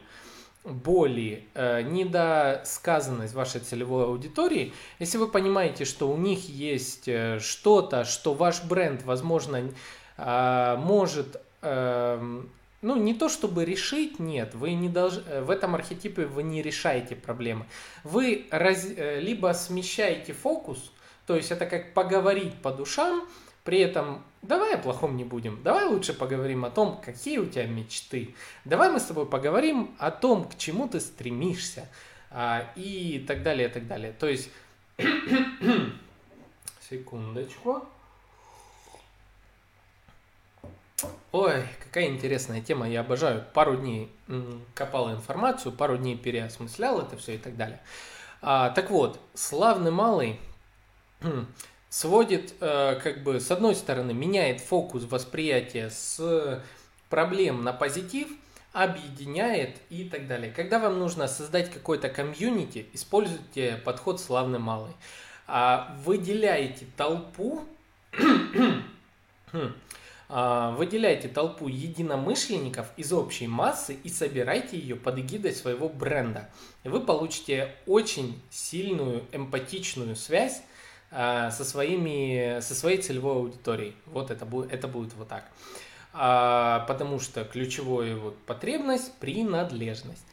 боли, 0.67 1.45
э, 1.55 1.83
недосказанность 1.83 3.35
вашей 3.35 3.61
целевой 3.61 4.05
аудитории, 4.05 4.73
если 4.99 5.17
вы 5.17 5.29
понимаете, 5.29 5.85
что 5.85 6.11
у 6.11 6.17
них 6.17 6.49
есть 6.49 7.07
э, 7.07 7.39
что-то, 7.41 8.05
что 8.05 8.35
ваш 8.35 8.65
бренд, 8.65 9.05
возможно, 9.05 9.71
э, 10.17 10.77
может, 10.77 11.41
э, 11.63 12.43
ну, 12.83 12.97
не 12.97 13.15
то 13.15 13.29
чтобы 13.29 13.65
решить, 13.65 14.19
нет, 14.19 14.55
вы 14.55 14.75
не 14.75 14.89
должны, 14.89 15.23
э, 15.29 15.43
в 15.43 15.51
этом 15.51 15.77
архетипе 15.77 16.27
вы 16.27 16.43
не 16.43 16.63
решаете 16.63 17.15
проблемы. 17.15 17.67
Вы 18.03 18.47
раз, 18.51 18.87
э, 18.97 19.21
либо 19.21 19.53
смещаете 19.55 20.33
фокус, 20.33 20.93
то 21.27 21.37
есть 21.37 21.53
это 21.53 21.67
как 21.67 21.95
поговорить 21.95 22.55
по 22.55 22.73
душам, 22.73 23.27
при 23.63 23.79
этом 23.79 24.23
давай 24.47 24.75
о 24.75 24.79
плохом 24.79 25.17
не 25.17 25.25
будем. 25.25 25.63
Давай 25.63 25.87
лучше 25.87 26.13
поговорим 26.13 26.65
о 26.65 26.71
том, 26.71 27.01
какие 27.05 27.39
у 27.39 27.47
тебя 27.47 27.67
мечты. 27.67 28.35
Давай 28.65 28.91
мы 28.91 29.01
с 29.01 29.05
тобой 29.05 29.27
поговорим 29.27 29.95
о 29.99 30.11
том, 30.11 30.49
к 30.49 30.57
чему 30.57 30.89
ты 30.89 31.01
стремишься. 31.01 31.89
А, 32.31 32.71
и 32.75 33.25
так 33.27 33.43
далее, 33.43 33.69
и 33.69 33.73
так 33.73 33.87
далее. 33.87 34.13
То 34.13 34.29
есть, 34.29 34.51
секундочку. 36.91 37.85
Ой, 41.33 41.65
какая 41.85 42.07
интересная 42.07 42.63
тема, 42.63 42.89
я 42.89 43.01
обожаю. 43.01 43.45
Пару 43.53 43.77
дней 43.77 44.11
копал 44.75 45.13
информацию, 45.13 45.73
пару 45.73 45.99
дней 45.99 46.17
переосмыслял 46.17 47.01
это 47.01 47.17
все 47.17 47.35
и 47.35 47.39
так 47.39 47.57
далее. 47.57 47.81
А, 48.41 48.71
так 48.71 48.91
вот, 48.91 49.21
славный 49.35 49.91
малый 49.91 50.41
сводит, 51.89 52.55
э, 52.61 52.99
как 53.03 53.23
бы, 53.23 53.41
с 53.41 53.51
одной 53.51 53.75
стороны, 53.75 54.13
меняет 54.13 54.61
фокус 54.61 55.05
восприятия 55.05 55.91
с 55.91 56.63
проблем 57.09 57.63
на 57.63 57.73
позитив, 57.73 58.29
объединяет 58.73 59.77
и 59.89 60.05
так 60.05 60.27
далее. 60.27 60.53
Когда 60.53 60.79
вам 60.79 60.99
нужно 60.99 61.29
создать 61.29 61.71
какой-то 61.71 62.11
комьюнити, 62.11 62.87
используйте 62.93 63.81
подход 63.85 64.21
славный 64.21 64.59
малый. 64.59 64.93
А 65.47 65.97
выделяете 66.05 66.87
толпу, 66.97 67.65
а, 70.29 70.73
выделяйте 70.73 71.29
толпу 71.29 71.69
единомышленников 71.69 72.89
из 72.99 73.13
общей 73.15 73.47
массы 73.47 73.97
и 74.03 74.11
собирайте 74.11 74.79
ее 74.79 74.97
под 74.97 75.21
эгидой 75.21 75.55
своего 75.55 75.89
бренда. 75.89 76.51
И 76.85 76.89
вы 76.89 77.01
получите 77.01 77.73
очень 77.87 78.39
сильную 78.51 79.25
эмпатичную 79.33 80.17
связь 80.17 80.63
со, 81.11 81.65
своими, 81.65 82.61
со 82.61 82.75
своей 82.75 82.99
целевой 82.99 83.37
аудиторией. 83.37 83.95
Вот 84.07 84.31
это 84.31 84.45
будет, 84.45 84.73
это 84.73 84.89
будет 84.89 85.15
вот 85.15 85.29
так. 85.29 85.45
А, 86.19 86.81
потому 86.89 87.21
что 87.21 87.45
ключевая 87.45 88.17
вот 88.17 88.39
потребность– 88.39 89.13
принадлежность. 89.21 90.25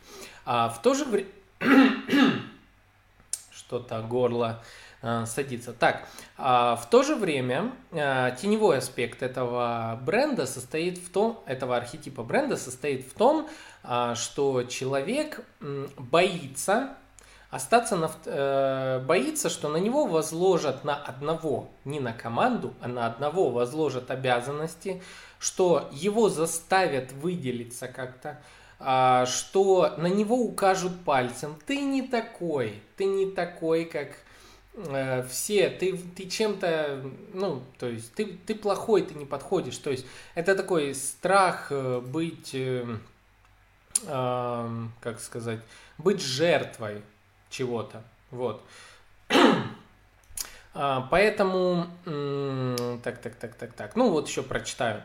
А 0.45 0.69
в 0.69 0.81
то 0.81 0.93
же 0.93 1.05
время... 1.05 1.29
Что-то 3.51 4.01
горло 4.01 4.63
а, 5.01 5.25
садится. 5.25 5.73
Так, 5.73 6.07
а, 6.37 6.77
в 6.77 6.89
то 6.89 7.03
же 7.03 7.15
время 7.15 7.73
а, 7.91 8.31
теневой 8.31 8.77
аспект 8.77 9.21
этого 9.21 9.99
бренда 10.05 10.45
состоит 10.45 10.99
в 10.99 11.11
том, 11.11 11.43
этого 11.45 11.75
архетипа 11.75 12.23
бренда 12.23 12.55
состоит 12.55 13.05
в 13.05 13.13
том, 13.13 13.49
а, 13.83 14.15
что 14.15 14.63
человек 14.63 15.41
боится 15.97 16.95
остаться 17.53 17.95
на, 17.95 18.11
э, 18.25 18.99
боится, 19.05 19.47
что 19.47 19.69
на 19.69 19.77
него 19.77 20.07
возложат 20.07 20.83
на 20.83 20.95
одного, 20.95 21.69
не 21.85 21.99
на 21.99 22.11
команду, 22.11 22.73
а 22.81 22.87
на 22.87 23.05
одного 23.05 23.51
возложат 23.51 24.09
обязанности, 24.09 25.03
что 25.37 25.87
его 25.91 26.29
заставят 26.29 27.11
выделиться 27.11 27.87
как-то, 27.87 28.41
а, 28.79 29.27
что 29.27 29.93
на 29.97 30.07
него 30.07 30.37
укажут 30.37 31.03
пальцем. 31.05 31.55
Ты 31.67 31.77
не 31.77 32.01
такой, 32.01 32.81
ты 32.97 33.05
не 33.05 33.27
такой, 33.27 33.85
как 33.85 34.17
э, 34.73 35.21
все, 35.29 35.69
ты, 35.69 35.95
ты 35.95 36.27
чем-то, 36.27 37.03
ну, 37.33 37.61
то 37.77 37.85
есть 37.87 38.15
ты, 38.15 38.25
ты 38.47 38.55
плохой, 38.55 39.03
ты 39.03 39.13
не 39.13 39.25
подходишь. 39.25 39.77
То 39.77 39.91
есть 39.91 40.07
это 40.33 40.55
такой 40.55 40.95
страх 40.95 41.67
э, 41.69 41.99
быть, 41.99 42.55
э, 42.55 42.97
э, 44.07 44.69
как 45.01 45.19
сказать, 45.19 45.59
быть 45.99 46.19
жертвой 46.19 47.03
чего-то. 47.53 48.03
Вот. 48.31 48.61
А, 50.75 51.07
поэтому, 51.11 51.85
так, 53.03 53.21
так, 53.21 53.35
так, 53.35 53.53
так, 53.53 53.73
так, 53.73 53.95
ну 53.95 54.09
вот 54.09 54.27
еще 54.27 54.41
прочитаю. 54.41 55.03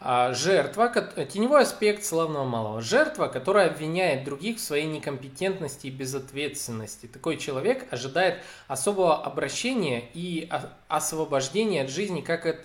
А, 0.00 0.32
жертва, 0.32 0.88
теневой 1.26 1.64
аспект 1.64 2.04
славного 2.06 2.44
малого. 2.46 2.80
Жертва, 2.80 3.26
которая 3.26 3.68
обвиняет 3.68 4.24
других 4.24 4.56
в 4.56 4.60
своей 4.60 4.86
некомпетентности 4.86 5.88
и 5.88 5.90
безответственности. 5.90 7.04
Такой 7.04 7.36
человек 7.36 7.86
ожидает 7.92 8.42
особого 8.66 9.22
обращения 9.22 10.08
и 10.14 10.50
освобождения 10.88 11.82
от 11.82 11.90
жизни, 11.90 12.22
как 12.22 12.46
от, 12.46 12.60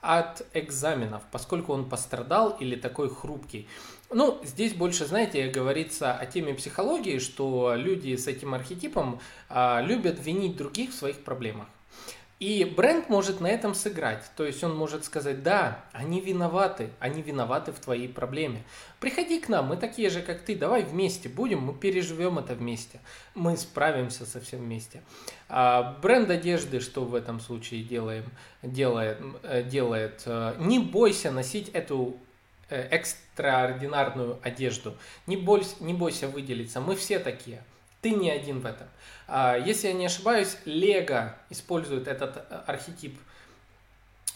от 0.00 0.42
экзаменов, 0.52 1.22
поскольку 1.30 1.72
он 1.72 1.88
пострадал 1.88 2.56
или 2.58 2.74
такой 2.74 3.08
хрупкий. 3.08 3.68
Ну, 4.12 4.40
здесь 4.42 4.74
больше, 4.74 5.06
знаете, 5.06 5.48
говорится 5.50 6.12
о 6.12 6.26
теме 6.26 6.52
психологии, 6.54 7.20
что 7.20 7.74
люди 7.76 8.16
с 8.16 8.26
этим 8.26 8.54
архетипом 8.54 9.20
а, 9.48 9.80
любят 9.80 10.18
винить 10.18 10.56
других 10.56 10.90
в 10.90 10.94
своих 10.94 11.22
проблемах. 11.22 11.68
И 12.40 12.64
бренд 12.64 13.08
может 13.08 13.40
на 13.40 13.46
этом 13.46 13.72
сыграть. 13.74 14.24
То 14.34 14.44
есть 14.44 14.64
он 14.64 14.74
может 14.74 15.04
сказать, 15.04 15.44
да, 15.44 15.84
они 15.92 16.20
виноваты, 16.20 16.90
они 16.98 17.22
виноваты 17.22 17.70
в 17.70 17.78
твоей 17.78 18.08
проблеме. 18.08 18.64
Приходи 18.98 19.38
к 19.38 19.48
нам, 19.48 19.66
мы 19.66 19.76
такие 19.76 20.10
же, 20.10 20.22
как 20.22 20.40
ты, 20.40 20.56
давай 20.56 20.82
вместе 20.82 21.28
будем, 21.28 21.60
мы 21.60 21.74
переживем 21.74 22.38
это 22.38 22.54
вместе. 22.54 22.98
Мы 23.36 23.56
справимся 23.58 24.26
со 24.26 24.40
всем 24.40 24.60
вместе. 24.60 25.02
А 25.48 25.98
бренд 26.02 26.30
одежды, 26.30 26.80
что 26.80 27.04
в 27.04 27.14
этом 27.14 27.38
случае 27.38 27.84
делаем, 27.84 28.24
делает, 28.62 29.18
э, 29.44 29.62
делает, 29.62 30.22
э, 30.24 30.56
не 30.58 30.80
бойся 30.80 31.30
носить 31.30 31.68
эту 31.68 32.16
экстраординарную 32.74 34.38
одежду. 34.42 34.96
Не 35.26 35.36
бойся, 35.36 35.74
не 35.80 35.94
бойся 35.94 36.28
выделиться, 36.28 36.80
мы 36.80 36.96
все 36.96 37.18
такие. 37.18 37.62
Ты 38.00 38.10
не 38.10 38.30
один 38.30 38.60
в 38.60 38.66
этом. 38.66 38.88
А, 39.28 39.56
если 39.56 39.88
я 39.88 39.92
не 39.92 40.06
ошибаюсь, 40.06 40.56
Лего 40.64 41.34
использует 41.50 42.08
этот 42.08 42.36
э, 42.36 42.62
архетип 42.66 43.18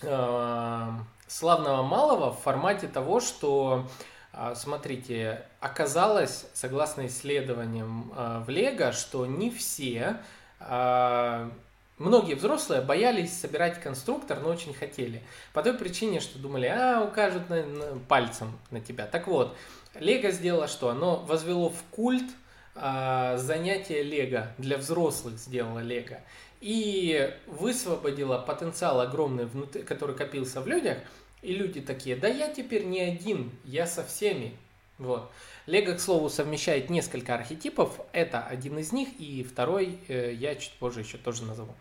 э, 0.02 0.90
славного 1.26 1.82
малого 1.82 2.32
в 2.32 2.40
формате 2.40 2.88
того, 2.88 3.20
что, 3.20 3.88
а, 4.32 4.54
смотрите, 4.54 5.46
оказалось, 5.60 6.46
согласно 6.52 7.06
исследованиям 7.06 8.12
э, 8.14 8.42
в 8.46 8.50
Лего, 8.50 8.92
что 8.92 9.26
не 9.26 9.50
все, 9.50 10.18
а, 10.60 11.50
многие 11.98 12.34
взрослые 12.34 12.80
боялись 12.80 13.32
собирать 13.32 13.80
конструктор, 13.80 14.40
но 14.40 14.48
очень 14.48 14.74
хотели. 14.74 15.22
По 15.52 15.62
той 15.62 15.74
причине, 15.74 16.20
что 16.20 16.38
думали, 16.38 16.66
а, 16.66 17.02
укажут 17.02 17.48
на, 17.48 17.64
на, 17.64 17.98
пальцем 18.08 18.58
на 18.70 18.80
тебя. 18.80 19.06
Так 19.06 19.26
вот, 19.26 19.56
Лего 19.94 20.30
сделало 20.30 20.68
что? 20.68 20.88
Оно 20.88 21.16
возвело 21.16 21.70
в 21.70 21.82
культ 21.90 22.30
а, 22.74 23.36
занятие 23.36 24.02
Лего 24.02 24.48
для 24.58 24.78
взрослых 24.78 25.38
сделала 25.38 25.80
Лего 25.80 26.18
и 26.60 27.30
высвободила 27.46 28.38
потенциал 28.38 29.00
огромный, 29.00 29.44
внутри, 29.44 29.82
который 29.82 30.16
копился 30.16 30.60
в 30.62 30.66
людях, 30.66 30.98
и 31.42 31.52
люди 31.52 31.82
такие, 31.82 32.16
да 32.16 32.26
я 32.26 32.48
теперь 32.48 32.84
не 32.86 33.00
один, 33.00 33.52
я 33.64 33.86
со 33.86 34.02
всеми. 34.02 34.56
Вот. 34.98 35.30
Лего, 35.66 35.94
к 35.94 36.00
слову, 36.00 36.28
совмещает 36.28 36.90
несколько 36.90 37.34
архетипов, 37.34 37.98
это 38.12 38.42
один 38.42 38.78
из 38.78 38.92
них, 38.92 39.08
и 39.18 39.42
второй 39.42 39.98
э, 40.08 40.32
я 40.34 40.54
чуть 40.56 40.72
позже 40.72 41.00
еще 41.00 41.16
тоже 41.16 41.44
назову. 41.44 41.74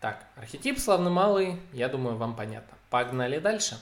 Так, 0.00 0.24
архетип 0.34 0.80
славный 0.80 1.12
малый, 1.12 1.60
я 1.72 1.88
думаю, 1.88 2.16
вам 2.16 2.34
понятно. 2.34 2.76
Погнали 2.90 3.38
дальше. 3.38 3.78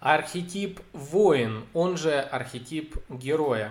Архетип 0.00 0.80
воин, 0.92 1.64
он 1.74 1.96
же 1.96 2.18
архетип 2.18 2.96
героя. 3.08 3.70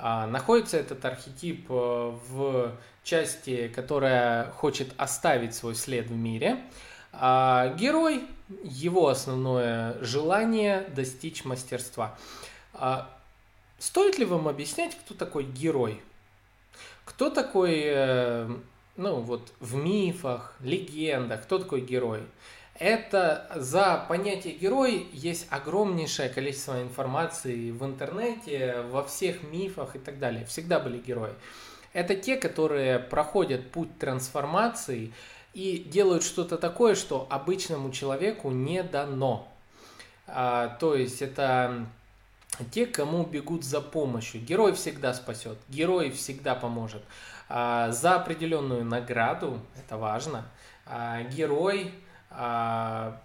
А, 0.00 0.26
находится 0.26 0.76
этот 0.76 1.04
архетип 1.04 1.66
э, 1.70 2.12
в 2.28 2.72
части, 3.04 3.68
которая 3.68 4.50
хочет 4.50 4.92
оставить 4.96 5.54
свой 5.54 5.76
след 5.76 6.08
в 6.08 6.16
мире. 6.16 6.64
А 7.12 7.74
герой, 7.74 8.24
его 8.64 9.08
основное 9.08 9.96
желание 10.02 10.88
достичь 10.96 11.44
мастерства. 11.44 12.18
Стоит 13.78 14.18
ли 14.18 14.24
вам 14.24 14.48
объяснять, 14.48 14.96
кто 14.96 15.14
такой 15.14 15.44
герой? 15.44 16.00
Кто 17.04 17.30
такой, 17.30 17.82
э, 17.84 18.50
ну 18.96 19.20
вот 19.20 19.52
в 19.60 19.76
мифах, 19.76 20.54
легендах, 20.60 21.44
кто 21.44 21.58
такой 21.58 21.80
герой? 21.80 22.22
это 22.78 23.50
за 23.56 24.04
понятие 24.08 24.54
герой 24.54 25.08
есть 25.12 25.46
огромнейшее 25.50 26.28
количество 26.28 26.80
информации 26.80 27.70
в 27.70 27.84
интернете, 27.84 28.82
во 28.90 29.04
всех 29.04 29.42
мифах 29.42 29.96
и 29.96 29.98
так 29.98 30.18
далее. 30.18 30.44
Всегда 30.46 30.78
были 30.78 30.98
герои. 30.98 31.32
Это 31.92 32.14
те, 32.14 32.36
которые 32.36 32.98
проходят 33.00 33.70
путь 33.70 33.98
трансформации 33.98 35.12
и 35.54 35.78
делают 35.78 36.22
что-то 36.22 36.56
такое, 36.56 36.94
что 36.94 37.26
обычному 37.30 37.90
человеку 37.90 38.50
не 38.50 38.82
дано. 38.84 39.48
А, 40.28 40.68
то 40.80 40.94
есть 40.94 41.20
это 41.20 41.86
те, 42.64 42.86
кому 42.86 43.24
бегут 43.24 43.64
за 43.64 43.80
помощью. 43.80 44.40
Герой 44.40 44.72
всегда 44.74 45.14
спасет, 45.14 45.58
герой 45.68 46.10
всегда 46.10 46.54
поможет. 46.54 47.02
А, 47.48 47.90
за 47.92 48.16
определенную 48.16 48.84
награду, 48.84 49.60
это 49.76 49.96
важно, 49.96 50.44
а, 50.86 51.22
герой 51.22 51.92
а, 52.30 53.20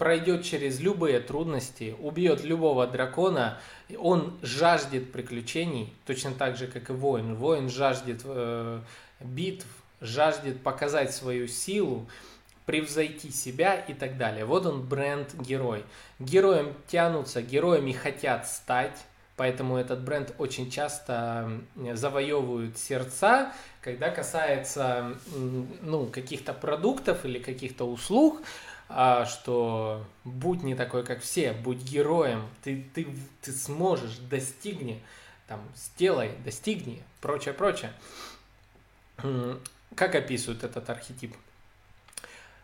пройдет 0.00 0.44
через 0.44 0.80
любые 0.80 1.20
трудности, 1.20 1.94
убьет 2.00 2.42
любого 2.42 2.86
дракона, 2.86 3.58
он 3.98 4.38
жаждет 4.40 5.12
приключений, 5.12 5.92
точно 6.06 6.32
так 6.32 6.56
же, 6.56 6.66
как 6.66 6.88
и 6.88 6.94
воин. 6.94 7.34
Воин 7.34 7.68
жаждет 7.68 8.22
э, 8.24 8.80
битв, 9.20 9.66
жаждет 10.00 10.62
показать 10.62 11.14
свою 11.14 11.48
силу, 11.48 12.08
превзойти 12.70 13.32
себя 13.32 13.74
и 13.74 13.94
так 13.94 14.16
далее. 14.16 14.44
Вот 14.44 14.64
он 14.64 14.82
бренд-герой. 14.86 15.84
Героям 16.20 16.72
тянутся, 16.86 17.42
героями 17.42 17.90
хотят 17.90 18.46
стать, 18.46 18.96
поэтому 19.34 19.76
этот 19.76 20.04
бренд 20.04 20.32
очень 20.38 20.70
часто 20.70 21.50
завоевывают 21.94 22.78
сердца. 22.78 23.52
Когда 23.80 24.10
касается 24.10 25.16
ну, 25.82 26.06
каких-то 26.06 26.52
продуктов 26.52 27.24
или 27.24 27.40
каких-то 27.40 27.90
услуг, 27.90 28.40
а, 28.88 29.26
что 29.26 30.06
будь 30.22 30.62
не 30.62 30.76
такой, 30.76 31.04
как 31.04 31.22
все, 31.22 31.52
будь 31.52 31.82
героем, 31.82 32.48
ты, 32.62 32.86
ты, 32.94 33.08
ты 33.42 33.50
сможешь, 33.50 34.16
достигни, 34.30 35.02
там, 35.48 35.60
сделай, 35.74 36.30
достигни, 36.44 37.02
прочее, 37.20 37.52
прочее. 37.52 37.92
Как 39.96 40.14
описывают 40.14 40.62
этот 40.62 40.88
архетип? 40.88 41.34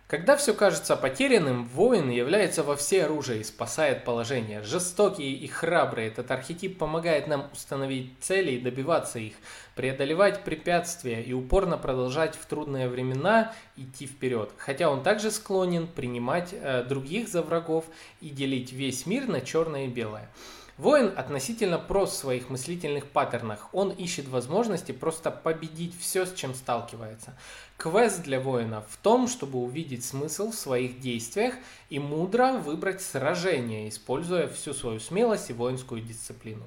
Когда 0.07 0.37
все 0.37 0.55
кажется 0.55 0.95
потерянным, 0.95 1.65
воин 1.65 2.11
является 2.11 2.63
во 2.63 2.77
все 2.77 3.07
оружие 3.07 3.41
и 3.41 3.45
спасает 3.45 4.05
положение. 4.05 4.63
Жестокий 4.63 5.35
и 5.35 5.49
храбрый, 5.49 6.07
этот 6.07 6.31
архетип 6.31 6.79
помогает 6.79 7.27
нам 7.27 7.49
установить 7.53 8.13
цели 8.21 8.53
и 8.53 8.61
добиваться 8.61 9.19
их, 9.19 9.35
преодолевать 9.75 10.45
препятствия 10.45 11.25
и 11.25 11.33
упорно 11.33 11.77
продолжать 11.77 12.37
в 12.37 12.47
трудные 12.47 12.89
времена 12.89 13.53
идти 13.77 14.07
вперед. 14.07 14.53
Хотя 14.59 14.91
он 14.91 15.03
также 15.03 15.33
склонен 15.33 15.89
принимать 15.89 16.51
э, 16.53 16.85
других 16.85 17.29
за 17.29 17.43
врагов 17.43 17.87
и 18.21 18.29
делить 18.29 18.73
весь 18.73 19.07
мир 19.07 19.27
на 19.27 19.41
черное 19.41 19.87
и 19.87 19.89
белое. 19.89 20.31
Воин 20.79 21.15
относительно 21.17 21.79
прост 21.79 22.13
в 22.13 22.19
своих 22.19 22.51
мыслительных 22.51 23.07
паттернах. 23.07 23.71
Он 23.73 23.91
ищет 23.91 24.29
возможности 24.29 24.93
просто 24.93 25.31
победить 25.31 25.99
все, 25.99 26.27
с 26.27 26.35
чем 26.35 26.55
сталкивается. 26.55 27.35
Квест 27.79 28.23
для 28.23 28.41
воина 28.41 28.85
в 28.91 28.99
том, 28.99 29.27
чтобы 29.27 29.59
увидеть 29.59 30.05
смысл 30.05 30.51
в 30.51 30.55
своих 30.55 31.01
действиях 31.01 31.55
и 31.89 31.99
мудро 31.99 32.53
выбрать 32.53 33.01
сражение, 33.01 33.89
используя 33.89 34.49
всю 34.49 34.75
свою 34.75 35.01
смелость 35.01 35.49
и 35.49 35.55
воинскую 35.55 36.03
дисциплину. 36.03 36.65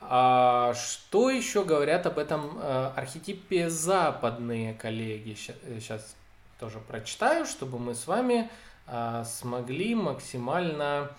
А 0.00 0.74
что 0.74 1.30
еще 1.30 1.64
говорят 1.64 2.06
об 2.06 2.18
этом 2.18 2.58
э, 2.58 2.92
архетипе 2.96 3.70
западные 3.70 4.74
коллеги? 4.74 5.34
Сейчас 5.34 6.00
э, 6.00 6.60
тоже 6.60 6.80
прочитаю, 6.80 7.46
чтобы 7.46 7.78
мы 7.78 7.94
с 7.94 8.08
вами 8.08 8.50
э, 8.88 9.24
смогли 9.24 9.94
максимально 9.94 11.10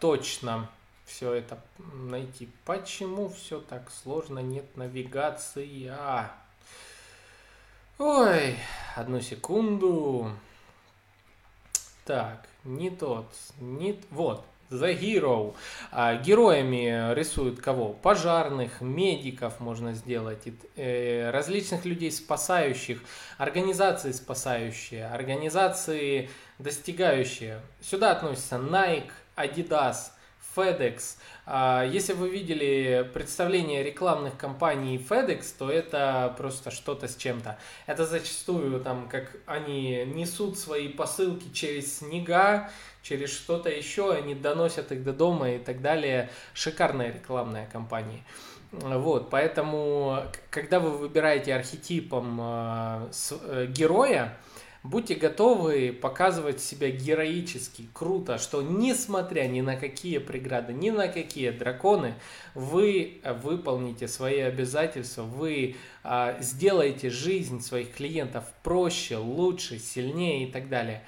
точно 0.00 0.70
все 1.08 1.32
это 1.32 1.58
найти. 1.94 2.48
Почему 2.64 3.30
все 3.30 3.60
так 3.60 3.90
сложно? 3.90 4.40
Нет 4.40 4.76
навигации. 4.76 5.88
А. 5.88 6.30
Ой, 7.98 8.56
одну 8.94 9.20
секунду. 9.20 10.30
Так, 12.04 12.46
не 12.64 12.90
тот, 12.90 13.26
не... 13.60 14.00
Вот, 14.10 14.44
The 14.70 14.98
Hero. 14.98 15.54
А, 15.90 16.16
героями 16.16 17.14
рисуют 17.14 17.60
кого? 17.60 17.92
Пожарных, 17.92 18.80
медиков 18.80 19.60
можно 19.60 19.92
сделать, 19.94 20.42
э, 20.76 21.30
различных 21.30 21.84
людей 21.84 22.10
спасающих, 22.10 23.02
организации 23.36 24.12
спасающие, 24.12 25.06
организации 25.06 26.30
достигающие. 26.58 27.60
Сюда 27.82 28.12
относятся 28.12 28.56
Nike, 28.56 29.10
Adidas, 29.36 30.12
FedEx. 30.56 31.16
А, 31.46 31.84
если 31.84 32.12
вы 32.12 32.30
видели 32.30 33.08
представление 33.14 33.82
рекламных 33.82 34.36
кампаний 34.36 34.96
FedEx, 34.96 35.54
то 35.58 35.70
это 35.70 36.34
просто 36.36 36.70
что-то 36.70 37.08
с 37.08 37.16
чем-то. 37.16 37.58
Это 37.86 38.06
зачастую 38.06 38.80
там, 38.80 39.08
как 39.08 39.36
они 39.46 40.04
несут 40.06 40.58
свои 40.58 40.88
посылки 40.88 41.52
через 41.52 41.98
снега, 41.98 42.70
через 43.02 43.30
что-то 43.32 43.70
еще, 43.70 44.12
они 44.12 44.34
доносят 44.34 44.92
их 44.92 45.04
до 45.04 45.12
дома 45.12 45.52
и 45.52 45.58
так 45.58 45.80
далее. 45.80 46.30
Шикарная 46.52 47.12
рекламная 47.12 47.66
кампания. 47.72 48.22
Вот, 48.70 49.30
поэтому, 49.30 50.24
когда 50.50 50.78
вы 50.78 50.90
выбираете 50.90 51.54
архетипом 51.54 52.38
э, 52.38 53.08
э, 53.30 53.66
героя, 53.66 54.36
будьте 54.82 55.14
готовы 55.14 55.92
показывать 55.92 56.60
себя 56.60 56.90
героически, 56.90 57.88
круто, 57.92 58.38
что 58.38 58.62
несмотря 58.62 59.46
ни 59.48 59.60
на 59.60 59.76
какие 59.76 60.18
преграды, 60.18 60.72
ни 60.72 60.90
на 60.90 61.08
какие 61.08 61.50
драконы, 61.50 62.14
вы 62.54 63.20
выполните 63.42 64.08
свои 64.08 64.40
обязательства, 64.40 65.22
вы 65.22 65.76
а, 66.02 66.36
сделаете 66.40 67.10
жизнь 67.10 67.60
своих 67.60 67.92
клиентов 67.92 68.44
проще, 68.62 69.16
лучше, 69.16 69.78
сильнее 69.78 70.48
и 70.48 70.52
так 70.52 70.68
далее. 70.68 71.04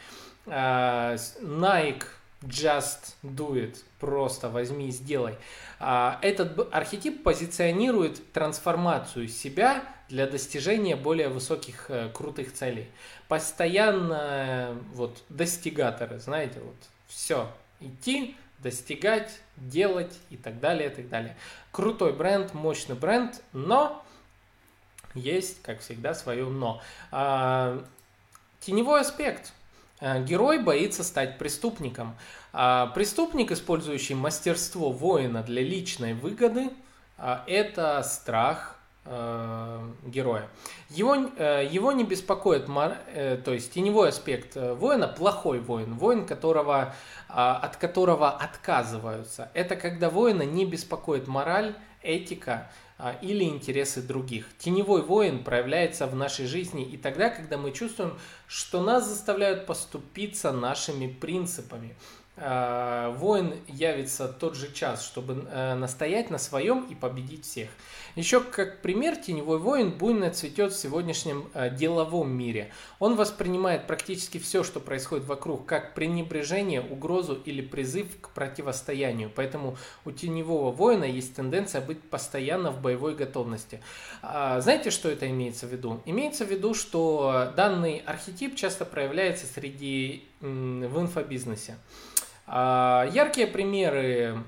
А, 0.46 1.16
Nike 1.40 2.04
Just 2.42 3.16
do 3.22 3.52
it. 3.52 3.76
Просто 3.98 4.48
возьми 4.48 4.88
и 4.88 4.90
сделай. 4.90 5.36
А, 5.78 6.18
этот 6.22 6.72
архетип 6.72 7.22
позиционирует 7.22 8.32
трансформацию 8.32 9.28
себя 9.28 9.84
для 10.08 10.26
достижения 10.26 10.96
более 10.96 11.28
высоких 11.28 11.90
э, 11.90 12.08
крутых 12.12 12.54
целей. 12.54 12.88
Постоянно 13.28 14.74
вот 14.94 15.22
достигаторы, 15.28 16.18
знаете, 16.18 16.60
вот 16.60 16.76
все, 17.06 17.52
идти, 17.78 18.36
достигать, 18.58 19.40
делать 19.56 20.18
и 20.30 20.36
так 20.36 20.60
далее, 20.60 20.90
и 20.90 20.94
так 20.94 21.08
далее. 21.10 21.36
Крутой 21.72 22.14
бренд, 22.14 22.54
мощный 22.54 22.96
бренд, 22.96 23.42
но 23.52 24.02
есть, 25.14 25.60
как 25.62 25.80
всегда, 25.80 26.14
свое 26.14 26.46
но. 26.46 26.80
А, 27.10 27.84
теневой 28.60 29.02
аспект– 29.02 29.52
герой 30.00 30.58
боится 30.58 31.04
стать 31.04 31.38
преступником. 31.38 32.16
А 32.52 32.86
преступник, 32.88 33.52
использующий 33.52 34.14
мастерство 34.14 34.90
воина 34.90 35.42
для 35.42 35.62
личной 35.62 36.14
выгоды, 36.14 36.70
а, 37.16 37.44
это 37.46 38.02
страх 38.02 38.76
э, 39.04 39.80
героя. 40.06 40.48
Его, 40.88 41.16
э, 41.36 41.68
его 41.70 41.92
не 41.92 42.04
беспокоит, 42.04 42.66
то 42.66 43.52
есть 43.52 43.72
теневой 43.72 44.08
аспект 44.08 44.56
воина, 44.56 45.06
плохой 45.06 45.60
воин, 45.60 45.94
воин, 45.94 46.26
которого, 46.26 46.94
а, 47.28 47.56
от 47.58 47.76
которого 47.76 48.30
отказываются. 48.30 49.50
Это 49.54 49.76
когда 49.76 50.08
воина 50.10 50.42
не 50.42 50.64
беспокоит 50.64 51.28
мораль, 51.28 51.74
этика, 52.02 52.70
или 53.22 53.44
интересы 53.44 54.02
других. 54.02 54.46
Теневой 54.58 55.02
воин 55.02 55.42
проявляется 55.42 56.06
в 56.06 56.14
нашей 56.14 56.46
жизни 56.46 56.84
и 56.84 56.96
тогда, 56.96 57.30
когда 57.30 57.56
мы 57.56 57.72
чувствуем, 57.72 58.18
что 58.46 58.82
нас 58.82 59.08
заставляют 59.08 59.66
поступиться 59.66 60.52
нашими 60.52 61.06
принципами. 61.06 61.96
А, 62.36 63.10
воин 63.16 63.54
явится 63.66 64.26
тот 64.28 64.56
же 64.56 64.72
час, 64.72 65.04
чтобы 65.04 65.46
э, 65.50 65.74
настоять 65.74 66.30
на 66.30 66.38
своем 66.38 66.86
и 66.86 66.94
победить 66.94 67.44
всех. 67.44 67.68
Еще 68.16 68.40
как 68.40 68.82
пример, 68.82 69.16
теневой 69.16 69.58
воин 69.58 69.90
буйно 69.90 70.30
цветет 70.30 70.72
в 70.72 70.78
сегодняшнем 70.78 71.48
э, 71.54 71.70
деловом 71.70 72.30
мире. 72.30 72.72
Он 72.98 73.14
воспринимает 73.14 73.86
практически 73.86 74.38
все, 74.38 74.64
что 74.64 74.80
происходит 74.80 75.26
вокруг, 75.26 75.66
как 75.66 75.94
пренебрежение, 75.94 76.80
угрозу 76.80 77.34
или 77.44 77.60
призыв 77.62 78.20
к 78.20 78.30
противостоянию. 78.30 79.30
Поэтому 79.34 79.76
у 80.04 80.10
теневого 80.10 80.72
воина 80.72 81.04
есть 81.04 81.36
тенденция 81.36 81.80
быть 81.80 82.02
постоянно 82.02 82.72
в 82.72 82.80
боевой 82.80 83.14
готовности. 83.14 83.80
А, 84.22 84.60
знаете, 84.60 84.90
что 84.90 85.08
это 85.08 85.28
имеется 85.30 85.66
в 85.66 85.70
виду? 85.70 86.00
Имеется 86.04 86.44
в 86.44 86.50
виду, 86.50 86.74
что 86.74 87.52
данный 87.56 88.02
архетип 88.06 88.56
часто 88.56 88.84
проявляется 88.84 89.46
среди 89.46 90.24
в 90.40 91.00
инфобизнесе. 91.00 91.76
А, 92.46 93.08
яркие 93.12 93.46
примеры 93.46 94.42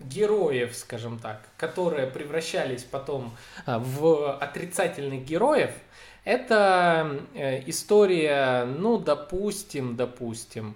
героев, 0.00 0.74
скажем 0.74 1.18
так, 1.18 1.40
которые 1.56 2.06
превращались 2.06 2.82
потом 2.82 3.36
а, 3.66 3.78
в 3.78 4.36
отрицательных 4.36 5.24
героев, 5.24 5.70
это 6.24 7.20
э, 7.34 7.62
история, 7.68 8.64
ну, 8.64 8.98
допустим, 8.98 9.96
допустим, 9.96 10.74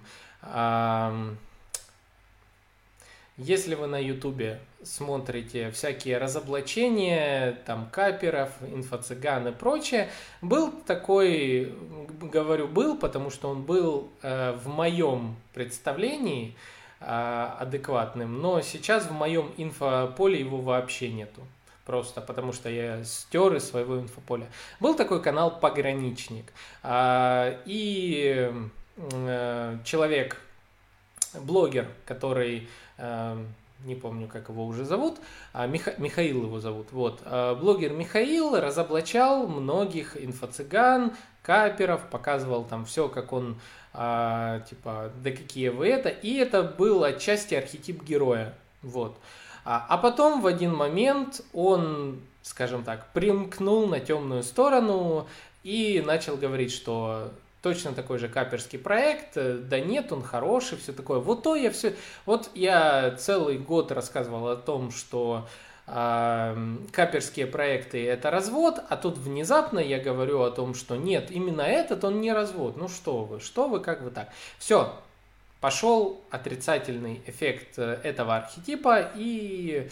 если 3.37 3.75
вы 3.75 3.87
на 3.87 3.99
ютубе 3.99 4.59
смотрите 4.83 5.71
всякие 5.71 6.17
разоблачения, 6.17 7.57
там, 7.65 7.89
каперов, 7.91 8.49
инфо-цыган 8.61 9.49
и 9.49 9.51
прочее, 9.51 10.09
был 10.41 10.71
такой, 10.71 11.73
говорю 12.21 12.67
был, 12.67 12.97
потому 12.97 13.29
что 13.29 13.49
он 13.49 13.63
был 13.63 14.09
э, 14.21 14.53
в 14.53 14.67
моем 14.69 15.35
представлении, 15.53 16.55
адекватным, 16.99 18.41
но 18.41 18.61
сейчас 18.61 19.05
в 19.05 19.11
моем 19.11 19.53
инфополе 19.57 20.39
его 20.39 20.57
вообще 20.57 21.11
нету. 21.11 21.41
Просто 21.85 22.19
потому 22.19 22.51
что 22.51 22.67
я 22.69 23.03
стер 23.03 23.53
из 23.55 23.69
своего 23.69 23.99
инфополя. 23.99 24.47
Был 24.79 24.95
такой 24.95 25.21
канал 25.21 25.59
«Пограничник». 25.59 26.51
А, 26.81 27.61
и 27.65 28.51
э, 28.97 29.77
человек, 29.83 30.41
блогер, 31.35 31.87
который 32.07 32.67
э, 32.97 33.45
не 33.83 33.95
помню, 33.95 34.27
как 34.27 34.49
его 34.49 34.65
уже 34.65 34.83
зовут, 34.83 35.19
а 35.53 35.67
Миха... 35.67 35.93
Михаил 35.97 36.43
его 36.43 36.59
зовут. 36.59 36.87
Вот. 36.91 37.21
А, 37.23 37.55
блогер 37.55 37.93
Михаил 37.93 38.59
разоблачал 38.59 39.47
многих 39.47 40.17
инфо-цыган, 40.17 41.13
каперов, 41.43 42.01
показывал 42.09 42.65
там 42.65 42.85
все, 42.85 43.07
как 43.09 43.31
он 43.31 43.59
а, 43.97 44.59
типа, 44.61 45.11
да 45.23 45.31
какие 45.31 45.69
вы 45.69 45.87
это, 45.87 46.09
и 46.09 46.35
это 46.35 46.63
был 46.63 47.03
отчасти 47.03 47.55
архетип 47.55 48.03
героя, 48.03 48.53
вот. 48.81 49.17
А, 49.63 49.85
а 49.89 49.97
потом 49.97 50.41
в 50.41 50.47
один 50.47 50.75
момент 50.75 51.41
он, 51.53 52.19
скажем 52.41 52.83
так, 52.83 53.11
примкнул 53.13 53.87
на 53.87 53.99
темную 53.99 54.43
сторону 54.43 55.27
и 55.63 56.03
начал 56.05 56.37
говорить, 56.37 56.71
что 56.71 57.31
точно 57.61 57.93
такой 57.93 58.19
же 58.19 58.27
каперский 58.27 58.77
проект, 58.77 59.33
да 59.33 59.79
нет, 59.79 60.11
он 60.11 60.21
хороший, 60.21 60.77
все 60.77 60.93
такое. 60.93 61.17
Вот 61.17 61.41
то 61.41 61.55
я 61.55 61.71
все, 61.71 61.95
вот 62.27 62.51
я 62.53 63.15
целый 63.17 63.57
год 63.57 63.91
рассказывал 63.91 64.49
о 64.49 64.55
том, 64.55 64.91
что 64.91 65.47
каперские 65.85 67.45
проекты 67.45 68.07
это 68.07 68.31
развод, 68.31 68.81
а 68.89 68.97
тут 68.97 69.19
внезапно 69.19 69.77
я 69.77 69.99
говорю 69.99 70.41
о 70.41 70.49
том, 70.49 70.73
что 70.73 70.95
нет, 70.95 71.29
именно 71.29 71.61
этот 71.61 72.03
он 72.03 72.21
не 72.21 72.33
развод. 72.33 72.75
Ну 72.75 72.87
что 72.87 73.23
вы, 73.23 73.39
что 73.39 73.67
вы, 73.67 73.79
как 73.79 74.01
вы 74.01 74.09
так. 74.09 74.29
Все, 74.57 74.99
пошел 75.61 76.21
отрицательный 76.29 77.21
эффект 77.27 77.77
э, 77.77 77.99
этого 78.03 78.35
архетипа 78.35 79.11
и 79.15 79.89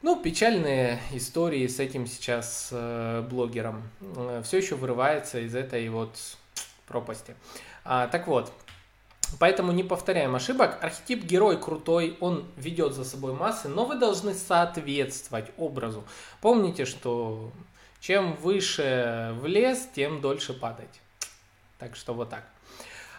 ну, 0.00 0.20
печальные 0.22 1.00
истории 1.12 1.66
с 1.66 1.80
этим 1.80 2.06
сейчас 2.06 2.68
э, 2.70 3.26
блогером. 3.28 3.82
Э, 4.16 4.42
все 4.44 4.58
еще 4.58 4.74
вырывается 4.74 5.40
из 5.40 5.54
этой 5.54 5.88
вот 5.88 6.16
пропасти. 6.86 7.34
А, 7.84 8.08
так 8.08 8.26
вот, 8.26 8.52
Поэтому 9.38 9.72
не 9.72 9.84
повторяем 9.84 10.34
ошибок. 10.34 10.78
Архетип 10.82 11.24
герой 11.24 11.60
крутой, 11.60 12.16
он 12.20 12.44
ведет 12.56 12.94
за 12.94 13.04
собой 13.04 13.34
массы, 13.34 13.68
но 13.68 13.84
вы 13.84 13.96
должны 13.96 14.34
соответствовать 14.34 15.46
образу. 15.56 16.04
Помните, 16.40 16.84
что 16.84 17.50
чем 18.00 18.34
выше 18.36 19.34
в 19.40 19.46
лес, 19.46 19.88
тем 19.94 20.20
дольше 20.20 20.54
падать. 20.54 21.00
Так 21.78 21.94
что 21.94 22.14
вот 22.14 22.30
так. 22.30 22.44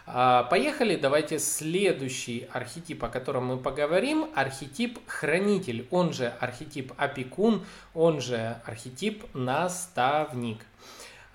А, 0.06 0.44
поехали, 0.44 0.96
давайте 0.96 1.38
следующий 1.38 2.48
архетип, 2.52 3.04
о 3.04 3.08
котором 3.08 3.46
мы 3.46 3.58
поговорим. 3.58 4.28
Архетип 4.34 4.98
хранитель, 5.06 5.86
он 5.90 6.12
же 6.12 6.32
архетип 6.40 6.92
опекун, 6.96 7.64
он 7.94 8.20
же 8.20 8.56
архетип 8.66 9.24
наставник. 9.34 10.58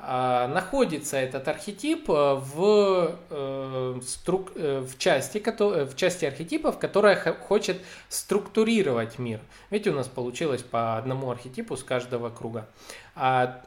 А, 0.08 0.47
находится 0.47 1.18
этот 1.18 1.47
архетип 1.47 2.08
э, 2.12 2.36
в, 2.36 3.18
э, 3.32 3.99
струк, 4.06 4.51
э, 4.53 4.82
в, 4.82 4.99
части, 4.99 5.39
в 5.39 5.95
части 5.95 6.26
архетипов, 6.26 6.78
которая 6.78 7.16
хочет 7.34 7.82
структурировать 8.08 9.18
мир. 9.18 9.39
Видите, 9.72 9.89
у 9.89 9.95
нас 9.95 10.08
получилось 10.08 10.62
по 10.62 10.97
одному 10.97 11.32
архетипу 11.32 11.76
с 11.76 11.84
каждого 11.84 12.30
круга. 12.30 12.70
А, 13.16 13.64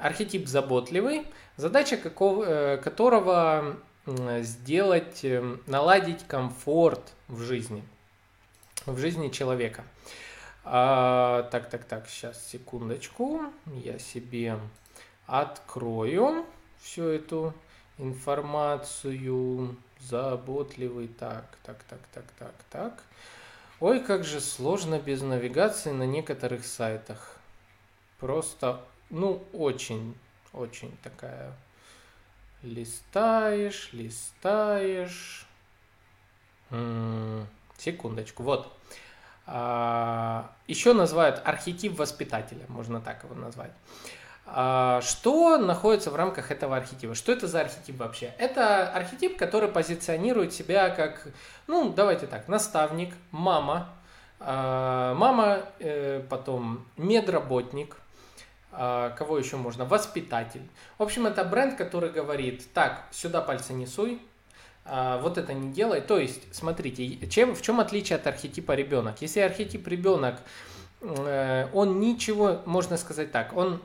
архетип 0.00 0.46
заботливый, 0.48 1.24
задача 1.58 1.98
какого, 1.98 2.78
которого 2.78 3.76
сделать, 4.40 5.26
наладить 5.66 6.26
комфорт 6.26 7.02
в 7.28 7.42
жизни, 7.42 7.82
в 8.86 8.96
жизни 8.96 9.28
человека. 9.28 9.84
А, 10.64 11.42
так, 11.52 11.68
так, 11.68 11.84
так, 11.84 12.08
сейчас, 12.08 12.48
секундочку, 12.48 13.42
я 13.84 13.98
себе 13.98 14.58
открою 15.26 16.46
всю 16.80 17.04
эту 17.04 17.54
информацию. 17.98 19.76
Заботливый, 20.00 21.08
так, 21.08 21.56
так, 21.64 21.82
так, 21.84 22.00
так, 22.12 22.24
так, 22.38 22.54
так. 22.70 23.02
Ой, 23.80 24.00
как 24.00 24.24
же 24.24 24.40
сложно 24.40 24.98
без 24.98 25.22
навигации 25.22 25.90
на 25.90 26.04
некоторых 26.04 26.66
сайтах. 26.66 27.38
Просто, 28.18 28.84
ну, 29.10 29.42
очень, 29.52 30.14
очень 30.52 30.94
такая 31.02 31.54
Листаешь, 32.62 33.90
листаешь. 33.92 35.46
М-м, 36.70 37.46
секундочку, 37.78 38.42
вот. 38.42 38.76
А, 39.46 40.50
еще 40.66 40.92
называют 40.92 41.40
архетип 41.44 41.96
воспитателя, 41.96 42.64
можно 42.68 43.00
так 43.00 43.22
его 43.22 43.34
назвать. 43.36 43.70
А, 44.48 45.00
что 45.02 45.58
находится 45.58 46.10
в 46.12 46.16
рамках 46.16 46.52
этого 46.52 46.76
архетипа? 46.76 47.14
Что 47.14 47.32
это 47.32 47.48
за 47.48 47.62
архетип 47.62 47.98
вообще? 47.98 48.32
Это 48.38 48.88
архетип, 48.88 49.36
который 49.36 49.68
позиционирует 49.68 50.52
себя 50.52 50.88
как, 50.90 51.26
ну, 51.66 51.92
давайте 51.92 52.28
так, 52.28 52.46
наставник, 52.46 53.12
мама, 53.32 53.88
а, 54.38 55.14
мама, 55.14 55.62
э, 55.80 56.22
потом 56.30 56.86
медработник, 56.96 57.96
а, 58.70 59.10
кого 59.10 59.36
еще 59.36 59.56
можно? 59.56 59.84
Воспитатель. 59.84 60.62
В 60.98 61.02
общем, 61.02 61.26
это 61.26 61.42
бренд, 61.42 61.76
который 61.76 62.10
говорит, 62.10 62.72
так, 62.72 63.02
сюда 63.10 63.40
пальцы 63.40 63.72
не 63.72 63.86
суй, 63.86 64.20
вот 64.84 65.36
это 65.36 65.52
не 65.52 65.72
делай. 65.72 66.00
То 66.00 66.16
есть, 66.16 66.54
смотрите, 66.54 67.26
чем, 67.26 67.56
в 67.56 67.62
чем 67.62 67.80
отличие 67.80 68.14
от 68.14 68.26
архетипа 68.28 68.70
ребенок? 68.70 69.20
Если 69.20 69.40
архетип 69.40 69.88
ребенок, 69.88 70.36
э, 71.00 71.66
он 71.72 71.98
ничего, 71.98 72.62
можно 72.66 72.96
сказать 72.96 73.32
так, 73.32 73.56
он 73.56 73.82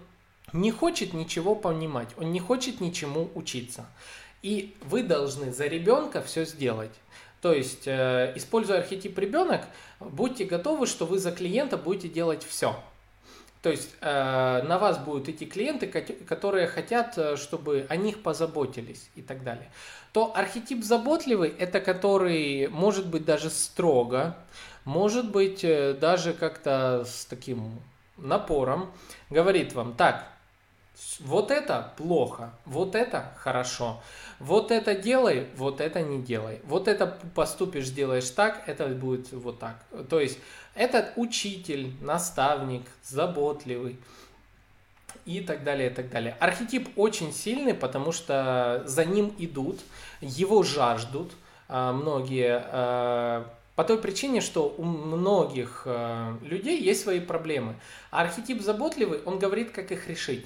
не 0.54 0.72
хочет 0.72 1.14
ничего 1.14 1.56
понимать, 1.56 2.10
он 2.18 2.32
не 2.32 2.40
хочет 2.40 2.82
ничему 2.82 3.30
учиться. 3.36 3.86
И 4.42 4.76
вы 4.82 5.04
должны 5.04 5.54
за 5.54 5.68
ребенка 5.68 6.22
все 6.22 6.46
сделать. 6.46 6.92
То 7.42 7.54
есть, 7.54 7.88
э, 7.88 8.34
используя 8.36 8.80
архетип 8.80 9.18
ребенок, 9.18 9.62
будьте 10.00 10.46
готовы, 10.46 10.88
что 10.88 11.06
вы 11.06 11.20
за 11.20 11.32
клиента 11.32 11.78
будете 11.78 12.08
делать 12.08 12.44
все. 12.44 12.76
То 13.62 13.70
есть 13.70 13.92
э, 14.02 14.64
на 14.64 14.80
вас 14.80 14.98
будут 14.98 15.30
идти 15.30 15.46
клиенты, 15.46 15.88
которые 15.88 16.66
хотят, 16.66 17.16
э, 17.18 17.38
чтобы 17.38 17.86
о 17.90 17.96
них 17.96 18.24
позаботились 18.24 19.10
и 19.16 19.22
так 19.22 19.44
далее. 19.44 19.70
То 20.14 20.36
архетип 20.36 20.84
заботливый– 20.84 21.54
это 21.60 21.80
который 21.80 22.68
может 22.70 23.08
быть 23.08 23.24
даже 23.24 23.52
строго, 23.52 24.36
может 24.84 25.32
быть 25.32 25.64
э, 25.64 25.94
даже 25.94 26.34
как-то 26.34 27.06
с 27.06 27.26
таким 27.26 27.80
напором, 28.18 28.92
говорит 29.30 29.74
вам, 29.74 29.94
так, 29.94 30.28
вот 31.20 31.52
это 31.52 31.94
плохо, 31.98 32.52
вот 32.66 32.96
это 32.96 33.32
хорошо, 33.38 34.02
вот 34.40 34.72
это 34.72 34.96
делай, 34.96 35.48
вот 35.56 35.82
это 35.82 36.02
не 36.02 36.22
делай, 36.22 36.60
вот 36.64 36.88
это 36.88 37.18
поступишь, 37.36 37.88
сделаешь 37.88 38.30
так, 38.30 38.64
это 38.68 38.88
будет 38.88 39.32
вот 39.32 39.60
так. 39.60 39.84
То 40.10 40.20
есть 40.20 40.40
этот 40.76 41.14
учитель, 41.16 41.94
наставник, 42.02 42.84
заботливый 43.04 44.00
и 45.26 45.42
так 45.42 45.64
далее, 45.64 45.90
и 45.90 45.94
так 45.94 46.10
далее. 46.10 46.36
Архетип 46.40 46.90
очень 46.96 47.34
сильный, 47.34 47.74
потому 47.74 48.12
что 48.12 48.84
за 48.86 49.06
ним 49.06 49.34
идут, 49.38 49.80
его 50.22 50.64
жаждут 50.64 51.34
а, 51.68 51.94
многие 51.94 52.64
а, 52.66 53.48
по 53.76 53.84
той 53.84 53.98
причине, 53.98 54.42
что 54.42 54.74
у 54.78 54.84
многих 54.84 55.84
а, 55.86 56.38
людей 56.42 56.82
есть 56.82 57.04
свои 57.04 57.20
проблемы. 57.20 57.76
А 58.10 58.22
архетип 58.22 58.62
заботливый, 58.62 59.22
он 59.26 59.40
говорит, 59.40 59.72
как 59.72 59.92
их 59.92 60.08
решить 60.08 60.46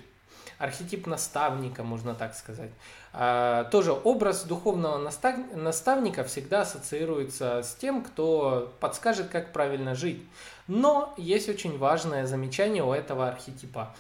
архетип 0.58 1.08
наставника, 1.08 1.84
можно 1.84 2.16
так 2.16 2.36
сказать. 2.36 2.72
А, 3.14 3.66
тоже 3.66 3.92
образ 3.92 4.44
духовного 4.44 4.98
наставника 4.98 6.24
всегда 6.24 6.62
ассоциируется 6.62 7.62
с 7.64 7.76
тем, 7.76 8.04
кто 8.04 8.74
подскажет, 8.80 9.30
как 9.30 9.54
правильно 9.54 9.96
жить. 9.96 10.22
Но 10.68 11.14
есть 11.18 11.50
очень 11.50 11.78
важное 11.78 12.26
замечание 12.26 12.84
у 12.84 12.92
этого 12.94 13.28
архетипа. 13.28 13.96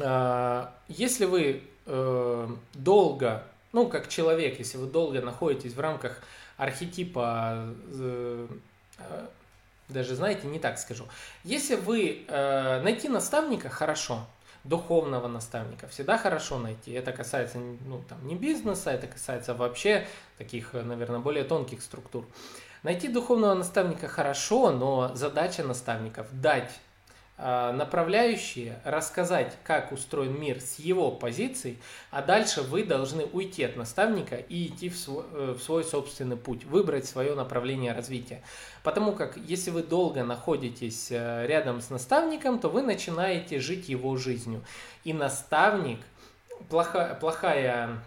А, 0.00 0.72
если 0.88 1.24
вы 1.24 1.62
э, 1.86 2.48
долго, 2.74 3.44
ну 3.72 3.88
как 3.88 4.08
человек, 4.08 4.58
если 4.58 4.78
вы 4.78 4.86
долго 4.86 5.20
находитесь 5.20 5.74
в 5.74 5.80
рамках 5.80 6.22
архетипа 6.56 7.74
э, 7.92 8.48
э, 8.98 9.26
даже, 9.88 10.14
знаете, 10.16 10.46
не 10.46 10.58
так 10.58 10.78
скажу. 10.78 11.06
Если 11.44 11.74
вы 11.74 12.26
найти 12.28 13.08
наставника, 13.08 13.70
хорошо 13.70 14.26
духовного 14.64 15.28
наставника 15.28 15.86
всегда 15.88 16.18
хорошо 16.18 16.58
найти. 16.58 16.92
Это 16.92 17.12
касается 17.12 17.58
ну, 17.58 18.02
там, 18.08 18.26
не 18.26 18.34
бизнеса, 18.34 18.90
это 18.90 19.06
касается 19.06 19.54
вообще 19.54 20.06
таких, 20.36 20.72
наверное, 20.72 21.20
более 21.20 21.44
тонких 21.44 21.82
структур. 21.82 22.26
Найти 22.82 23.08
духовного 23.08 23.54
наставника 23.54 24.08
хорошо, 24.08 24.70
но 24.70 25.14
задача 25.14 25.64
наставников 25.64 26.26
дать 26.32 26.70
направляющие, 27.38 28.80
рассказать, 28.84 29.56
как 29.62 29.92
устроен 29.92 30.38
мир 30.40 30.60
с 30.60 30.80
его 30.80 31.12
позицией, 31.12 31.78
а 32.10 32.20
дальше 32.20 32.62
вы 32.62 32.82
должны 32.82 33.26
уйти 33.26 33.62
от 33.62 33.76
наставника 33.76 34.34
и 34.34 34.66
идти 34.66 34.88
в 34.88 34.98
свой, 34.98 35.24
э, 35.32 35.54
в 35.56 35.62
свой 35.62 35.84
собственный 35.84 36.36
путь, 36.36 36.64
выбрать 36.64 37.06
свое 37.06 37.36
направление 37.36 37.92
развития. 37.92 38.42
Потому 38.82 39.12
как 39.12 39.36
если 39.36 39.70
вы 39.70 39.84
долго 39.84 40.24
находитесь 40.24 41.12
э, 41.12 41.46
рядом 41.46 41.80
с 41.80 41.90
наставником, 41.90 42.58
то 42.58 42.68
вы 42.68 42.82
начинаете 42.82 43.60
жить 43.60 43.88
его 43.88 44.16
жизнью. 44.16 44.64
И 45.04 45.12
наставник, 45.12 46.00
плохая, 46.68 47.14
плохая 47.14 48.00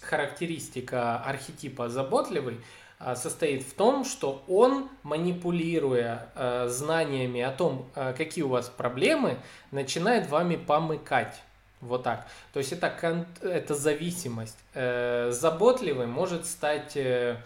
характеристика 0.00 1.18
архетипа 1.18 1.88
заботливый– 1.88 2.60
а, 2.66 2.83
состоит 3.14 3.62
в 3.62 3.74
том, 3.74 4.04
что 4.04 4.42
он, 4.48 4.88
манипулируя 5.02 6.28
э, 6.34 6.68
знаниями 6.68 7.42
о 7.42 7.50
том, 7.50 7.86
э, 7.94 8.14
какие 8.16 8.44
у 8.44 8.48
вас 8.48 8.68
проблемы, 8.68 9.36
начинает 9.70 10.28
вами 10.30 10.56
помыкать. 10.56 11.34
Вот 11.80 12.02
так. 12.02 12.26
То 12.54 12.60
есть 12.60 12.72
это, 12.72 13.26
это 13.42 13.74
зависимость. 13.74 14.56
Э, 14.72 15.30
заботливый 15.32 16.06
может 16.06 16.46
стать, 16.46 16.96
э, 16.96 17.36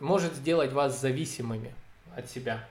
может 0.00 0.34
сделать 0.34 0.72
вас 0.72 1.00
зависимыми 1.00 1.72
от 2.16 2.28
себя. 2.28 2.66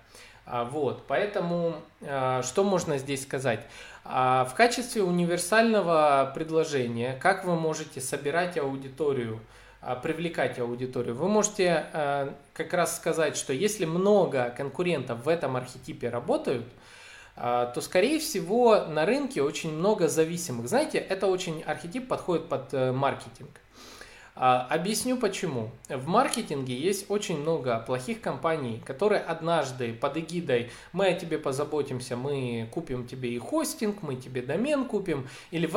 А, 0.46 0.66
вот, 0.66 1.04
поэтому 1.08 1.76
что 2.02 2.64
можно 2.64 2.98
здесь 2.98 3.24
сказать? 3.24 3.66
А, 4.04 4.46
в 4.46 4.56
качестве 4.56 5.04
универсального 5.04 6.32
предложения, 6.34 7.18
как 7.22 7.46
вы 7.46 7.56
можете 7.56 8.02
собирать 8.02 8.58
аудиторию, 8.58 9.40
а, 9.40 9.60
привлекать 9.96 10.60
аудиторию. 10.60 11.16
Вы 11.16 11.30
можете 11.30 11.86
а, 11.94 12.36
как 12.54 12.74
раз 12.74 12.98
сказать, 12.98 13.38
что 13.38 13.54
если 13.54 13.86
много 13.86 14.54
конкурентов 14.56 15.24
в 15.26 15.30
этом 15.30 15.56
архетипе 15.56 16.10
работают, 16.10 16.66
а, 17.42 17.68
то, 17.68 17.80
скорее 17.80 18.20
всего, 18.20 18.84
на 18.86 19.06
рынке 19.06 19.42
очень 19.42 19.74
много 19.74 20.10
зависимых. 20.10 20.68
Знаете, 20.68 20.98
это 20.98 21.28
очень 21.28 21.64
архетип 21.64 22.10
подходит 22.10 22.50
под 22.50 22.74
э, 22.74 22.92
маркетинг. 22.92 23.62
А, 24.36 24.68
объясню 24.70 25.18
почему. 25.18 25.72
В 25.90 26.08
маркетинге 26.08 26.76
есть 26.76 27.10
очень 27.10 27.40
много 27.40 27.80
плохих 27.80 28.22
компаний, 28.22 28.82
которые 28.86 29.22
однажды 29.22 29.94
под 29.94 30.18
эгидой 30.18 30.72
«мы 30.94 31.08
о 31.08 31.14
тебе 31.14 31.38
позаботимся, 31.38 32.16
мы 32.16 32.70
купим 32.72 33.06
тебе 33.06 33.34
и 33.34 33.38
хостинг, 33.38 34.02
мы 34.02 34.16
тебе 34.16 34.42
домен 34.42 34.86
купим», 34.86 35.28
или, 35.52 35.70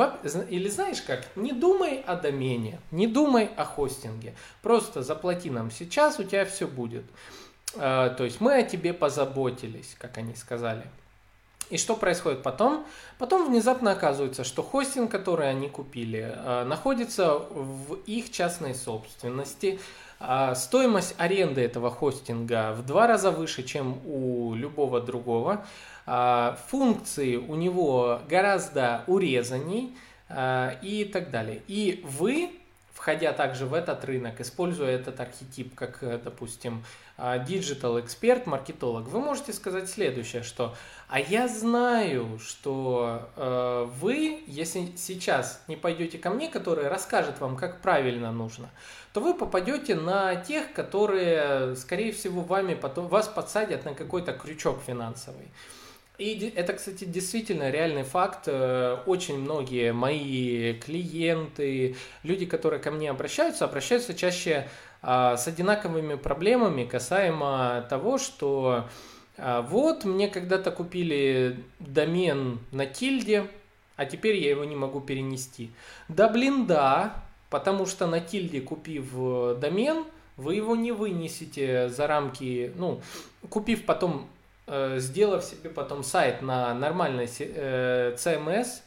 или 0.49 0.69
знаешь 0.69 1.01
как, 1.01 1.27
не 1.35 1.51
думай 1.51 2.03
о 2.07 2.15
домене, 2.15 2.79
не 2.91 3.07
думай 3.07 3.49
о 3.57 3.65
хостинге, 3.65 4.33
просто 4.61 5.03
заплати 5.03 5.49
нам 5.49 5.71
сейчас, 5.71 6.19
у 6.19 6.23
тебя 6.23 6.45
все 6.45 6.67
будет. 6.67 7.03
А, 7.75 8.09
то 8.09 8.23
есть 8.23 8.39
мы 8.39 8.55
о 8.55 8.63
тебе 8.63 8.93
позаботились, 8.93 9.95
как 9.99 10.17
они 10.17 10.35
сказали. 10.35 10.83
И 11.69 11.77
что 11.77 11.95
происходит 11.95 12.43
потом? 12.43 12.85
Потом 13.17 13.49
внезапно 13.49 13.91
оказывается, 13.91 14.43
что 14.43 14.61
хостинг, 14.63 15.09
который 15.09 15.49
они 15.49 15.69
купили, 15.69 16.33
э, 16.35 16.63
находится 16.65 17.35
в 17.35 17.95
их 18.05 18.31
частной 18.31 18.75
собственности. 18.75 19.79
А 20.19 20.55
стоимость 20.55 21.15
аренды 21.17 21.61
этого 21.61 21.89
хостинга 21.91 22.73
в 22.73 22.85
два 22.85 23.07
раза 23.07 23.31
выше, 23.31 23.63
чем 23.63 23.99
у 24.05 24.53
любого 24.53 25.01
другого. 25.01 25.65
А 26.05 26.57
функции 26.67 27.35
у 27.35 27.55
него 27.55 28.21
гораздо 28.29 29.03
урезанней 29.07 29.97
э, 30.29 30.75
и 30.81 31.05
так 31.05 31.29
далее. 31.29 31.61
И 31.67 32.03
вы 32.05 32.51
входя 33.03 33.33
также 33.33 33.65
в 33.65 33.73
этот 33.73 34.05
рынок, 34.05 34.39
используя 34.39 34.91
этот 34.91 35.19
архетип, 35.19 35.75
как, 35.75 36.01
э, 36.03 36.17
допустим, 36.23 36.85
digital 37.45 37.99
эксперт, 37.99 38.47
маркетолог, 38.47 39.09
вы 39.09 39.19
можете 39.19 39.51
сказать 39.51 39.89
следующее, 39.89 40.41
что 40.41 40.73
«а 41.09 41.19
я 41.19 41.49
знаю, 41.49 42.39
что 42.39 43.29
э, 43.35 43.87
вы, 43.99 44.41
если 44.47 44.93
сейчас 44.95 45.61
не 45.67 45.75
пойдете 45.75 46.17
ко 46.17 46.29
мне, 46.29 46.47
который 46.47 46.87
расскажет 46.87 47.41
вам, 47.41 47.57
как 47.57 47.81
правильно 47.81 48.31
нужно, 48.31 48.69
то 49.11 49.19
вы 49.19 49.33
попадете 49.33 49.95
на 49.95 50.37
тех, 50.37 50.71
которые, 50.71 51.75
скорее 51.75 52.13
всего, 52.13 52.39
вами 52.39 52.73
потом, 52.73 53.09
вас 53.09 53.27
подсадят 53.27 53.83
на 53.83 53.95
какой-то 53.95 54.31
крючок 54.31 54.79
финансовый». 54.87 55.51
И 56.19 56.53
это, 56.55 56.73
кстати, 56.73 57.05
действительно 57.05 57.71
реальный 57.71 58.03
факт. 58.03 58.43
Э, 58.45 58.97
очень 59.05 59.39
многие 59.39 59.93
мои 59.93 60.73
клиенты, 60.73 61.95
люди, 62.21 62.45
которые 62.45 62.79
ко 62.79 62.91
мне 62.91 63.09
обращаются, 63.09 63.65
обращаются 63.65 64.13
чаще 64.13 64.67
а, 65.05 65.35
с 65.35 65.47
одинаковыми 65.47 66.15
проблемами 66.15 66.85
касаемо 66.85 67.85
того, 67.89 68.17
что 68.17 68.87
а, 69.37 69.61
вот 69.61 70.05
мне 70.05 70.29
когда-то 70.29 70.71
купили 70.71 71.59
домен 71.79 72.59
на 72.71 72.85
тильде, 72.85 73.47
а 73.97 74.05
теперь 74.05 74.37
я 74.37 74.51
его 74.51 74.63
не 74.63 74.77
могу 74.77 75.01
перенести. 75.01 75.71
Да 76.07 76.29
блин, 76.29 76.65
да, 76.67 77.21
потому 77.49 77.85
что 77.85 78.07
на 78.07 78.21
тильде 78.21 78.61
купив 78.61 79.09
э, 79.13 79.57
домен, 79.59 80.05
вы 80.37 80.55
его 80.55 80.75
не 80.75 80.93
вынесете 80.93 81.89
за 81.89 82.07
рамки, 82.07 82.71
ну, 82.75 83.01
купив 83.49 83.85
потом 83.85 84.27
сделав 84.67 85.43
себе 85.43 85.69
потом 85.69 86.03
сайт 86.03 86.41
на 86.41 86.73
нормальный 86.73 87.29
э, 87.39 88.15
CMS, 88.15 88.81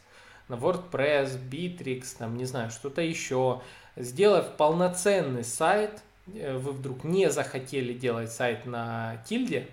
на 0.49 0.55
WordPress, 0.55 1.39
Bittrex, 1.51 2.17
там, 2.19 2.37
не 2.37 2.45
знаю, 2.47 2.71
что-то 2.71 3.03
еще, 3.03 3.61
сделав 3.97 4.57
полноценный 4.57 5.45
сайт, 5.45 6.01
э, 6.35 6.57
вы 6.57 6.73
вдруг 6.73 7.05
не 7.05 7.31
захотели 7.31 7.93
делать 7.93 8.33
сайт 8.33 8.65
на 8.67 9.23
тильде, 9.29 9.69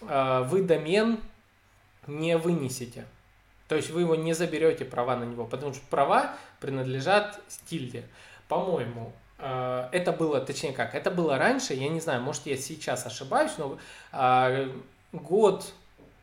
вы 0.00 0.62
домен 0.62 1.18
не 2.06 2.36
вынесете. 2.36 3.06
То 3.68 3.76
есть 3.76 3.90
вы 3.90 4.02
его 4.02 4.16
не 4.16 4.34
заберете 4.34 4.84
права 4.84 5.16
на 5.16 5.24
него, 5.24 5.46
потому 5.46 5.72
что 5.72 5.82
права 5.88 6.34
принадлежат 6.60 7.40
тильде. 7.66 8.04
По-моему, 8.48 9.12
это 9.38 10.12
было, 10.12 10.40
точнее 10.40 10.72
как, 10.72 10.94
это 10.94 11.10
было 11.10 11.38
раньше, 11.38 11.72
я 11.72 11.88
не 11.88 12.00
знаю, 12.00 12.20
может 12.20 12.44
я 12.44 12.56
сейчас 12.58 13.06
ошибаюсь, 13.06 13.52
но 13.56 13.78
год 15.14 15.72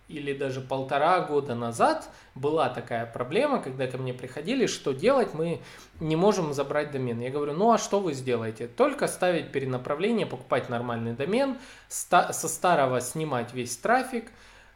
или 0.08 0.34
даже 0.34 0.62
полтора 0.62 1.22
года 1.22 1.56
назад 1.56 2.10
была 2.36 2.70
такая 2.70 3.06
проблема, 3.06 3.62
когда 3.62 3.88
ко 3.88 3.98
мне 3.98 4.14
приходили, 4.14 4.66
что 4.66 4.92
делать, 4.92 5.34
мы 5.34 5.62
не 6.00 6.16
можем 6.16 6.54
забрать 6.54 6.92
домен. 6.92 7.20
Я 7.20 7.30
говорю, 7.30 7.54
ну 7.54 7.72
а 7.72 7.78
что 7.78 8.00
вы 8.00 8.14
сделаете? 8.14 8.68
Только 8.68 9.08
ставить 9.08 9.52
перенаправление, 9.52 10.26
покупать 10.26 10.70
нормальный 10.70 11.14
домен, 11.14 11.58
со 11.88 12.32
старого 12.32 13.00
снимать 13.00 13.54
весь 13.54 13.78
трафик, 13.78 14.32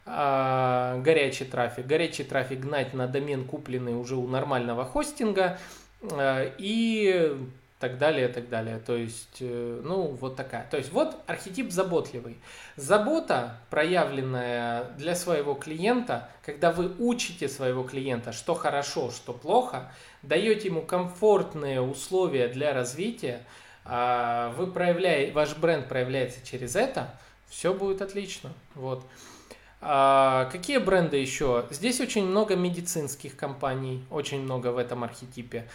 а, 0.06 0.98
горячий 1.00 1.44
трафик, 1.44 1.86
горячий 1.86 2.24
трафик 2.24 2.60
гнать 2.60 2.94
на 2.94 3.06
домен, 3.06 3.44
купленный 3.44 3.94
уже 3.94 4.16
у 4.16 4.26
нормального 4.26 4.84
хостинга, 4.84 5.58
а, 6.02 6.50
и 6.58 7.36
так 7.88 7.98
далее, 7.98 8.28
так 8.28 8.48
далее. 8.48 8.78
То 8.78 8.96
есть, 8.96 9.36
э, 9.40 9.80
ну, 9.84 10.08
вот 10.20 10.36
такая. 10.36 10.66
То 10.70 10.76
есть, 10.76 10.92
вот 10.92 11.16
архетип 11.26 11.70
заботливый. 11.70 12.38
Забота, 12.76 13.58
проявленная 13.70 14.84
для 14.98 15.14
своего 15.14 15.54
клиента, 15.54 16.28
когда 16.44 16.72
вы 16.72 16.92
учите 16.98 17.48
своего 17.48 17.84
клиента, 17.84 18.32
что 18.32 18.54
хорошо, 18.54 19.10
что 19.10 19.32
плохо, 19.32 19.92
даете 20.22 20.68
ему 20.68 20.82
комфортные 20.82 21.80
условия 21.80 22.48
для 22.48 22.74
развития, 22.74 23.42
а 23.84 24.52
вы 24.56 24.66
проявляете, 24.66 25.32
ваш 25.32 25.56
бренд 25.56 25.88
проявляется 25.88 26.44
через 26.44 26.74
это, 26.74 27.14
все 27.48 27.72
будет 27.72 28.02
отлично. 28.02 28.52
Вот. 28.74 29.06
А 29.80 30.46
какие 30.50 30.78
бренды 30.78 31.18
еще? 31.18 31.66
Здесь 31.70 32.00
очень 32.00 32.24
много 32.24 32.56
медицинских 32.56 33.36
компаний, 33.36 34.04
очень 34.10 34.40
много 34.40 34.72
в 34.72 34.78
этом 34.78 35.04
архетипе. 35.04 35.68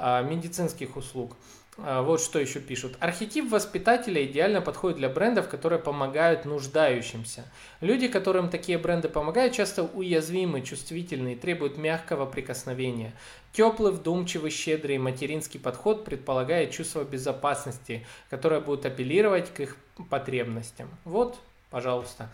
А, 0.00 0.22
медицинских 0.22 0.96
услуг. 0.96 1.36
А, 1.80 2.02
вот 2.02 2.20
что 2.20 2.40
еще 2.40 2.60
пишут. 2.60 2.96
Архетип 2.98 3.50
воспитателя 3.50 4.24
идеально 4.24 4.60
подходит 4.60 4.98
для 4.98 5.08
брендов, 5.08 5.48
которые 5.48 5.78
помогают 5.78 6.44
нуждающимся. 6.44 7.44
Люди, 7.80 8.08
которым 8.08 8.50
такие 8.50 8.78
бренды 8.78 9.08
помогают, 9.08 9.54
часто 9.54 9.84
уязвимы, 9.84 10.62
чувствительны 10.62 11.34
и 11.34 11.36
требуют 11.36 11.78
мягкого 11.78 12.26
прикосновения. 12.26 13.12
Теплый, 13.52 13.92
вдумчивый, 13.92 14.50
щедрый 14.50 14.98
материнский 14.98 15.60
подход 15.60 16.04
предполагает 16.04 16.72
чувство 16.72 17.04
безопасности, 17.04 18.04
которое 18.28 18.60
будет 18.60 18.84
апеллировать 18.84 19.52
к 19.54 19.60
их 19.60 19.76
потребностям. 20.10 20.88
Вот, 21.04 21.38
пожалуйста. 21.70 22.28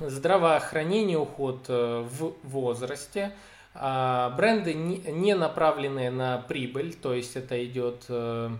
Здравоохранение, 0.00 1.18
уход 1.18 1.66
э, 1.68 2.00
в 2.00 2.34
возрасте– 2.42 3.32
бренды 3.74 4.74
не 4.74 5.34
направленные 5.34 6.10
на 6.10 6.38
прибыль, 6.38 6.94
то 6.94 7.14
есть 7.14 7.36
это 7.36 7.64
идет 7.64 8.04
э, 8.08 8.50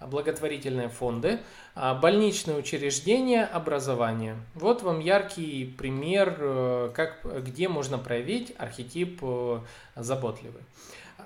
благотворительные 0.00 0.88
фонды, 0.88 1.40
а 1.74 1.94
больничные 1.94 2.56
учреждения, 2.56 3.44
образование. 3.44 4.36
Вот 4.54 4.82
вам 4.82 5.00
яркий 5.00 5.66
пример, 5.66 6.36
э, 6.38 6.90
как, 6.94 7.44
где 7.44 7.68
можно 7.68 7.98
проявить 7.98 8.54
архетип 8.56 9.18
э, 9.22 9.60
заботливый. 9.96 10.62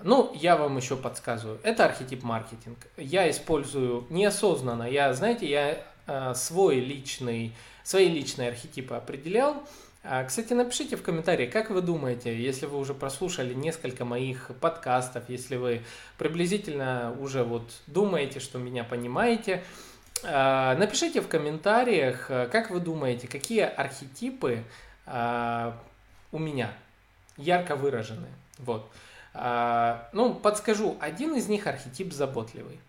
Ну, 0.02 0.32
я 0.34 0.56
вам 0.56 0.76
еще 0.76 0.96
подсказываю. 0.96 1.60
Это 1.62 1.84
архетип 1.84 2.22
маркетинг. 2.22 2.78
Я 2.96 3.30
использую 3.30 4.06
неосознанно. 4.10 4.84
Я, 4.84 5.12
знаете, 5.12 5.48
я 5.48 6.34
свой 6.34 6.76
личный, 6.76 7.52
свои 7.82 8.08
личные 8.08 8.50
архетипы 8.50 8.94
определял. 8.94 9.56
А, 10.10 10.24
кстати, 10.24 10.54
напишите 10.54 10.96
в 10.96 11.02
комментарии, 11.02 11.44
как 11.44 11.68
вы 11.68 11.82
думаете, 11.82 12.34
если 12.34 12.64
вы 12.64 12.78
уже 12.78 12.94
прослушали 12.94 13.52
несколько 13.52 14.06
моих 14.06 14.50
подкастов, 14.58 15.28
если 15.28 15.56
вы 15.56 15.82
приблизительно 16.16 17.14
уже 17.20 17.44
вот 17.44 17.70
думаете, 17.86 18.40
что 18.40 18.58
меня 18.58 18.84
понимаете, 18.84 19.62
а, 20.24 20.74
напишите 20.76 21.20
в 21.20 21.28
комментариях, 21.28 22.26
как 22.26 22.70
вы 22.70 22.80
думаете, 22.80 23.28
какие 23.28 23.60
архетипы 23.60 24.64
а, 25.04 25.78
у 26.32 26.38
меня 26.38 26.72
ярко 27.36 27.76
выражены. 27.76 28.28
Вот. 28.58 28.90
Ну, 30.12 30.34
подскажу, 30.34 30.96
один 31.00 31.36
из 31.36 31.48
них 31.48 31.66
архетип 31.66 32.12
заботливый. 32.12 32.80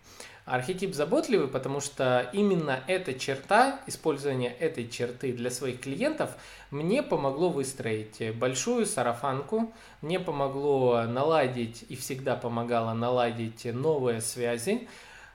Архетип 0.50 0.94
заботливый, 0.94 1.46
потому 1.46 1.80
что 1.80 2.28
именно 2.32 2.80
эта 2.88 3.14
черта, 3.14 3.78
использование 3.86 4.50
этой 4.50 4.88
черты 4.88 5.32
для 5.32 5.48
своих 5.48 5.80
клиентов 5.80 6.30
мне 6.72 7.04
помогло 7.04 7.50
выстроить 7.50 8.34
большую 8.34 8.84
сарафанку, 8.84 9.72
мне 10.02 10.18
помогло 10.18 11.04
наладить 11.04 11.84
и 11.88 11.94
всегда 11.94 12.34
помогало 12.34 12.94
наладить 12.94 13.64
новые 13.64 14.20
связи, 14.20 14.88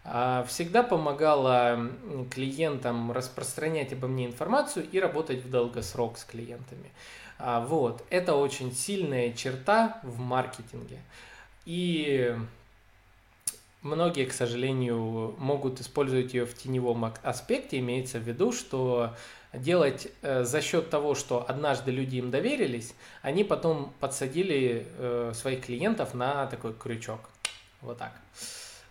а, 0.03 0.43
всегда 0.49 0.83
помогала 0.83 1.89
клиентам 2.29 3.13
распространять 3.13 3.93
обо 3.93 4.09
мне 4.09 4.25
информацию 4.25 4.85
и 4.91 4.99
работать 4.99 5.45
в 5.45 5.49
долгосрок 5.49 6.17
с 6.17 6.25
клиентами. 6.25 6.91
А, 7.39 7.61
вот, 7.61 8.03
это 8.09 8.35
очень 8.35 8.73
сильная 8.73 9.31
черта 9.31 10.01
в 10.03 10.19
маркетинге. 10.19 10.99
И 11.65 12.35
Многие, 13.85 14.25
к 14.25 14.33
сожалению, 14.33 15.35
могут 15.37 15.79
использовать 15.79 16.33
ее 16.33 16.47
в 16.47 16.57
теневом 16.57 17.13
аспекте. 17.21 17.77
Имеется 17.77 18.17
в 18.17 18.23
виду, 18.23 18.51
что 18.51 19.13
делать 19.53 20.07
э, 20.23 20.43
за 20.43 20.61
счет 20.61 20.89
того, 20.89 21.13
что 21.13 21.47
однажды 21.47 21.91
люди 21.91 22.15
им 22.15 22.31
доверились, 22.31 22.95
они 23.21 23.43
потом 23.43 23.93
подсадили 23.99 24.87
э, 24.97 25.33
своих 25.35 25.67
клиентов 25.67 26.15
на 26.15 26.47
такой 26.47 26.73
крючок. 26.73 27.29
Вот 27.81 27.99
так. 27.99 28.13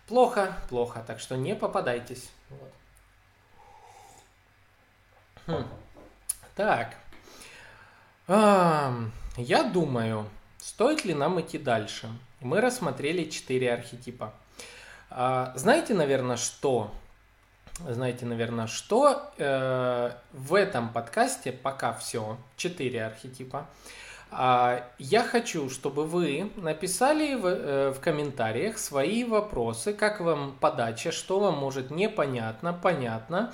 Плохо, 0.07 0.55
плохо, 0.69 1.03
так 1.05 1.19
что 1.19 1.35
не 1.35 1.57
попадайтесь. 1.57 2.29
Вот. 2.49 2.73
Хм. 5.47 5.67
Так. 6.55 6.95
А, 8.29 8.95
я 9.35 9.63
думаю, 9.63 10.29
стоит 10.57 11.03
ли 11.03 11.13
нам 11.13 11.41
идти 11.41 11.57
дальше. 11.57 12.07
Мы 12.39 12.61
рассмотрели 12.61 13.29
четыре 13.29 13.73
архетипа. 13.73 14.33
А, 15.09 15.53
знаете, 15.55 15.93
наверное, 15.93 16.37
что? 16.37 16.91
Знаете, 17.87 18.25
наверное, 18.25 18.67
что 18.67 19.33
э, 19.37 20.11
в 20.31 20.53
этом 20.53 20.89
подкасте 20.89 21.51
пока 21.51 21.91
все, 21.93 22.37
четыре 22.55 23.05
архетипа. 23.05 23.67
Э, 24.31 24.83
я 24.97 25.23
хочу, 25.23 25.69
чтобы 25.69 26.05
вы 26.05 26.51
написали 26.55 27.35
в, 27.35 27.45
э, 27.45 27.89
в 27.91 27.99
комментариях 27.99 28.77
свои 28.77 29.25
вопросы, 29.25 29.93
как 29.93 30.21
вам 30.21 30.55
подача, 30.59 31.11
что 31.11 31.39
вам 31.39 31.57
может 31.57 31.91
непонятно, 31.91 32.71
понятно. 32.71 33.53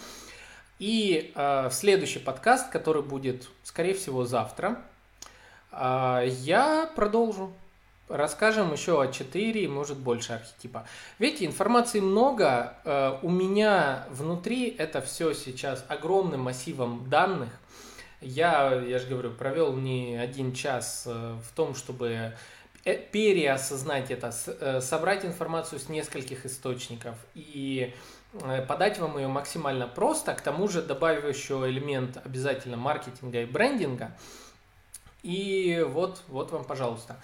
И 0.77 1.31
э, 1.35 1.69
в 1.69 1.73
следующий 1.73 2.19
подкаст, 2.19 2.69
который 2.69 3.01
будет, 3.01 3.49
скорее 3.63 3.95
всего, 3.95 4.25
завтра, 4.25 4.81
э, 5.71 6.25
я 6.27 6.89
продолжу 6.95 7.53
расскажем 8.11 8.71
еще 8.71 9.01
о 9.01 9.07
4, 9.07 9.67
может 9.67 9.97
больше 9.97 10.33
архетипа. 10.33 10.85
Видите, 11.19 11.45
информации 11.45 11.99
много. 11.99 12.75
Э, 12.83 13.17
у 13.21 13.29
меня 13.29 14.05
внутри 14.09 14.69
это 14.77 15.01
все 15.01 15.33
сейчас 15.33 15.83
огромным 15.87 16.41
массивом 16.41 17.09
данных. 17.09 17.49
Я, 18.19 18.73
я 18.73 18.99
же 18.99 19.07
говорю, 19.07 19.31
провел 19.31 19.73
не 19.73 20.15
один 20.15 20.53
час 20.53 21.03
э, 21.07 21.37
в 21.43 21.55
том, 21.55 21.73
чтобы 21.73 22.33
э, 22.85 22.97
переосознать 23.11 24.11
это, 24.11 24.31
собрать 24.81 25.25
информацию 25.25 25.79
с 25.79 25.89
нескольких 25.89 26.45
источников 26.45 27.15
и 27.33 27.93
подать 28.67 28.97
вам 28.97 29.17
ее 29.17 29.27
максимально 29.27 29.87
просто, 29.87 30.33
к 30.33 30.41
тому 30.41 30.69
же 30.69 30.81
добавив 30.81 31.25
еще 31.25 31.55
элемент 31.67 32.17
обязательно 32.23 32.77
маркетинга 32.77 33.41
и 33.41 33.45
брендинга. 33.45 34.11
И 35.21 35.85
вот, 35.87 36.23
вот 36.29 36.51
вам, 36.51 36.63
пожалуйста. 36.63 37.17
А, 37.17 37.21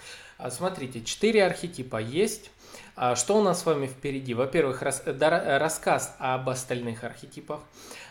смотрите, 0.49 1.03
четыре 1.03 1.45
архетипа 1.45 1.97
есть. 1.97 2.51
А, 2.95 3.15
что 3.15 3.38
у 3.38 3.43
нас 3.43 3.61
с 3.61 3.65
вами 3.65 3.88
впереди? 3.88 4.33
Во-первых, 4.33 4.81
рассказ 4.81 6.15
об 6.19 6.49
остальных 6.49 7.03
архетипах. 7.03 7.61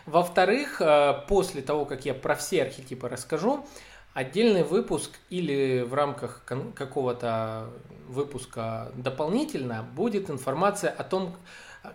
Во-вторых, 0.05 0.81
а, 0.81 1.13
после 1.27 1.61
того, 1.61 1.85
как 1.85 2.05
я 2.05 2.13
про 2.13 2.35
все 2.35 2.63
архетипы 2.63 3.09
расскажу, 3.09 3.65
отдельный 4.13 4.63
выпуск 4.63 5.11
или 5.29 5.81
в 5.81 5.93
рамках 5.93 6.43
какого-то 6.73 7.69
выпуска 8.07 8.91
дополнительно 8.95 9.83
будет 9.83 10.29
информация 10.29 10.89
о 10.89 11.03
том, 11.03 11.35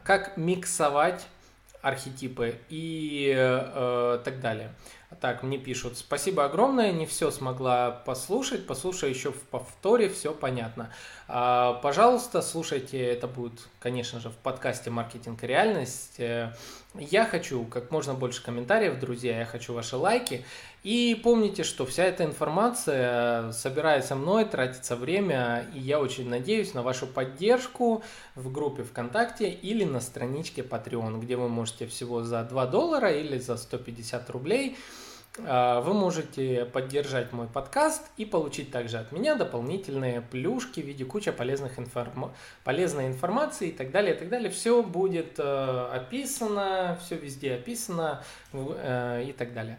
как 0.04 0.36
миксовать 0.36 1.26
архетипы 1.82 2.60
и 2.68 3.34
э, 3.36 4.20
так 4.24 4.40
далее. 4.40 4.72
Так, 5.22 5.44
мне 5.44 5.56
пишут, 5.56 5.98
спасибо 5.98 6.44
огромное, 6.46 6.90
не 6.90 7.06
все 7.06 7.30
смогла 7.30 7.92
послушать, 7.92 8.66
послушай 8.66 9.10
еще 9.10 9.30
в 9.30 9.40
повторе, 9.40 10.08
все 10.08 10.34
понятно. 10.34 10.92
А, 11.28 11.74
пожалуйста, 11.74 12.42
слушайте, 12.42 13.00
это 13.00 13.28
будет, 13.28 13.68
конечно 13.78 14.18
же, 14.18 14.30
в 14.30 14.34
подкасте 14.34 14.90
«Маркетинг 14.90 15.44
и 15.44 15.46
реальность». 15.46 16.18
Э, 16.18 16.52
я 16.96 17.24
хочу 17.24 17.64
как 17.66 17.92
можно 17.92 18.14
больше 18.14 18.42
комментариев, 18.42 18.98
друзья, 18.98 19.38
я 19.38 19.44
хочу 19.44 19.72
ваши 19.74 19.96
лайки. 19.96 20.44
И 20.82 21.20
помните, 21.22 21.62
что 21.62 21.86
вся 21.86 22.02
эта 22.02 22.24
информация 22.24 23.52
собирается 23.52 24.16
мной, 24.16 24.44
тратится 24.44 24.96
время, 24.96 25.68
и 25.72 25.78
я 25.78 26.00
очень 26.00 26.28
надеюсь 26.28 26.74
на 26.74 26.82
вашу 26.82 27.06
поддержку 27.06 28.02
в 28.34 28.50
группе 28.50 28.82
ВКонтакте 28.82 29.48
или 29.48 29.84
на 29.84 30.00
страничке 30.00 30.62
Patreon, 30.62 31.20
где 31.20 31.36
вы 31.36 31.48
можете 31.48 31.86
всего 31.86 32.24
за 32.24 32.42
2 32.42 32.66
доллара 32.66 33.12
или 33.12 33.38
за 33.38 33.56
150 33.56 34.28
рублей 34.30 34.76
вы 35.38 35.94
можете 35.94 36.66
поддержать 36.66 37.32
мой 37.32 37.46
подкаст 37.46 38.02
и 38.18 38.26
получить 38.26 38.70
также 38.70 38.98
от 38.98 39.12
меня 39.12 39.34
дополнительные 39.34 40.20
плюшки 40.20 40.80
в 40.80 40.86
виде 40.86 41.06
кучи 41.06 41.30
полезных 41.30 41.78
информ... 41.78 42.32
полезной 42.64 43.06
информации 43.06 43.68
и 43.68 43.72
так 43.72 43.90
далее, 43.90 44.14
и 44.14 44.18
так 44.18 44.28
далее. 44.28 44.50
Все 44.50 44.82
будет 44.82 45.38
э, 45.38 45.88
описано, 45.94 46.98
все 47.02 47.16
везде 47.16 47.54
описано 47.54 48.22
э, 48.52 49.24
и 49.28 49.32
так 49.32 49.54
далее. 49.54 49.78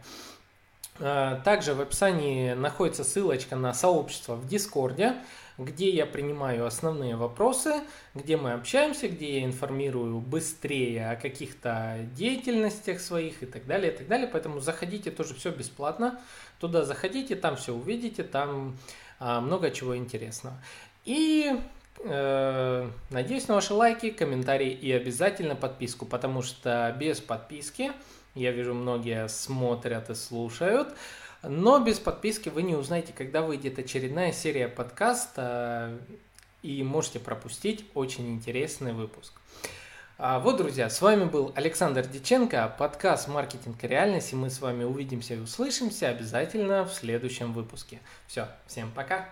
Э, 0.99 1.39
также 1.43 1.73
в 1.73 1.81
описании 1.81 2.53
находится 2.53 3.03
ссылочка 3.03 3.55
на 3.55 3.73
сообщество 3.73 4.35
в 4.35 4.47
Дискорде 4.47 5.15
где 5.57 5.89
я 5.89 6.05
принимаю 6.05 6.65
основные 6.65 7.15
вопросы, 7.15 7.81
где 8.15 8.37
мы 8.37 8.53
общаемся, 8.53 9.07
где 9.07 9.39
я 9.39 9.45
информирую 9.45 10.19
быстрее 10.19 11.11
о 11.11 11.15
каких-то 11.15 11.97
деятельностях 12.15 12.99
своих 12.99 13.43
и 13.43 13.45
так 13.45 13.65
далее, 13.65 13.93
и 13.93 13.95
так 13.95 14.07
далее. 14.07 14.27
Поэтому 14.27 14.59
заходите 14.59 15.11
тоже 15.11 15.33
все 15.35 15.51
бесплатно. 15.51 16.19
Туда 16.59 16.85
заходите, 16.85 17.35
там 17.35 17.55
все 17.55 17.73
увидите, 17.73 18.23
там 18.23 18.77
а, 19.19 19.41
много 19.41 19.69
чего 19.71 19.95
интересного. 19.95 20.57
И 21.05 21.51
э, 21.99 22.89
надеюсь 23.09 23.47
на 23.47 23.55
ваши 23.55 23.73
лайки, 23.73 24.09
комментарии 24.09 24.71
и 24.71 24.91
обязательно 24.91 25.55
подписку, 25.55 26.05
потому 26.05 26.41
что 26.41 26.95
без 26.97 27.19
подписки, 27.19 27.91
я 28.35 28.51
вижу, 28.51 28.73
многие 28.73 29.27
смотрят 29.27 30.09
и 30.09 30.15
слушают, 30.15 30.89
но 31.43 31.79
без 31.79 31.99
подписки 31.99 32.49
вы 32.49 32.63
не 32.63 32.75
узнаете, 32.75 33.13
когда 33.13 33.41
выйдет 33.41 33.77
очередная 33.77 34.31
серия 34.31 34.67
подкаста 34.67 35.99
и 36.61 36.81
можете 36.83 37.19
пропустить 37.19 37.85
очень 37.93 38.33
интересный 38.33 38.93
выпуск. 38.93 39.33
А 40.17 40.39
вот, 40.39 40.57
друзья, 40.57 40.89
с 40.89 41.01
вами 41.01 41.25
был 41.25 41.51
Александр 41.55 42.07
Диченко, 42.07 42.75
подкаст 42.77 43.27
«Маркетинг 43.27 43.83
и 43.83 43.87
реальность», 43.87 44.31
и 44.31 44.35
мы 44.35 44.49
с 44.49 44.61
вами 44.61 44.83
увидимся 44.83 45.33
и 45.33 45.39
услышимся 45.39 46.09
обязательно 46.09 46.85
в 46.85 46.93
следующем 46.93 47.51
выпуске. 47.51 47.99
Все, 48.27 48.47
всем 48.67 48.91
пока! 48.91 49.27